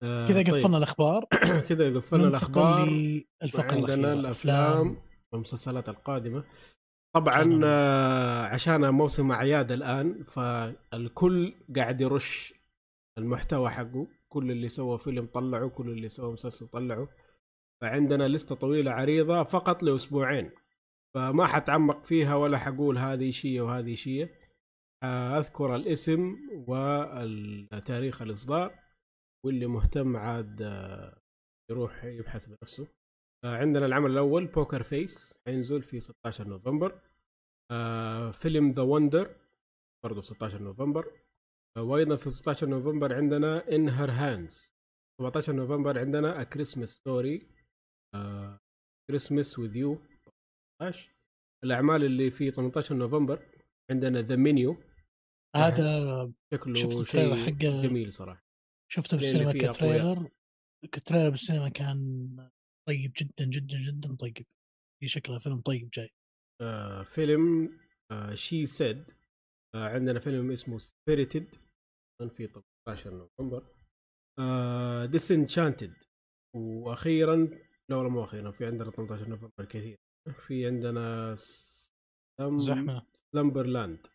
[0.02, 0.54] آه كذا طيب.
[0.54, 1.24] قفلنا الأخبار.
[1.68, 2.88] كذا قفلنا الأخبار.
[3.42, 4.96] للفقرة وعندنا الأخيرة الأفلام
[5.32, 6.44] والمسلسلات القادمة.
[7.16, 12.54] طبعا آه، عشان موسم أعياد الآن فالكل قاعد يرش
[13.18, 14.06] المحتوى حقه.
[14.28, 17.08] كل اللي سوى فيلم طلعه كل اللي سوى مسلسل طلعه.
[17.82, 20.50] فعندنا لستة طويلة عريضة فقط لأسبوعين.
[21.16, 24.34] فما حتعمق فيها ولا حقول هذه شيء وهذه شيء
[25.38, 26.36] أذكر الاسم
[26.68, 28.78] وتاريخ الإصدار
[29.46, 31.20] واللي مهتم عاد آه،
[31.70, 32.88] يروح يبحث بنفسه.
[33.44, 37.00] آه، عندنا العمل الأول Poker Face حينزل في 16 نوفمبر.
[37.72, 39.36] آه، فيلم The Wonder
[40.04, 41.12] برضه في 16 نوفمبر.
[41.76, 44.74] آه، وأيضا في 16 نوفمبر عندنا In Her Hands
[45.20, 47.48] 17 نوفمبر عندنا A Christmas Story
[49.10, 49.98] Christmas With You
[51.64, 53.42] الأعمال اللي في 18 نوفمبر
[53.90, 54.76] عندنا The Menu
[55.56, 57.82] هذا شكله شفت ال trailer حقه.
[57.82, 58.44] جميل صراحة.
[58.92, 60.30] شفته بالسينما فيه كتريلر.
[60.92, 62.50] كتريلر بالسينما كان
[62.88, 64.46] طيب جدا جدا جدا طيب.
[65.00, 66.10] في شكله فيلم طيب جاي.
[66.62, 67.78] آه فيلم
[68.34, 69.10] She Said
[69.74, 71.54] آه عندنا فيلم اسمه Spirited
[72.28, 72.46] في
[72.86, 73.66] 18 نوفمبر.
[74.38, 75.94] آه Disenchanted
[76.56, 77.36] وأخيرا
[77.90, 79.96] لا والله مو أخيرا في عندنا 18 نوفمبر كثير.
[80.32, 82.58] في عندنا سلم...
[82.58, 83.06] زحمة.
[83.32, 84.06] Slumberland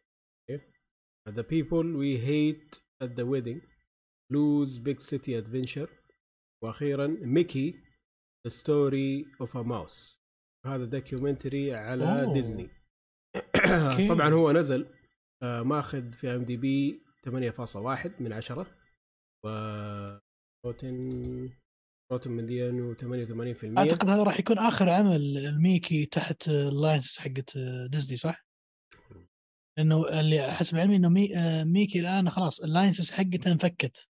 [1.29, 3.61] The people we hate at the wedding
[4.29, 5.89] Blues Big City Adventure.
[6.63, 7.73] وأخيرا Mickey
[8.47, 10.19] The Story of a Mouse.
[10.65, 12.33] هذا documentary على أوه.
[12.33, 12.69] ديزني.
[14.15, 14.87] طبعا هو نزل
[15.43, 18.67] آه، ماخذ في IMDb 8.1 من 10
[19.45, 19.49] و
[20.65, 21.49] Rotten
[22.11, 27.57] Rotten مليون و88% أعتقد هذا راح يكون آخر عمل ال Mickey تحت ال license حقت
[27.89, 28.45] ديزني صح؟
[29.77, 34.07] لأنه اللي حسب علمي إنه مي آه، Mickey الآن خلاص ال licenses حقته انفكت.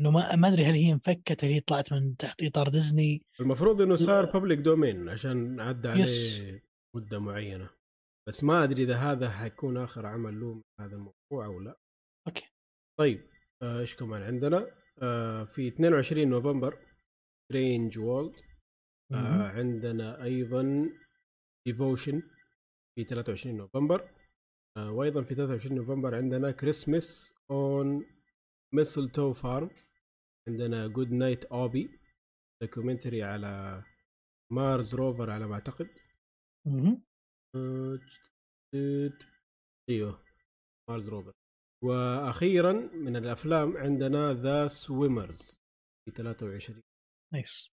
[0.00, 3.80] إنه ما ما أدري هل هي انفكت هل هي طلعت من تحت إطار ديزني المفروض
[3.82, 6.42] إنه صار public domain عشان عدى عليه yes.
[6.96, 7.70] مدة معينة.
[8.28, 11.78] بس ما أدري إذا هذا حيكون آخر عمل له هذا الموضوع أو لا.
[12.28, 12.46] okay.
[12.98, 13.26] طيب
[13.62, 14.70] آه، إيش كمان عندنا؟
[15.02, 16.78] آه في 22 نوفمبر
[17.44, 18.34] Strange World
[19.12, 19.48] آه.
[19.48, 20.90] عندنا أيضا
[21.66, 22.22] Devotion
[22.94, 24.10] في 23 نوفمبر.
[24.76, 28.06] آه وأيضا في 23 نوفمبر عندنا Christmas on
[28.74, 29.70] Mistletoe Farm
[30.48, 32.00] عندنا Good Night Oppy
[32.62, 33.82] documentary على
[34.52, 35.88] Mars rover على ما أعتقد.
[37.56, 37.98] آه،
[39.90, 40.24] أيوه
[40.90, 41.32] Mars rover
[41.84, 45.60] وأخيرا من الأفلام عندنا The Swimmers
[46.04, 46.82] في 23
[47.34, 47.68] نايس.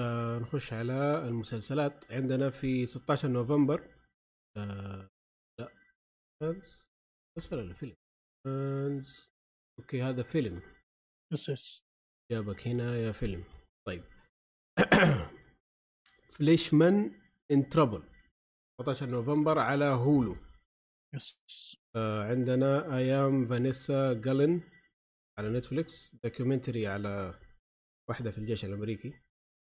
[0.00, 2.12] آه نخش على المسلسلات.
[2.12, 3.94] عندنا في 16 نوفمبر
[4.56, 5.08] آه
[5.60, 5.68] لا
[6.40, 6.90] فانز
[7.38, 7.96] مسلسل ولا فيلم؟
[8.44, 9.30] فانز
[9.80, 10.62] أوكي هذا فيلم.
[11.32, 11.84] يس يس.
[12.32, 13.44] جابك هنا يا فيلم.
[13.86, 14.04] طيب.
[16.36, 17.20] فليشمان
[17.50, 18.02] ان ترابل
[18.80, 20.36] 14 نوفمبر على هولو.
[21.14, 21.40] يس
[21.96, 24.62] آه عندنا أيام فانيسا جالن
[25.38, 27.40] على Netflix documentary على
[28.10, 29.14] واحدة في الجيش الأمريكي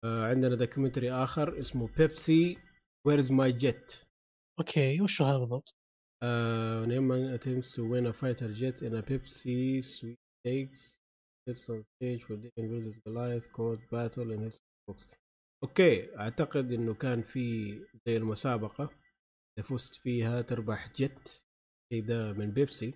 [0.06, 2.58] آه عندنا documentary آخر اسمه Pepsi
[3.08, 3.96] Where's My Jet
[4.60, 5.76] okay وشو هذا بالضبط؟
[6.24, 10.82] Uh, A man attempts to win a fighter jet in a Pepsi sweepstakes.
[11.48, 15.06] Sets the stage for David versus Goliath court battle in history books.
[15.64, 17.74] okay أعتقد إنه كان في
[18.08, 18.90] زي المسابقة
[19.60, 21.44] اذا فزت فيها تربح jet
[21.94, 22.94] شيء ده من بيبسي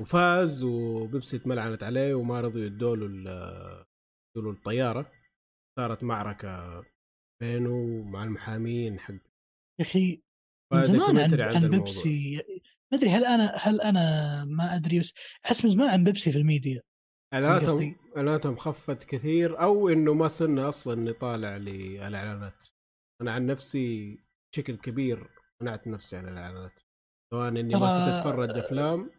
[0.00, 3.86] وفاز وبيبسي اتملعنت عليه وما رضوا يدوا له
[4.36, 5.12] ال- يدوا له الطيارة
[5.78, 6.84] صارت معركة
[7.42, 10.22] بينه مع المحامين حق يا أخي
[10.72, 11.70] من زمان عن, عن.
[11.70, 12.36] بيبسي
[12.92, 15.14] ما أدري هل أنا هل أنا ما أدري بس
[15.46, 16.82] أحس من زمان عن بيبسي في الميديا
[17.34, 17.96] اعلاناتهم قصدي.
[18.16, 22.66] اعلاناتهم خفت كثير أو إنه ما صرنا أصلا نطالع للإعلانات
[23.22, 24.18] أنا عن نفسي
[24.52, 25.30] بشكل كبير
[25.62, 26.80] منعت نفسي عن الإعلانات
[27.34, 29.10] سواء إني ما صرت أتفرج أفلام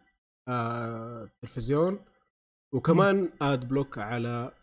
[0.48, 2.04] آه تلفزيون
[2.74, 4.54] وكمان ad block على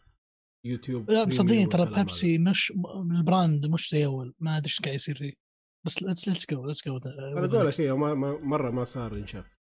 [0.66, 2.74] يوتيوب لا صدقني ترى بيبسي مش
[3.12, 4.34] ال brand مش زي أول.
[4.40, 5.34] ما أدري إيش قاعد يصير فيه.
[5.86, 7.00] بس let's let's go let's go
[7.98, 9.58] ما ما مرة ما صار ينشاف.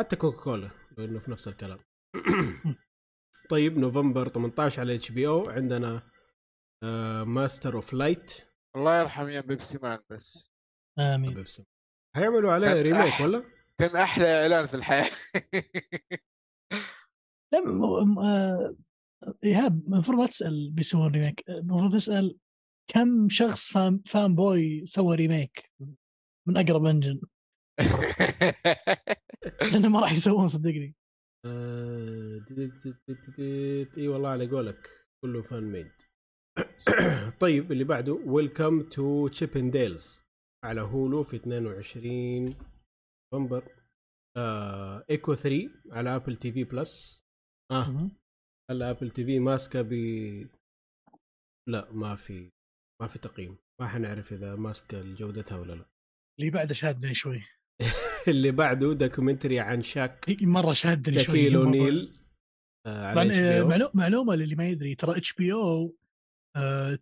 [0.00, 1.78] حتى Coca-Cola لأنه في نفس الكلام.
[3.50, 6.02] طيب نوفمبر 18 على HBO عندنا
[7.26, 8.32] Master of Light
[8.76, 10.52] الله يرحم يا Pepsi Man بس.
[10.98, 11.34] آمين.
[11.34, 11.64] بيبسي.
[12.16, 13.44] حيعملوا عليه remake ولا؟
[13.78, 15.10] كان أحلى إعلان في الحياة.
[17.52, 18.76] لا آه،
[19.44, 22.38] إيهاب المفروض ما تسأل بيسوون remake المفروض تسأل
[22.90, 25.70] كم شخص fan, fan boy سوى remake
[26.48, 27.20] من أقرب engine
[29.72, 30.94] لأنه ما راح يسوون صدقني
[31.46, 32.46] آه،.
[33.98, 34.88] إي والله على قولك
[35.24, 35.92] كله fan made
[37.40, 40.22] طيب اللي بعده Welcome to Chippendales
[40.64, 42.56] على Hulu في 22
[43.34, 43.68] نوفمبر
[44.36, 47.24] آه Echo 3 على Apple TV Plus
[47.72, 48.10] آه.
[48.72, 49.92] هلأ Apple TV ماسكة ب
[51.68, 52.50] لا ما في
[53.02, 53.56] ما في تقييم.
[53.80, 55.86] ما حنعرف إذا ماسكة جودتها ولا لا.
[56.40, 57.42] اللي بعده شادني شوي.
[58.28, 61.56] اللي بعده documentary عن شاك مرة شادني شوي شاكيل.
[61.56, 62.18] أونيل
[62.86, 63.10] آه.
[63.12, 65.96] آه، معلو- معلومة للي ما يدري ترى HBO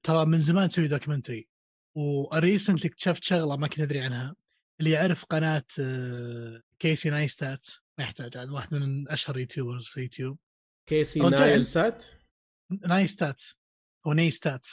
[0.02, 1.48] ترى من زمان تسوي documentary
[1.96, 4.36] و recently اكتشفت شغلة ما كنت أدري عنها
[4.80, 7.66] اللي يعرف قناة آه، Casey Neistat
[7.98, 10.38] ما يحتاج عاد واحد من أشهر YouTubers في يوتيوب
[10.90, 12.04] كيسي رجال نايل عند- سات.
[12.86, 13.42] Neistat
[14.06, 14.66] أو Neistat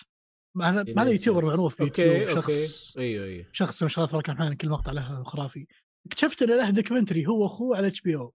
[0.61, 1.45] هذا يوتيوبر.
[1.45, 2.27] معروف في يوتيوب okay.
[2.33, 2.97] شخص.
[2.97, 3.45] أيوه أيوه.
[3.51, 5.67] شخص ما شاء الله تبارك الرحمن كل مقطع له خرافي.
[6.07, 8.33] اكتشفت انه له documentary هو واخوه على HBO.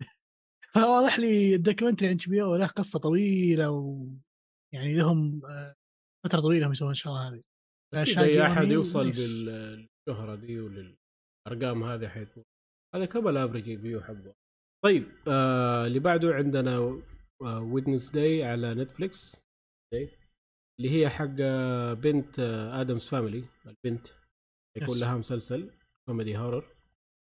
[0.74, 4.06] فواضح لي ال documentary عن HBO له قصة طويلة و
[4.74, 5.74] يعني لهم آه،
[6.26, 7.42] فترة طويلة هم يسوون الشغلة هذه.
[8.18, 9.04] اي أحد يوصل.
[9.04, 12.44] بالشهره دي وللأرقام هذه حيكون.
[12.94, 14.34] هذا كم ال average view حقه
[14.84, 17.02] طيب آه اللي بعده عندنا
[17.42, 19.36] Wednesday على نتفليكس
[19.94, 20.08] Day.
[20.80, 22.38] اللي هي حق آه، بنت
[22.72, 24.08] Addams Family البنت.
[24.76, 24.98] يكون.
[25.00, 25.70] لها مسلسل
[26.08, 26.76] comedy horror.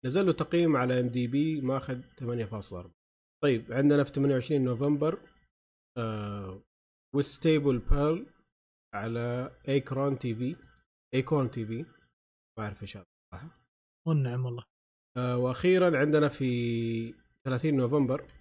[0.06, 2.92] نزل له تقييم على IMDb ماخذ 8.4
[3.44, 5.20] طيب عندنا في 28 نوفمبر
[5.98, 6.62] آه
[7.16, 8.26] Whitstable Pearl
[8.94, 10.56] على Acorn TV
[11.14, 11.86] Acorn TV
[12.58, 13.54] ما أعرف إيش هذا صراحة.
[14.08, 14.64] والنعم والله.
[15.18, 17.14] آه وأخيرا عندنا في
[17.46, 18.32] 30 نوفمبر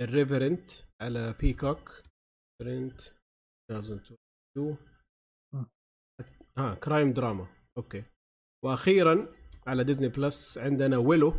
[0.00, 0.70] Irreverent
[1.00, 2.02] على Peacock
[2.62, 3.00] Irreverent
[4.56, 4.70] show
[5.54, 5.66] مم.
[6.58, 7.46] آه crime drama
[7.78, 8.02] okay.
[8.64, 9.28] وأخيرا
[9.66, 11.32] على Disney Plus عندنا Willow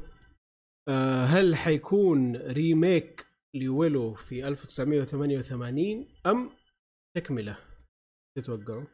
[0.90, 6.50] آه هل حيكون remake ل Willow في 1988 أم
[7.18, 7.58] تكملة؟
[8.38, 8.86] تتوقعوا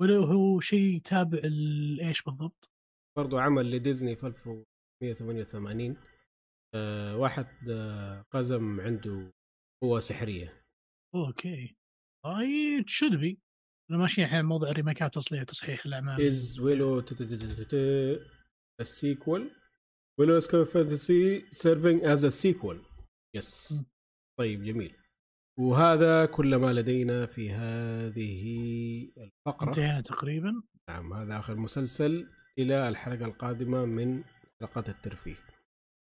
[0.00, 2.70] Willow هو شيء تابع ال- إيش بالضبط؟
[3.18, 5.96] برضو عمل لديزني في 1988
[6.74, 9.32] آه واحد آه قزم عنده
[9.82, 10.64] قوة سحرية.
[11.14, 11.76] Okay.
[12.26, 13.40] I should be
[13.90, 16.34] ماشيين الحين موضوع الريميكات تصليح تصحيح الأعمال.
[18.82, 19.42] Sequel?
[20.20, 22.78] Willow Sky Fantasy serving as a sequel.
[23.36, 23.72] Yes.
[23.72, 23.84] م.
[24.38, 24.96] طيب جميل.
[25.58, 28.42] وهذا كل ما لدينا في هذه
[29.18, 29.68] الفقرة.
[29.68, 30.62] انتهينا تقريبا.
[30.90, 32.28] نعم هذا آخر مسلسل
[32.58, 34.24] إلى الحلقة القادمة من
[34.60, 35.36] حلقات الترفيه.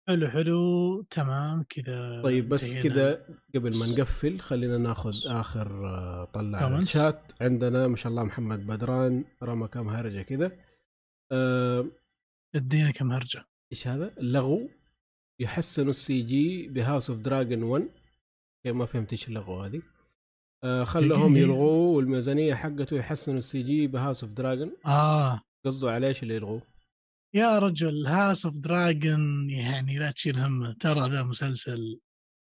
[0.09, 2.75] حلو حلو تمام كذا طيب بس.
[2.75, 3.25] كذا
[3.55, 6.79] قبل ما نقفل خلينا ناخذ آخر آه، طلع على.
[6.79, 10.51] الشات عندنا ما شاء الله محمد بدران رمى كم هرجة كذا
[11.31, 11.85] آه،
[12.55, 14.69] ادينا كم هرجة إيش هذا؟ لغو
[15.39, 17.89] يحسنوا السي جي بهاوس اوف دراجون 1
[18.65, 19.81] كيف ما فهمت إيش اللغو هذه
[20.63, 21.41] آه خلهم إيه.
[21.41, 26.61] يلغوه والميزانية حقته يحسنوا السي جي بهاوس اوف دراجون آه قصدوا على إيش اللي يلغوه؟
[27.33, 31.99] يا رجل House of Dragon يعني لا تشيل همه ترى ذا مسلسل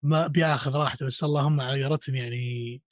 [0.02, 2.82] ما بياخذ راحته بس اللهم على قولتهم يعني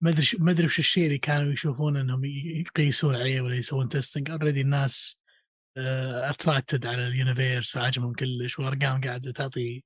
[0.00, 4.30] ما أدري ما أدري وش الشيء اللي كانوا يشوفون إنهم يقيسون عليه ولا يسوون testing
[4.30, 5.20] already الناس
[6.30, 9.84] attracted على ال universe وعجبهم كلش وأرقام قاعدة تعطي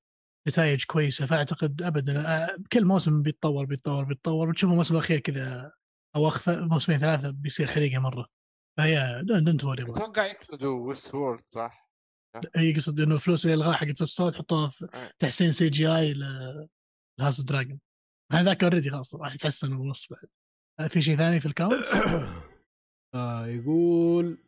[0.49, 1.27] نتائج كويسة.
[1.27, 4.49] فأعتقد ابدا آه، كل موسم بيتطور بيتطور بيتطور.
[4.49, 5.73] وتشوف الموسم الأخير كذا
[6.17, 8.42] أو موسمين ثلاثة بيصير حريقة مرة.
[8.79, 11.93] فهي don't worry أتوقع يقصدوا Westworld صح؟
[12.57, 15.11] اي قصد إنه فلوس الغاها حقت الصوت حطوها في آه.
[15.19, 16.15] تحسين CGI
[17.19, 17.81] ل House Dragon
[18.33, 20.29] هذاك already خلاص راح يتحسن ونص بعد
[20.81, 21.87] آه، في شيء ثاني في ال comment؟
[23.15, 24.39] آه يقول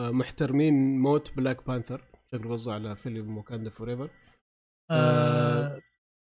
[0.00, 4.10] آه محترمين موت Black Panther شكله قصده على فيلم Wakanda Forever
[4.90, 5.80] آه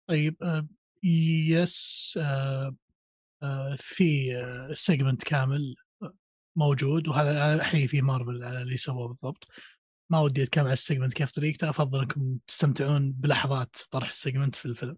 [0.09, 0.69] طيب آه
[1.05, 2.77] yes آه
[3.43, 5.77] آه في آه segment كامل
[6.56, 9.48] موجود وهذا أنا احيي فيه مارفل على اللي سووه بالضبط.
[10.12, 14.55] ما ودي أتكلم عن ال segment كيف طريقته أفضل أنكم تستمتعون بلحظات طرح ال segment
[14.55, 14.97] في الفيلم.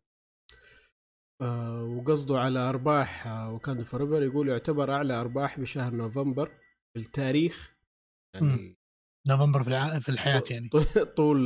[1.41, 6.49] آه وقصده على أرباح آه Wakanda Forever يقول يعتبر أعلى أرباح بشهر نوفمبر
[6.95, 7.75] في التاريخ.
[8.35, 8.79] يعني
[9.29, 9.99] نوفمبر في, الع...
[9.99, 10.69] في الحياة يعني.
[11.17, 11.39] طول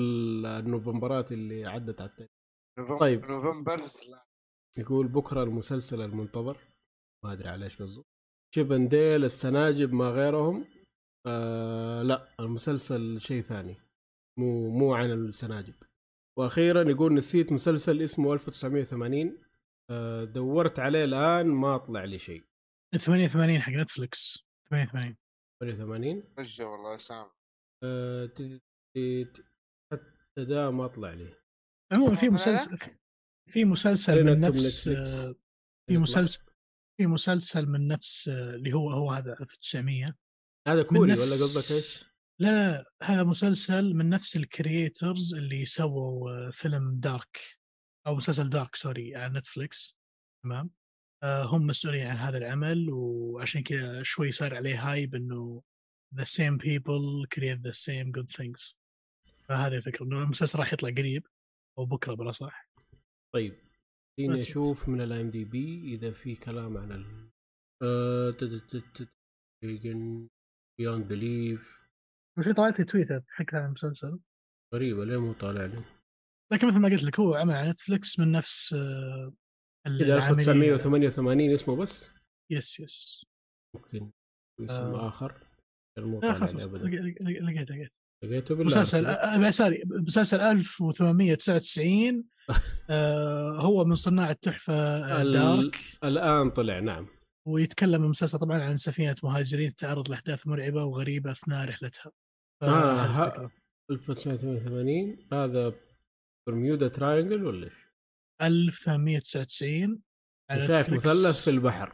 [0.47, 2.31] النوفمبرات اللي عدت على التاريخ.
[2.79, 3.27] نوفمبر طيب.
[3.27, 4.27] نوفمبرز لا
[4.79, 6.59] يقول بكرة المسلسل المنتظر.
[7.25, 8.05] ما أدري على إيش قصده.
[8.57, 10.65] شيبنديل السناجب ما غيرهم.
[11.27, 13.77] آه لا المسلسل شيء ثاني.
[14.39, 15.75] مو مو عن السناجب.
[16.39, 19.39] وأخيرا يقول نسيت مسلسل اسمه 1980
[19.91, 22.45] آه دورت عليه الآن ما طلع لي شيء.
[22.99, 24.39] 88 حق نتفلكس
[24.71, 25.17] 88
[25.61, 27.27] 88 رجع والله سام
[27.85, 28.61] آه ت- ت-
[29.35, 29.45] ت-
[29.93, 31.35] حتى ده ما طلع لي.
[31.93, 32.95] عموما في مسلسل
[33.51, 34.89] في مسلسل من نفس.
[34.89, 35.35] آه،
[35.91, 36.45] في مسلسل
[36.97, 40.15] في مسلسل من نفس اللي هو هو هذا 1900
[40.69, 42.05] هذا كوري ولا نفس- قصدك إيش؟
[42.41, 47.41] لا هذا مسلسل من نفس ال creators اللي سووا آه، فيلم Dark
[48.07, 49.99] أو مسلسل Dark sorry على نتفليكس.
[50.45, 50.71] تمام؟
[51.23, 55.63] آه، هم مسؤولين عن هذا العمل وعشان كذا شوي صار عليه hype إنه
[56.15, 58.75] the same people create the same good things.
[59.49, 61.27] فهذه الفكرة إنه المسلسل راح يطلع قريب
[61.79, 62.69] أو بكرة بلا صح.
[63.35, 63.66] طيب.
[64.17, 64.39] خليني.
[64.39, 67.31] أشوف من ال IMDb إذا في كلام عن ال
[67.83, 68.35] آه،
[70.79, 71.77] Beyond Belief
[72.39, 74.21] وش طلعت لي تويتر حق هذا المسلسل؟
[74.75, 75.85] غريبة ليه مو طالع لي؟
[76.53, 79.33] لكن مثل ما قلت لك هو عمل على نتفلكس من نفس آه،
[79.87, 82.11] العاملين 1988 اسمه بس؟
[82.51, 83.27] yes yes
[83.77, 84.13] ممكن.
[84.61, 85.09] اسم آه.
[85.09, 85.47] آخر؟
[85.99, 87.93] مو لا طالع خلاص لقيت لقيت.
[88.25, 92.25] لقيته بالله مسلسل آه، sorry مسلسل 1899
[92.91, 97.09] آه، هو من صناع التحفة آه، ال- Dark الآن طلع نعم
[97.49, 102.13] ويتكلم المسلسل طبعا عن سفينة مهاجرين تتعرض لأحداث مرعبة وغريبة أثناء رحلتها
[102.63, 103.51] آه، فهذه ها- الفكرة.
[103.91, 105.73] 1988 هذا
[106.49, 107.75] Bermuda Triangle ولا إيش؟
[108.43, 110.01] 1899
[110.51, 110.93] على شايف.
[110.93, 111.93] مثلث في البحر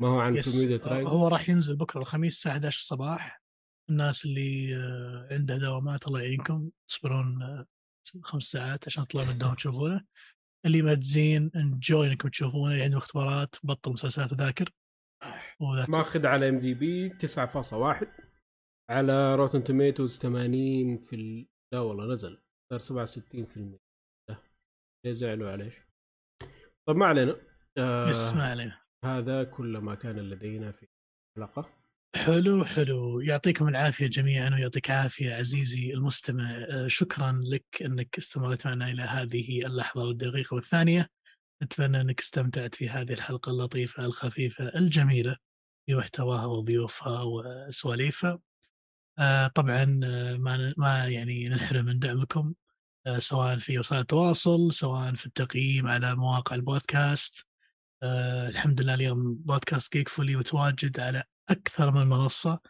[0.00, 3.39] ما هو عن برميودا تراينجل هو راح ينزل بكرة الخميس الساعة 11 الصباح
[3.90, 7.66] الناس اللي آه، عنده دوامات الله يعينكم تصبرون آه،
[8.22, 10.04] خمس ساعات عشان تطلعون من الدوام تشوفونه.
[10.66, 14.72] اللي مادزين انجوي إنكم تشوفونه اللي عندهم اختبارات بطل مسلسلات وذاكر.
[15.86, 15.90] it.
[15.90, 18.06] ماخذ على ام دي بي 9.1
[18.90, 21.46] على روتن توميتوز 80 في ال...
[21.74, 22.42] لا والله نزل
[22.72, 23.78] صار 67%
[24.30, 24.36] لا
[25.06, 25.86] ليه زعلوا عليه
[26.88, 27.36] طب ما علينا.
[27.78, 28.80] آه يس ما علينا.
[29.04, 30.86] هذا كل ما كان لدينا في
[31.38, 31.79] الحلقة.
[32.14, 33.20] حلو حلو.
[33.20, 36.50] يعطيكم العافية جميعا ويعطيك عافية عزيزي المستمع.
[36.50, 41.10] آه، شكرا لك أنك استمرت معنا إلى هذه اللحظة والدقيقة والثانية.
[41.62, 45.36] أتمنى أنك استمتعت في هذه الحلقة اللطيفة الخفيفة الجميلة
[45.88, 48.38] بمحتواها وضيوفها وسواليفها.
[49.18, 52.54] آه، طبعا آه، ما ما يعني ننحرم من دعمكم
[53.18, 57.46] سواء في وسائل التواصل سواء في التقييم على مواقع البودكاست.
[58.48, 62.60] الحمد لله اليوم بودكاست جيك فولي متواجد على أكثر من منصة.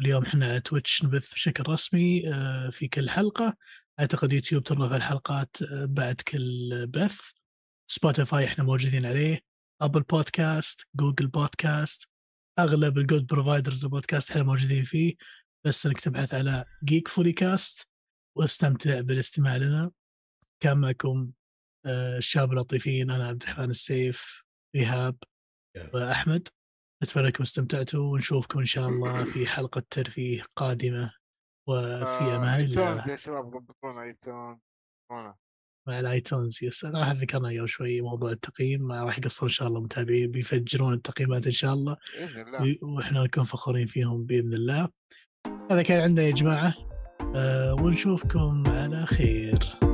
[0.00, 3.56] اليوم إحنا على Twitch نبث بشكل رسمي آه، في كل حلقة.
[4.00, 7.20] أعتقد يوتيوب ترفع الحلقات آه، بعد كل بث.
[7.90, 9.40] Spotify إحنا موجودين عليه.
[9.80, 12.04] Apple Podcast Google Podcast
[12.58, 15.14] أغلب ال good providers البودكاست إحنا موجودين فيه.
[15.64, 17.88] بس انك تبحث على جيك فولي كاست
[18.36, 19.90] واستمتع بالاستماع لنا.
[20.60, 21.30] كان معكم
[21.86, 24.44] آه، الشباب اللطيفين أنا عبد الرحمن السيف
[24.74, 25.16] إيهاب
[25.94, 26.48] وأحمد.
[27.02, 31.12] أتمنى انكم استمتعتوا ونشوفكم إن شاء الله في حلقة ترفيه قادمة
[31.68, 33.10] وفي آه، أمان الله.
[33.10, 34.58] يا شباب ضبطونا iTunes.
[35.88, 39.50] مع ال iTunes yes أنا راح ذكرنا قبل شوي موضوع التقييم ما راح يقصر إن
[39.50, 41.96] شاء الله متابعين بيفجرون التقييمات إن شاء الله.
[42.18, 42.78] بإذن الله.
[42.82, 44.88] وإحنا نكون فخورين فيهم بإذن الله.
[45.70, 46.74] هذا كان عندنا يا جماعة.
[47.34, 49.87] أه ونشوفكم على خير.